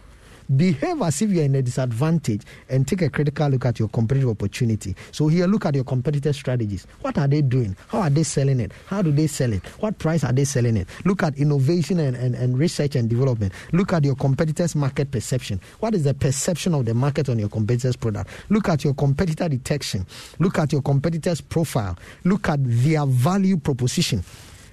behave 0.56 1.00
as 1.02 1.22
if 1.22 1.30
you're 1.30 1.44
in 1.44 1.54
a 1.54 1.62
disadvantage 1.62 2.42
and 2.68 2.86
take 2.86 3.02
a 3.02 3.10
critical 3.10 3.48
look 3.48 3.66
at 3.66 3.78
your 3.78 3.88
competitive 3.88 4.30
opportunity. 4.30 4.94
So 5.10 5.28
here, 5.28 5.46
look 5.46 5.66
at 5.66 5.74
your 5.74 5.84
competitor 5.84 6.32
strategies. 6.32 6.86
What 7.00 7.18
are 7.18 7.28
they 7.28 7.42
doing? 7.42 7.76
How 7.88 8.00
are 8.00 8.10
they 8.10 8.22
selling 8.22 8.60
it? 8.60 8.72
How 8.86 9.02
do 9.02 9.12
they 9.12 9.26
sell 9.26 9.52
it? 9.52 9.64
What 9.80 9.98
price 9.98 10.24
are 10.24 10.32
they 10.32 10.44
selling 10.44 10.76
it? 10.76 10.88
Look 11.04 11.22
at 11.22 11.36
innovation 11.36 11.98
and, 12.00 12.16
and, 12.16 12.34
and 12.34 12.58
research 12.58 12.96
and 12.96 13.08
development. 13.08 13.52
Look 13.72 13.92
at 13.92 14.04
your 14.04 14.14
competitors' 14.14 14.74
market 14.74 15.10
perception. 15.10 15.60
What 15.80 15.94
is 15.94 16.04
the 16.04 16.14
perception 16.14 16.74
of 16.74 16.84
the 16.84 16.94
market 16.94 17.28
on 17.28 17.38
your 17.38 17.48
competitors' 17.48 17.96
product? 17.96 18.30
Look 18.48 18.68
at 18.68 18.84
your 18.84 18.94
competitor 18.94 19.48
detection. 19.48 20.06
Look 20.38 20.58
at 20.58 20.72
your 20.72 20.82
competitors' 20.82 21.40
profile. 21.40 21.98
Look 22.24 22.48
at 22.48 22.58
their 22.62 23.06
value 23.06 23.56
proposition. 23.56 24.24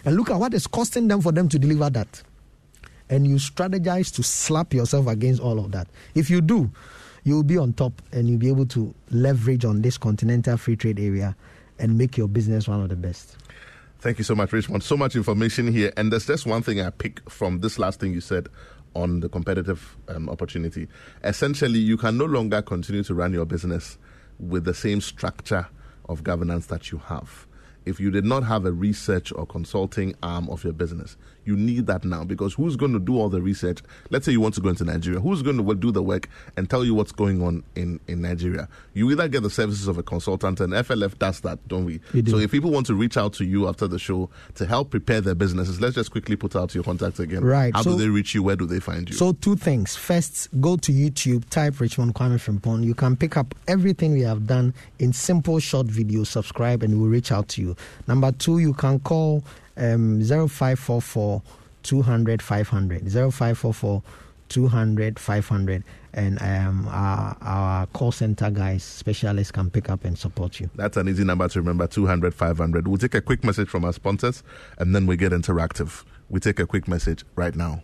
And 0.05 0.15
look 0.15 0.29
at 0.29 0.39
what 0.39 0.53
is 0.53 0.65
costing 0.67 1.07
them 1.07 1.21
for 1.21 1.31
them 1.31 1.49
to 1.49 1.59
deliver 1.59 1.89
that 1.89 2.23
and 3.09 3.27
you 3.27 3.35
strategize 3.35 4.13
to 4.15 4.23
slap 4.23 4.73
yourself 4.73 5.07
against 5.07 5.41
all 5.41 5.59
of 5.59 5.71
that. 5.71 5.87
If 6.15 6.29
you 6.29 6.41
do, 6.41 6.71
you'll 7.23 7.43
be 7.43 7.57
on 7.57 7.73
top 7.73 8.01
and 8.11 8.29
you'll 8.29 8.39
be 8.39 8.49
able 8.49 8.65
to 8.67 8.93
leverage 9.11 9.65
on 9.65 9.81
this 9.81 9.97
continental 9.97 10.57
free 10.57 10.75
trade 10.75 10.99
area 10.99 11.35
and 11.79 11.97
make 11.97 12.17
your 12.17 12.27
business 12.27 12.67
one 12.67 12.81
of 12.81 12.89
the 12.89 12.95
best. 12.95 13.35
Thank 13.99 14.17
you 14.17 14.23
so 14.23 14.35
much, 14.35 14.53
Richmond. 14.53 14.83
So 14.83 14.95
much 14.95 15.15
information 15.15 15.71
here. 15.71 15.91
And 15.97 16.11
there's 16.11 16.27
just 16.27 16.45
one 16.45 16.61
thing 16.61 16.79
I 16.79 16.89
pick 16.89 17.27
from 17.29 17.59
this 17.59 17.77
last 17.77 17.99
thing 17.99 18.13
you 18.13 18.21
said 18.21 18.47
on 18.93 19.19
the 19.19 19.29
competitive 19.29 19.97
um, 20.07 20.29
opportunity. 20.29 20.87
Essentially, 21.23 21.79
you 21.79 21.97
can 21.97 22.17
no 22.17 22.25
longer 22.25 22.61
continue 22.61 23.03
to 23.03 23.13
run 23.13 23.33
your 23.33 23.45
business 23.45 23.97
with 24.39 24.63
the 24.63 24.73
same 24.73 25.01
structure 25.01 25.67
of 26.07 26.23
governance 26.23 26.67
that 26.67 26.91
you 26.91 26.97
have 26.97 27.45
if 27.85 27.99
you 27.99 28.11
did 28.11 28.25
not 28.25 28.43
have 28.43 28.65
a 28.65 28.71
research 28.71 29.31
or 29.33 29.45
consulting 29.45 30.15
arm 30.21 30.49
of 30.49 30.63
your 30.63 30.73
business. 30.73 31.17
You 31.45 31.55
need 31.55 31.87
that 31.87 32.03
now 32.03 32.23
because 32.23 32.53
who's 32.53 32.75
going 32.75 32.93
to 32.93 32.99
do 32.99 33.17
all 33.17 33.29
the 33.29 33.41
research? 33.41 33.79
Let's 34.09 34.25
say 34.25 34.31
you 34.31 34.41
want 34.41 34.55
to 34.55 34.61
go 34.61 34.69
into 34.69 34.83
Nigeria. 34.83 35.19
Who's 35.19 35.41
going 35.41 35.57
to 35.65 35.75
do 35.75 35.91
the 35.91 36.03
work 36.03 36.29
and 36.57 36.69
tell 36.69 36.83
you 36.83 36.93
what's 36.93 37.11
going 37.11 37.41
on 37.41 37.63
in, 37.75 37.99
in 38.07 38.21
Nigeria? 38.21 38.67
You 38.93 39.09
either 39.11 39.27
get 39.27 39.43
the 39.43 39.49
services 39.49 39.87
of 39.87 39.97
a 39.97 40.03
consultant, 40.03 40.59
and 40.59 40.73
FLF 40.73 41.17
does 41.17 41.39
that, 41.41 41.65
don't 41.67 41.85
we? 41.85 42.01
we 42.13 42.21
do. 42.21 42.31
So 42.31 42.37
if 42.37 42.51
people 42.51 42.71
want 42.71 42.85
to 42.87 42.95
reach 42.95 43.17
out 43.17 43.33
to 43.33 43.45
you 43.45 43.67
after 43.67 43.87
the 43.87 43.99
show 43.99 44.29
to 44.55 44.65
help 44.65 44.91
prepare 44.91 45.21
their 45.21 45.35
businesses, 45.35 45.81
let's 45.81 45.95
just 45.95 46.11
quickly 46.11 46.35
put 46.35 46.55
out 46.55 46.73
your 46.75 46.83
contacts 46.83 47.19
again. 47.19 47.43
Right. 47.43 47.73
How 47.73 47.81
so, 47.81 47.91
do 47.91 47.97
they 47.97 48.09
reach 48.09 48.35
you? 48.35 48.43
Where 48.43 48.55
do 48.55 48.65
they 48.65 48.79
find 48.79 49.09
you? 49.09 49.15
So 49.15 49.33
two 49.33 49.55
things. 49.55 49.95
First, 49.95 50.49
go 50.61 50.75
to 50.77 50.91
YouTube, 50.91 51.49
type 51.49 51.79
Richmond 51.79 52.15
Kwame 52.15 52.37
Frimpong. 52.37 52.83
You 52.83 52.93
can 52.93 53.15
pick 53.15 53.37
up 53.37 53.55
everything 53.67 54.13
we 54.13 54.21
have 54.21 54.45
done 54.47 54.73
in 54.99 55.13
simple 55.13 55.59
short 55.59 55.87
videos. 55.87 56.27
Subscribe, 56.27 56.83
and 56.83 56.99
we'll 56.99 57.09
reach 57.09 57.31
out 57.31 57.47
to 57.49 57.61
you. 57.61 57.75
Number 58.07 58.31
two, 58.31 58.59
you 58.59 58.73
can 58.73 58.99
call 58.99 59.43
um, 59.79 60.21
0544 60.21 61.41
200 61.83 62.41
500. 62.41 63.11
0544 63.11 64.03
200 64.49 65.19
500 65.19 65.83
and 66.13 66.41
um, 66.41 66.87
our, 66.89 67.37
our 67.41 67.85
call 67.87 68.11
center 68.11 68.49
guys 68.49 68.83
specialists 68.83 69.51
can 69.51 69.69
pick 69.69 69.89
up 69.89 70.03
and 70.03 70.17
support 70.17 70.59
you. 70.59 70.69
That's 70.75 70.97
an 70.97 71.07
easy 71.07 71.23
number 71.23 71.47
to 71.47 71.59
remember 71.59 71.85
200 71.87 72.33
500 72.33 72.87
we'll 72.87 72.97
take 72.97 73.13
a 73.15 73.21
quick 73.21 73.43
message 73.43 73.69
from 73.69 73.85
our 73.85 73.93
sponsors 73.93 74.43
and 74.79 74.95
then 74.95 75.05
we 75.05 75.17
get 75.17 75.31
interactive. 75.31 76.03
We 76.29 76.39
take 76.39 76.59
a 76.59 76.65
quick 76.65 76.87
message 76.87 77.23
right 77.35 77.55
now 77.55 77.83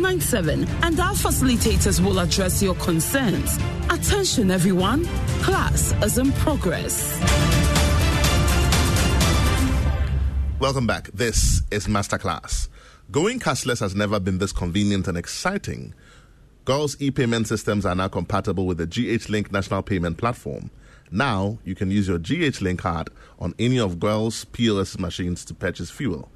97 0.00 0.66
and 0.82 1.00
our 1.00 1.14
facilitators 1.14 2.04
will 2.04 2.18
address 2.20 2.62
your 2.62 2.74
concerns. 2.76 3.58
Attention 3.90 4.50
everyone, 4.50 5.04
class 5.42 5.92
is 6.02 6.18
in 6.18 6.32
progress. 6.32 7.18
Welcome 10.60 10.86
back. 10.86 11.08
This 11.12 11.62
is 11.70 11.86
Masterclass. 11.86 12.68
Going 13.10 13.38
cashless 13.38 13.80
has 13.80 13.94
never 13.94 14.18
been 14.18 14.38
this 14.38 14.52
convenient 14.52 15.06
and 15.06 15.16
exciting. 15.16 15.94
Goil's 16.64 17.00
e-payment 17.00 17.48
systems 17.48 17.86
are 17.86 17.94
now 17.94 18.08
compatible 18.08 18.66
with 18.66 18.76
the 18.76 18.86
GH 18.86 19.30
Link 19.30 19.50
national 19.52 19.82
payment 19.82 20.18
platform. 20.18 20.70
Now 21.10 21.58
you 21.64 21.74
can 21.74 21.90
use 21.90 22.08
your 22.08 22.18
GH 22.18 22.60
Link 22.60 22.80
card 22.80 23.08
on 23.38 23.54
any 23.58 23.78
of 23.78 23.98
Goil's 23.98 24.44
POS 24.46 24.98
machines 24.98 25.44
to 25.46 25.54
purchase 25.54 25.90
fuel. 25.90 26.28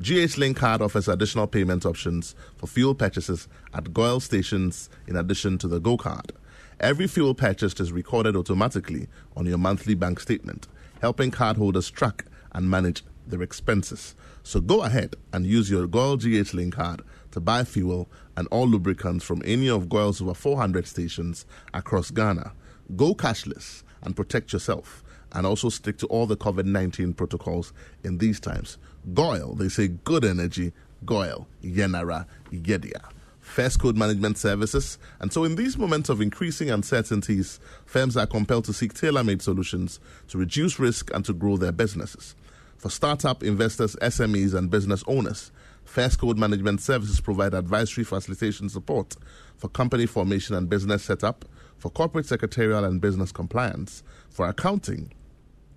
GH 0.00 0.36
Link 0.36 0.58
card 0.58 0.82
offers 0.82 1.08
additional 1.08 1.46
payment 1.46 1.86
options 1.86 2.34
for 2.58 2.66
fuel 2.66 2.94
purchases 2.94 3.48
at 3.72 3.94
Goil 3.94 4.20
stations 4.20 4.90
in 5.06 5.16
addition 5.16 5.56
to 5.56 5.68
the 5.68 5.80
Go 5.80 5.96
card. 5.96 6.32
Every 6.80 7.06
fuel 7.06 7.34
purchased 7.34 7.80
is 7.80 7.92
recorded 7.92 8.36
automatically 8.36 9.08
on 9.34 9.46
your 9.46 9.56
monthly 9.56 9.94
bank 9.94 10.20
statement, 10.20 10.68
helping 11.00 11.30
cardholders 11.30 11.90
track 11.90 12.26
and 12.52 12.68
manage 12.68 13.04
their 13.26 13.40
expenses. 13.40 14.14
So 14.42 14.60
go 14.60 14.82
ahead 14.82 15.16
and 15.32 15.46
use 15.46 15.70
your 15.70 15.86
Goil 15.86 16.18
GH 16.18 16.52
Link 16.52 16.74
card 16.74 17.00
to 17.30 17.40
buy 17.40 17.64
fuel 17.64 18.06
and 18.36 18.46
all 18.48 18.68
lubricants 18.68 19.24
from 19.24 19.40
any 19.46 19.70
of 19.70 19.88
Goil's 19.88 20.20
over 20.20 20.34
400 20.34 20.86
stations 20.86 21.46
across 21.72 22.10
Ghana. 22.10 22.52
Go 22.96 23.14
cashless 23.14 23.82
and 24.02 24.14
protect 24.14 24.52
yourself 24.52 25.02
and 25.32 25.46
also 25.46 25.68
stick 25.68 25.98
to 25.98 26.06
all 26.06 26.26
the 26.26 26.36
COVID 26.36 26.66
19 26.66 27.14
protocols 27.14 27.72
in 28.04 28.18
these 28.18 28.38
times. 28.40 28.78
Goil, 29.14 29.54
they 29.54 29.68
say 29.68 29.88
good 29.88 30.24
energy, 30.24 30.72
Goil, 31.04 31.46
Yenara, 31.62 32.26
Yedia. 32.50 33.10
First 33.40 33.78
Code 33.78 33.96
Management 33.96 34.36
Services. 34.36 34.98
And 35.20 35.32
so, 35.32 35.44
in 35.44 35.54
these 35.54 35.78
moments 35.78 36.08
of 36.08 36.20
increasing 36.20 36.68
uncertainties, 36.68 37.60
firms 37.86 38.16
are 38.16 38.26
compelled 38.26 38.64
to 38.64 38.72
seek 38.72 38.92
tailor 38.92 39.22
made 39.22 39.40
solutions 39.40 40.00
to 40.28 40.36
reduce 40.36 40.78
risk 40.80 41.10
and 41.14 41.24
to 41.24 41.32
grow 41.32 41.56
their 41.56 41.72
businesses. 41.72 42.34
For 42.76 42.90
startup 42.90 43.42
investors, 43.42 43.96
SMEs, 44.02 44.52
and 44.52 44.68
business 44.68 45.04
owners, 45.06 45.52
First 45.84 46.18
Code 46.18 46.36
Management 46.36 46.80
Services 46.80 47.20
provide 47.20 47.54
advisory 47.54 48.04
facilitation 48.04 48.68
support 48.68 49.14
for 49.56 49.68
company 49.68 50.06
formation 50.06 50.56
and 50.56 50.68
business 50.68 51.04
setup, 51.04 51.44
for 51.78 51.90
corporate 51.90 52.26
secretarial 52.26 52.84
and 52.84 53.00
business 53.00 53.30
compliance, 53.32 54.02
for 54.28 54.48
accounting, 54.48 55.12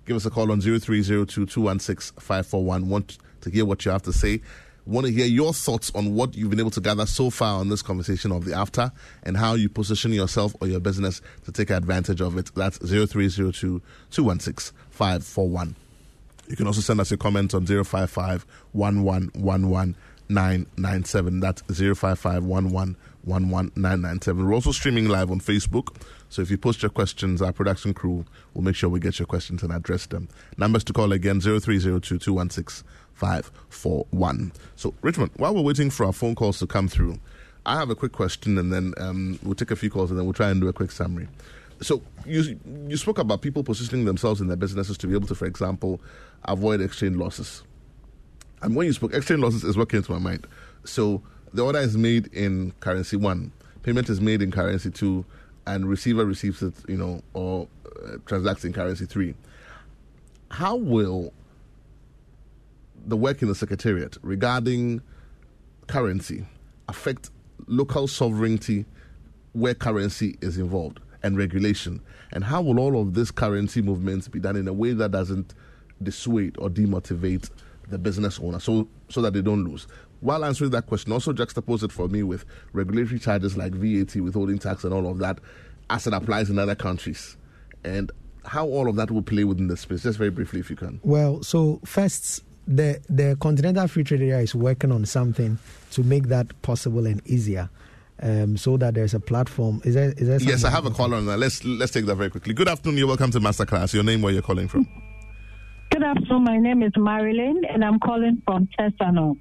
Give 0.06 0.16
us 0.18 0.26
a 0.26 0.30
call 0.30 0.52
on 0.52 0.62
0302 0.62 1.46
216 1.46 2.20
541. 2.20 2.89
Want 2.89 3.18
to 3.41 3.50
hear 3.50 3.66
what 3.66 3.86
you 3.86 3.91
have 3.91 4.04
to 4.04 4.14
say. 4.14 4.41
Want 4.86 5.08
to 5.08 5.14
hear 5.14 5.26
your 5.26 5.54
thoughts 5.54 5.91
on 5.96 6.14
what 6.14 6.36
you've 6.36 6.50
been 6.50 6.60
able 6.60 6.72
to 6.72 6.82
gather 6.82 7.06
so 7.06 7.30
far 7.30 7.60
on 7.60 7.70
this 7.70 7.82
conversation 7.82 8.34
of 8.34 8.44
the 8.44 8.54
after 8.54 8.91
and 9.24 9.38
how 9.38 9.54
you 9.54 9.70
position 9.70 10.12
yourself 10.12 10.54
or 10.60 10.68
your 10.68 10.82
business 10.82 11.22
to 11.46 11.54
take 11.54 11.70
advantage 11.70 12.20
of 12.20 12.38
it. 12.38 12.52
That's 12.54 12.78
0302 12.80 13.82
216 14.12 14.76
541. 14.89 15.76
You 16.50 16.58
can 16.58 16.68
also 16.68 16.82
send 16.82 17.00
us 17.00 17.12
a 17.14 17.18
comment 17.18 17.54
on 17.54 17.66
055 17.66 18.46
1111 18.74 19.96
997. 20.30 21.39
That's 21.39 21.62
055 21.62 22.44
997. 23.26 24.46
We're 24.46 24.54
also 24.54 24.72
streaming 24.72 25.08
live 25.08 25.32
on 25.32 25.39
Facebook. 25.39 25.96
So 26.34 26.42
if 26.42 26.50
you 26.50 26.58
post 26.58 26.82
your 26.82 26.90
questions, 26.90 27.44
our 27.44 27.54
production 27.54 27.94
crew 27.94 28.26
will 28.56 28.64
make 28.64 28.76
sure 28.76 28.90
we 28.90 29.00
get 29.00 29.20
your 29.20 29.28
questions 29.28 29.62
and 29.62 29.72
address 29.72 30.08
them. 30.08 30.28
Numbers 30.58 30.84
to 30.86 30.94
call 30.94 31.12
again 31.12 31.40
0302 31.40 32.18
216 32.18 32.84
541. 33.14 34.52
So, 34.76 34.96
Richmond, 35.04 35.30
while 35.38 35.54
we're 35.54 35.62
waiting 35.62 35.92
for 35.92 36.08
our 36.08 36.12
phone 36.12 36.34
calls 36.34 36.58
to 36.58 36.66
come 36.66 36.88
through, 36.88 37.20
I 37.68 37.76
have 37.76 37.92
a 37.92 37.96
quick 37.96 38.14
question, 38.14 38.58
and 38.58 38.74
then 38.74 38.96
um, 38.98 39.38
we'll 39.44 39.54
take 39.54 39.70
a 39.70 39.76
few 39.76 39.92
calls, 39.92 40.10
and 40.10 40.18
then 40.18 40.26
we'll 40.26 40.34
try 40.34 40.50
and 40.50 40.60
do 40.60 40.68
a 40.68 40.74
quick 40.74 40.90
summary. 40.90 41.28
So 41.82 42.02
you 42.26 42.60
you 42.88 42.98
spoke 42.98 43.20
about 43.20 43.44
people 43.44 43.64
positioning 43.64 44.06
themselves 44.06 44.42
in 44.42 44.48
their 44.48 44.58
businesses 44.58 44.98
to 44.98 45.08
be 45.08 45.14
able 45.14 45.28
to, 45.28 45.36
for 45.36 45.46
example, 45.46 46.02
avoid 46.46 46.82
exchange 46.82 47.16
losses. 47.16 47.62
And 48.64 48.76
when 48.76 48.88
you 48.88 48.94
spoke, 48.94 49.14
exchange 49.14 49.40
losses 49.40 49.64
is 49.64 49.78
what 49.78 49.92
came 49.92 50.02
to 50.02 50.12
my 50.14 50.18
mind. 50.18 50.48
So 50.84 51.22
the 51.54 51.64
order 51.64 51.78
is 51.78 51.96
made 51.96 52.34
in 52.34 52.74
currency 52.80 53.18
one, 53.18 53.52
payment 53.84 54.10
is 54.10 54.20
made 54.20 54.42
in 54.42 54.50
currency 54.50 54.90
two, 54.90 55.26
and 55.66 55.88
receiver 55.88 56.26
receives 56.26 56.61
it, 56.61 56.74
you 56.88 56.97
know, 56.97 57.22
or 57.34 57.68
uh, 58.05 58.18
transacts 58.26 58.66
in 58.66 58.74
currency 58.74 59.05
three. 59.05 59.34
How 60.49 60.76
will 60.76 61.34
the 63.05 63.18
work 63.18 63.41
in 63.41 63.47
the 63.47 63.55
secretariat 63.55 64.18
regarding 64.22 65.01
currency 65.88 66.45
affect 66.88 67.30
local 67.68 68.07
sovereignty 68.07 68.86
where 69.53 69.74
currency 69.74 70.38
is 70.41 70.57
involved 70.57 70.99
and 71.24 71.38
regulation? 71.38 72.01
And 72.32 72.43
how 72.43 72.61
will 72.61 72.80
all 72.80 73.01
of 73.01 73.14
this 73.14 73.32
currency 73.32 73.82
movements 73.82 74.28
be 74.28 74.39
done 74.39 74.55
in 74.55 74.68
a 74.68 74.74
way 74.74 74.93
that 74.93 75.11
doesn't 75.11 75.53
dissuade 76.01 76.57
or 76.57 76.70
demotivate 76.70 77.49
the 77.89 77.97
business 77.97 78.39
owner 78.39 78.59
so, 78.59 78.88
so 79.09 79.22
that 79.22 79.34
they 79.34 79.41
don't 79.41 79.64
lose? 79.64 79.88
While 80.24 80.46
answering 80.46 80.72
that 80.72 80.86
question, 80.86 81.12
also 81.12 81.34
juxtapose 81.34 81.84
it 81.84 81.92
for 81.92 82.08
me 82.08 82.24
with 82.24 82.46
regulatory 82.72 83.20
charges 83.20 83.58
like 83.58 83.74
VAT, 83.74 84.16
withholding 84.16 84.58
tax, 84.58 84.86
and 84.86 84.94
all 84.94 85.06
of 85.12 85.18
that 85.18 85.40
as 85.90 86.08
it 86.08 86.14
applies 86.14 86.50
in 86.50 86.58
other 86.58 86.76
countries. 86.76 87.36
And 87.84 88.10
how 88.46 88.66
all 88.66 88.88
of 88.88 88.96
that 88.96 89.12
will 89.12 89.22
play 89.22 89.44
within 89.44 89.68
the 89.68 89.76
space. 89.76 90.04
Just 90.04 90.18
very 90.18 90.30
briefly, 90.30 90.62
if 90.62 90.70
you 90.70 90.78
can. 90.78 91.02
Well, 91.04 91.44
so 91.44 91.82
first, 91.84 92.42
the 92.66 93.02
the 93.10 93.36
Continental 93.42 93.86
Free 93.90 94.06
Trade 94.06 94.22
Area 94.22 94.40
is 94.40 94.56
working 94.56 94.94
on 94.94 95.06
something 95.06 95.60
to 95.92 96.04
make 96.04 96.30
that 96.30 96.62
possible 96.62 97.06
and 97.06 97.22
easier. 97.28 97.70
Um, 98.22 98.56
so 98.56 98.78
that 98.78 98.94
there's 98.94 99.14
a 99.14 99.20
platform. 99.20 99.82
Is 99.84 99.96
there? 99.96 100.14
Is 100.16 100.28
there 100.28 100.42
yes, 100.42 100.64
I 100.64 100.70
have 100.70 100.86
a 100.86 100.92
caller 100.92 101.18
on 101.18 101.26
that. 101.26 101.38
Let's 101.38 101.66
let's 101.66 101.92
take 101.92 102.06
that 102.06 102.16
very 102.16 102.30
quickly. 102.30 102.54
Good 102.54 102.70
afternoon. 102.70 102.98
You're 102.98 103.08
welcome 103.08 103.32
to 103.32 103.42
Masterclass. 103.42 103.94
Your 103.94 104.04
name, 104.04 104.22
where 104.22 104.32
you're 104.32 104.42
calling 104.42 104.70
from? 104.70 104.88
Good 105.92 106.04
afternoon. 106.04 106.46
My 106.46 106.58
name 106.58 106.82
is 106.82 106.94
Marilyn, 106.96 107.64
and 107.70 107.84
I'm 107.84 108.00
calling 108.00 108.42
from 108.46 108.70
Tesano. 108.80 109.36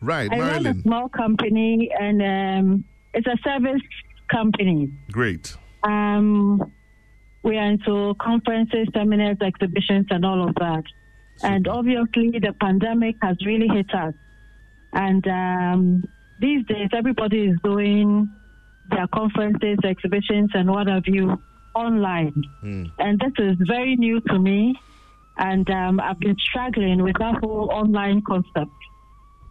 Right, 0.00 0.30
I 0.32 0.36
Marilyn. 0.36 0.64
run 0.64 0.76
a 0.78 0.82
small 0.82 1.08
company, 1.08 1.90
and 1.98 2.22
um, 2.22 2.84
it's 3.14 3.26
a 3.26 3.36
service 3.44 3.82
company. 4.30 4.90
Great. 5.12 5.56
Um, 5.82 6.72
we 7.42 7.56
are 7.56 7.66
into 7.66 8.14
conferences, 8.20 8.88
seminars, 8.94 9.38
exhibitions, 9.40 10.06
and 10.10 10.24
all 10.24 10.48
of 10.48 10.54
that. 10.56 10.84
And 11.42 11.66
obviously, 11.68 12.38
the 12.38 12.54
pandemic 12.60 13.16
has 13.22 13.36
really 13.46 13.68
hit 13.68 13.94
us. 13.94 14.14
And 14.92 15.26
um, 15.26 16.04
these 16.38 16.66
days, 16.66 16.88
everybody 16.92 17.46
is 17.46 17.56
doing 17.64 18.30
their 18.90 19.06
conferences, 19.06 19.78
exhibitions, 19.84 20.50
and 20.54 20.68
what 20.68 20.86
have 20.88 21.04
you 21.06 21.40
online. 21.74 22.42
And 22.98 23.18
this 23.20 23.32
is 23.38 23.56
very 23.66 23.96
new 23.96 24.20
to 24.20 24.38
me. 24.38 24.74
And 25.38 25.68
um, 25.70 26.00
I've 26.00 26.18
been 26.18 26.36
struggling 26.38 27.02
with 27.02 27.16
that 27.18 27.36
whole 27.42 27.70
online 27.72 28.20
concept, 28.26 28.72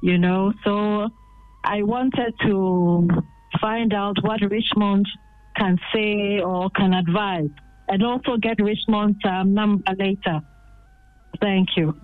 you 0.02 0.18
know. 0.18 0.54
So 0.64 1.10
I 1.64 1.84
wanted 1.84 2.34
to 2.42 3.08
find 3.62 3.94
out 3.94 4.18
what 4.22 4.42
Richmond 4.50 5.08
can 5.56 5.78
say 5.94 6.40
or 6.40 6.70
can 6.72 6.94
advise, 6.94 7.50
and 7.88 8.04
also 8.04 8.38
get 8.38 8.62
Richmond's 8.62 9.20
um, 9.26 9.54
number 9.54 9.84
later. 9.98 10.42
Thank 11.42 11.70
you. 11.78 12.00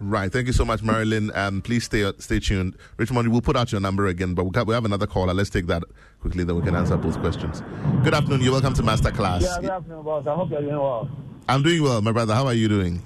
Right. 0.00 0.30
Thank 0.30 0.48
you 0.48 0.52
so 0.52 0.64
much, 0.64 0.82
Marilyn. 0.82 1.30
Um, 1.34 1.62
please 1.62 1.84
stay 1.84 2.10
stay 2.18 2.40
tuned. 2.40 2.76
Richmond, 2.98 3.28
we'll 3.30 3.40
put 3.40 3.56
out 3.56 3.72
your 3.72 3.80
number 3.80 4.06
again, 4.08 4.34
but 4.34 4.44
we 4.44 4.50
have, 4.54 4.66
we 4.66 4.74
have 4.74 4.84
another 4.84 5.06
caller. 5.06 5.32
Let's 5.32 5.50
take 5.50 5.66
that 5.68 5.82
quickly, 6.20 6.44
then 6.44 6.56
we 6.56 6.62
can 6.62 6.74
answer 6.74 6.96
both 6.96 7.18
questions. 7.20 7.62
Good 8.02 8.12
afternoon. 8.12 8.42
You're 8.42 8.52
welcome 8.52 8.74
to 8.74 8.82
Masterclass. 8.82 9.42
Yeah, 9.42 9.58
good 9.60 9.70
afternoon, 9.70 10.02
boss. 10.02 10.26
I 10.26 10.34
hope 10.34 10.50
you're 10.50 10.60
doing 10.60 10.76
well. 10.76 11.08
I'm 11.48 11.62
doing 11.62 11.82
well, 11.82 12.02
my 12.02 12.12
brother. 12.12 12.34
How 12.34 12.46
are 12.46 12.54
you 12.54 12.68
doing? 12.68 13.02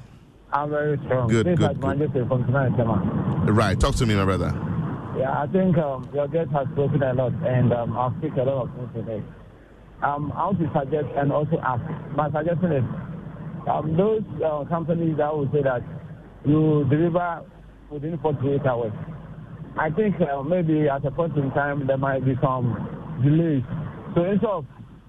I'm 0.53 0.71
very 0.71 0.99
strong. 1.05 1.29
Good, 1.29 1.47
this 1.47 1.59
good, 1.59 1.73
is 1.73 1.79
Manchester 1.79 2.27
from 2.27 2.45
tonight, 2.47 2.73
Right. 3.53 3.79
Talk 3.79 3.95
to 3.97 4.07
me, 4.07 4.15
my 4.15 4.25
brother. 4.25 4.53
Yeah, 5.19 5.43
I 5.43 5.47
think 5.53 5.77
um, 5.77 6.09
your 6.15 6.29
guest 6.29 6.51
has 6.53 6.67
spoken 6.73 7.03
a 7.03 7.13
lot, 7.13 7.33
and 7.45 7.73
um, 7.73 7.97
I'll 7.97 8.15
speak 8.19 8.33
a 8.39 8.43
lot 8.45 8.65
of 8.65 8.75
things 8.75 8.89
today. 8.95 9.23
Um, 10.03 10.33
I 10.33 10.47
want 10.47 10.59
to 10.61 10.71
suggest 10.73 11.09
and 11.17 11.33
also 11.33 11.59
ask. 11.59 11.83
My 12.15 12.31
suggestion 12.31 12.73
is 12.73 12.85
um, 13.69 13.97
those 13.97 14.23
uh, 14.41 14.65
companies 14.69 15.17
that 15.19 15.35
will 15.35 15.51
say 15.53 15.63
that 15.63 15.83
you 16.47 16.87
deliver 16.89 17.45
within 17.91 18.17
48 18.23 18.65
hours. 18.65 18.93
I 19.77 19.91
think 19.91 20.17
uh, 20.21 20.43
maybe 20.43 20.89
at 20.89 21.05
a 21.05 21.11
point 21.11 21.37
in 21.37 21.51
time 21.51 21.87
there 21.87 21.99
might 21.99 22.25
be 22.25 22.35
some 22.41 22.73
delays. 23.23 23.65
So 24.15 24.25
instead 24.25 24.49
of 24.49 24.65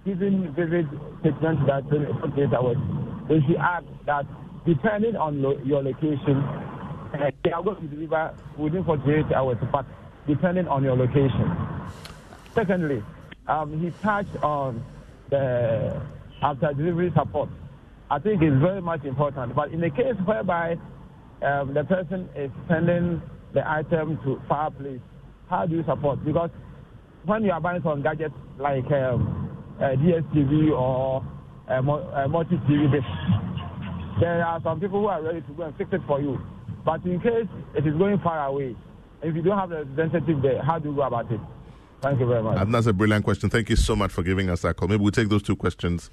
giving 0.06 0.52
vivid 0.58 0.90
statement 1.22 1.66
that 1.68 1.86
48 1.88 2.54
hours, 2.54 2.78
they 3.30 3.40
should 3.46 3.62
add 3.62 3.86
that 4.06 4.26
depending 4.66 5.16
on 5.16 5.41
lo- 5.41 5.60
your 5.64 5.84
location, 5.84 6.38
uh, 7.14 7.32
they 7.43 7.51
are 7.51 7.64
going 7.64 7.82
to 7.82 7.88
deliver 7.95 8.34
within 8.57 8.84
48 8.84 9.34
hours, 9.36 9.57
but 9.72 9.86
depending 10.28 10.68
on 10.68 10.84
your 10.84 10.95
location. 10.95 11.51
Secondly, 12.55 13.03
um, 13.47 13.80
he 13.82 13.91
touched 14.05 14.36
on 14.43 14.84
the 15.30 16.01
after 16.41 16.74
delivery 16.74 17.12
support. 17.18 17.49
I 18.10 18.20
think 18.20 18.41
it's 18.41 18.55
very 18.62 18.82
much 18.82 19.03
important. 19.05 19.55
But 19.55 19.72
in 19.72 19.82
the 19.82 19.89
case 19.89 20.16
whereby 20.26 20.74
um, 21.41 21.74
the 21.74 21.84
person 21.88 22.30
is 22.36 22.51
sending 22.68 23.22
the 23.53 23.68
item 23.70 24.18
to 24.26 24.41
fireplace, 24.47 25.01
how 25.49 25.66
do 25.66 25.76
you 25.76 25.84
support? 25.88 26.24
Because 26.26 26.49
when 27.26 27.43
you 27.43 27.51
are 27.51 27.62
buying 27.62 27.82
some 27.84 28.01
gadgets 28.01 28.34
like 28.60 28.86
um, 28.91 29.49
DSTV 29.80 30.72
or 30.72 31.24
uh, 31.70 31.82
multi-TV 32.28 32.91
dish, 32.91 33.03
there 34.20 34.46
are 34.46 34.62
some 34.62 34.80
people 34.80 35.02
who 35.02 35.08
are 35.08 35.22
ready 35.22 35.42
to 35.42 35.54
go 35.54 35.64
and 35.64 35.76
fix 35.78 35.92
it 35.94 36.02
for 36.08 36.22
you. 36.22 36.40
But 36.86 37.04
in 37.06 37.20
case 37.20 37.48
it 37.76 37.86
is 37.86 37.96
going 37.98 38.20
far 38.20 38.48
away, 38.48 38.76
if 39.22 39.36
you 39.36 39.42
don't 39.42 39.58
have 39.58 39.72
a 39.72 39.84
representative 39.84 40.42
there, 40.42 40.62
how 40.62 40.80
do 40.80 40.90
you 40.90 40.96
go 40.96 41.02
about 41.04 41.32
it? 41.32 41.40
Thank 42.02 42.20
you 42.20 42.28
very 42.28 42.42
much. 42.42 42.58
And 42.60 42.74
that's 42.74 42.88
a 42.88 42.94
brilliant 42.94 43.26
question. 43.26 43.50
Thank 43.50 43.70
you 43.70 43.76
so 43.76 43.96
much 43.96 44.12
for 44.12 44.24
giving 44.24 44.50
us 44.50 44.62
that 44.62 44.78
call. 44.78 44.88
Maybe 44.88 45.02
we'll 45.04 45.12
take 45.12 45.28
those 45.30 45.44
two 45.44 45.56
questions 45.56 46.10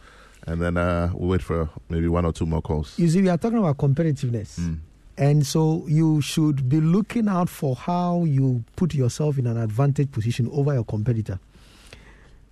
and 0.47 0.61
then 0.61 0.77
uh, 0.77 1.11
we'll 1.15 1.29
wait 1.31 1.43
for 1.43 1.71
maybe 1.89 2.09
one 2.09 2.25
or 2.25 2.33
two 2.33 2.47
more 2.47 2.61
calls. 2.61 2.99
You 2.99 3.09
see, 3.09 3.23
we 3.23 3.29
are 3.29 3.39
talking 3.39 3.59
about 3.59 3.77
competitiveness. 3.77 4.79
And 5.19 5.47
so 5.47 5.85
you 5.87 6.21
should 6.21 6.69
be 6.69 6.81
looking 6.81 7.29
out 7.29 7.49
for 7.49 7.75
how 7.75 8.25
you 8.25 8.65
put 8.75 8.95
yourself 8.95 9.39
in 9.39 9.47
an 9.47 9.57
advantage 9.57 10.11
position 10.13 10.49
over 10.53 10.75
your 10.75 10.85
competitor. 10.85 11.39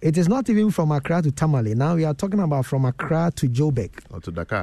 It 0.00 0.16
is 0.16 0.28
not 0.28 0.48
even 0.48 0.70
from 0.70 0.92
Accra 0.92 1.22
to 1.22 1.32
Tamale. 1.32 1.74
Now 1.74 1.94
we 1.96 2.04
are 2.04 2.14
talking 2.14 2.40
about 2.40 2.66
from 2.66 2.84
Accra 2.84 3.32
to 3.36 3.48
Joburg. 3.48 3.90
Or 4.10 4.20
to 4.20 4.30
Dakar. 4.30 4.62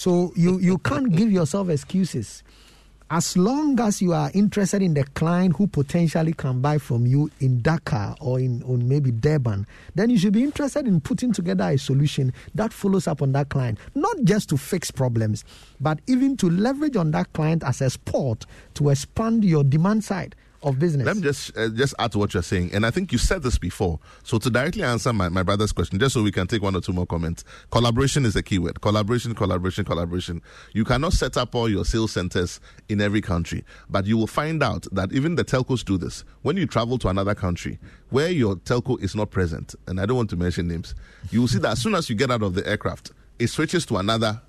So 0.00 0.32
you, 0.34 0.58
you 0.60 0.78
can't 0.78 1.14
give 1.14 1.30
yourself 1.30 1.68
excuses. 1.68 2.42
As 3.10 3.36
long 3.36 3.78
as 3.80 4.00
you 4.00 4.14
are 4.14 4.30
interested 4.32 4.80
in 4.80 4.94
the 4.94 5.04
client 5.04 5.56
who 5.56 5.66
potentially 5.66 6.32
can 6.32 6.62
buy 6.62 6.78
from 6.78 7.06
you 7.06 7.30
in 7.40 7.60
Dakar 7.60 8.16
or 8.18 8.40
in 8.40 8.62
or 8.62 8.78
maybe 8.78 9.10
Durban, 9.10 9.66
then 9.94 10.08
you 10.08 10.16
should 10.16 10.32
be 10.32 10.42
interested 10.42 10.88
in 10.88 11.02
putting 11.02 11.34
together 11.34 11.64
a 11.64 11.76
solution 11.76 12.32
that 12.54 12.72
follows 12.72 13.06
up 13.06 13.20
on 13.20 13.32
that 13.32 13.50
client, 13.50 13.78
not 13.94 14.16
just 14.24 14.48
to 14.48 14.56
fix 14.56 14.90
problems, 14.90 15.44
but 15.82 15.98
even 16.06 16.34
to 16.38 16.48
leverage 16.48 16.96
on 16.96 17.10
that 17.10 17.30
client 17.34 17.62
as 17.62 17.82
a 17.82 17.90
sport 17.90 18.46
to 18.72 18.88
expand 18.88 19.44
your 19.44 19.64
demand 19.64 20.02
side 20.02 20.34
of 20.62 20.78
business. 20.78 21.06
Let 21.06 21.16
me 21.16 21.22
just 21.22 21.56
uh, 21.56 21.68
just 21.70 21.94
add 21.98 22.12
to 22.12 22.18
what 22.18 22.34
you're 22.34 22.42
saying, 22.42 22.70
and 22.72 22.84
I 22.84 22.90
think 22.90 23.12
you 23.12 23.18
said 23.18 23.42
this 23.42 23.58
before. 23.58 23.98
So 24.22 24.38
to 24.38 24.50
directly 24.50 24.82
answer 24.82 25.12
my, 25.12 25.28
my 25.28 25.42
brother's 25.42 25.72
question, 25.72 25.98
just 25.98 26.14
so 26.14 26.22
we 26.22 26.32
can 26.32 26.46
take 26.46 26.62
one 26.62 26.76
or 26.76 26.80
two 26.80 26.92
more 26.92 27.06
comments, 27.06 27.44
collaboration 27.70 28.24
is 28.24 28.36
a 28.36 28.42
keyword. 28.42 28.80
Collaboration, 28.80 29.34
collaboration, 29.34 29.84
collaboration. 29.84 30.42
You 30.72 30.84
cannot 30.84 31.12
set 31.12 31.36
up 31.36 31.54
all 31.54 31.68
your 31.68 31.84
sales 31.84 32.12
centers 32.12 32.60
in 32.88 33.00
every 33.00 33.20
country, 33.20 33.64
but 33.88 34.06
you 34.06 34.16
will 34.16 34.26
find 34.26 34.62
out 34.62 34.86
that 34.92 35.12
even 35.12 35.36
the 35.36 35.44
telcos 35.44 35.84
do 35.84 35.96
this. 35.96 36.24
When 36.42 36.56
you 36.56 36.66
travel 36.66 36.98
to 36.98 37.08
another 37.08 37.34
country 37.34 37.78
where 38.10 38.30
your 38.30 38.56
telco 38.56 39.00
is 39.02 39.14
not 39.14 39.30
present, 39.30 39.74
and 39.86 40.00
I 40.00 40.06
don't 40.06 40.16
want 40.16 40.30
to 40.30 40.36
mention 40.36 40.68
names, 40.68 40.94
you 41.30 41.40
will 41.40 41.48
see 41.48 41.58
that 41.60 41.72
as 41.72 41.82
soon 41.82 41.94
as 41.94 42.10
you 42.10 42.16
get 42.16 42.30
out 42.30 42.42
of 42.42 42.54
the 42.54 42.66
aircraft, 42.66 43.12
it 43.38 43.48
switches 43.48 43.86
to 43.86 43.96
another 43.96 44.42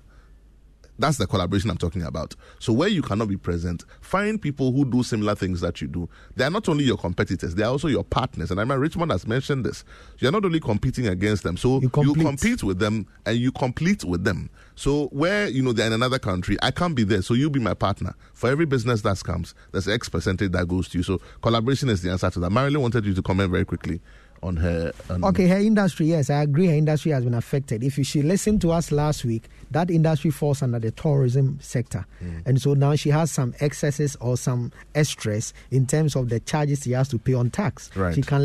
That's 0.98 1.16
the 1.18 1.26
collaboration 1.26 1.70
I'm 1.70 1.78
talking 1.78 2.02
about. 2.02 2.34
So 2.58 2.72
where 2.72 2.88
you 2.88 3.02
cannot 3.02 3.28
be 3.28 3.36
present, 3.36 3.84
find 4.00 4.40
people 4.40 4.72
who 4.72 4.84
do 4.84 5.02
similar 5.02 5.34
things 5.34 5.60
that 5.60 5.80
you 5.80 5.88
do. 5.88 6.08
They 6.36 6.44
are 6.44 6.50
not 6.50 6.68
only 6.68 6.84
your 6.84 6.98
competitors, 6.98 7.54
they 7.54 7.62
are 7.62 7.70
also 7.70 7.88
your 7.88 8.04
partners. 8.04 8.50
And 8.50 8.60
I 8.60 8.64
mean, 8.64 8.78
Richmond 8.78 9.10
has 9.10 9.26
mentioned 9.26 9.64
this. 9.64 9.84
You're 10.18 10.32
not 10.32 10.44
only 10.44 10.60
competing 10.60 11.06
against 11.08 11.42
them, 11.42 11.56
so 11.56 11.80
You 11.80 11.90
you 12.02 12.14
compete 12.14 12.62
with 12.62 12.78
them 12.78 13.06
and 13.26 13.36
you 13.36 13.52
complete 13.52 14.04
with 14.04 14.24
them. 14.24 14.50
So 14.74 15.06
where 15.08 15.48
you 15.48 15.62
know 15.62 15.72
they're 15.72 15.86
in 15.86 15.92
another 15.92 16.18
country, 16.18 16.56
I 16.62 16.70
can't 16.70 16.94
be 16.94 17.04
there. 17.04 17.22
So 17.22 17.34
you 17.34 17.50
be 17.50 17.60
my 17.60 17.74
partner. 17.74 18.14
For 18.34 18.50
every 18.50 18.66
business 18.66 19.02
that 19.02 19.22
comes, 19.24 19.54
there's 19.72 19.88
X 19.88 20.08
percentage 20.08 20.52
that 20.52 20.68
goes 20.68 20.88
to 20.88 20.98
you. 20.98 21.04
So 21.04 21.20
collaboration 21.40 21.88
is 21.88 22.02
the 22.02 22.10
answer 22.10 22.30
to 22.30 22.40
that. 22.40 22.50
Marilyn 22.50 22.80
wanted 22.80 23.04
you 23.04 23.14
to 23.14 23.22
comment 23.22 23.50
very 23.50 23.64
quickly 23.64 24.00
on 24.42 24.56
her. 24.56 24.92
On 25.10 25.22
Okay, 25.24 25.46
her 25.46 25.58
industry, 25.58 26.06
yes, 26.06 26.30
I 26.30 26.42
agree. 26.42 26.66
Her 26.68 26.72
industry 26.74 27.12
has 27.12 27.24
been 27.24 27.34
affected. 27.34 27.84
If 27.84 27.98
you, 27.98 28.04
she 28.04 28.22
listened 28.22 28.60
to 28.62 28.72
us 28.72 28.90
last 28.90 29.24
week, 29.24 29.44
that 29.70 29.90
industry 29.90 30.30
falls 30.30 30.62
under 30.62 30.78
the 30.78 30.90
tourism 30.90 31.58
sector, 31.60 32.06
Mm. 32.24 32.46
and 32.46 32.62
so 32.62 32.72
now 32.74 32.94
she 32.94 33.10
has 33.10 33.30
some 33.30 33.54
excesses 33.60 34.16
or 34.20 34.36
some 34.36 34.72
extras 34.94 35.52
in 35.70 35.86
terms 35.86 36.16
of 36.16 36.28
the 36.30 36.40
charges 36.40 36.82
she 36.84 36.92
has 36.92 37.08
to 37.08 37.18
pay 37.18 37.34
on 37.34 37.50
tax. 37.50 37.90
Right. 37.94 38.14
She 38.14 38.22
can 38.22 38.40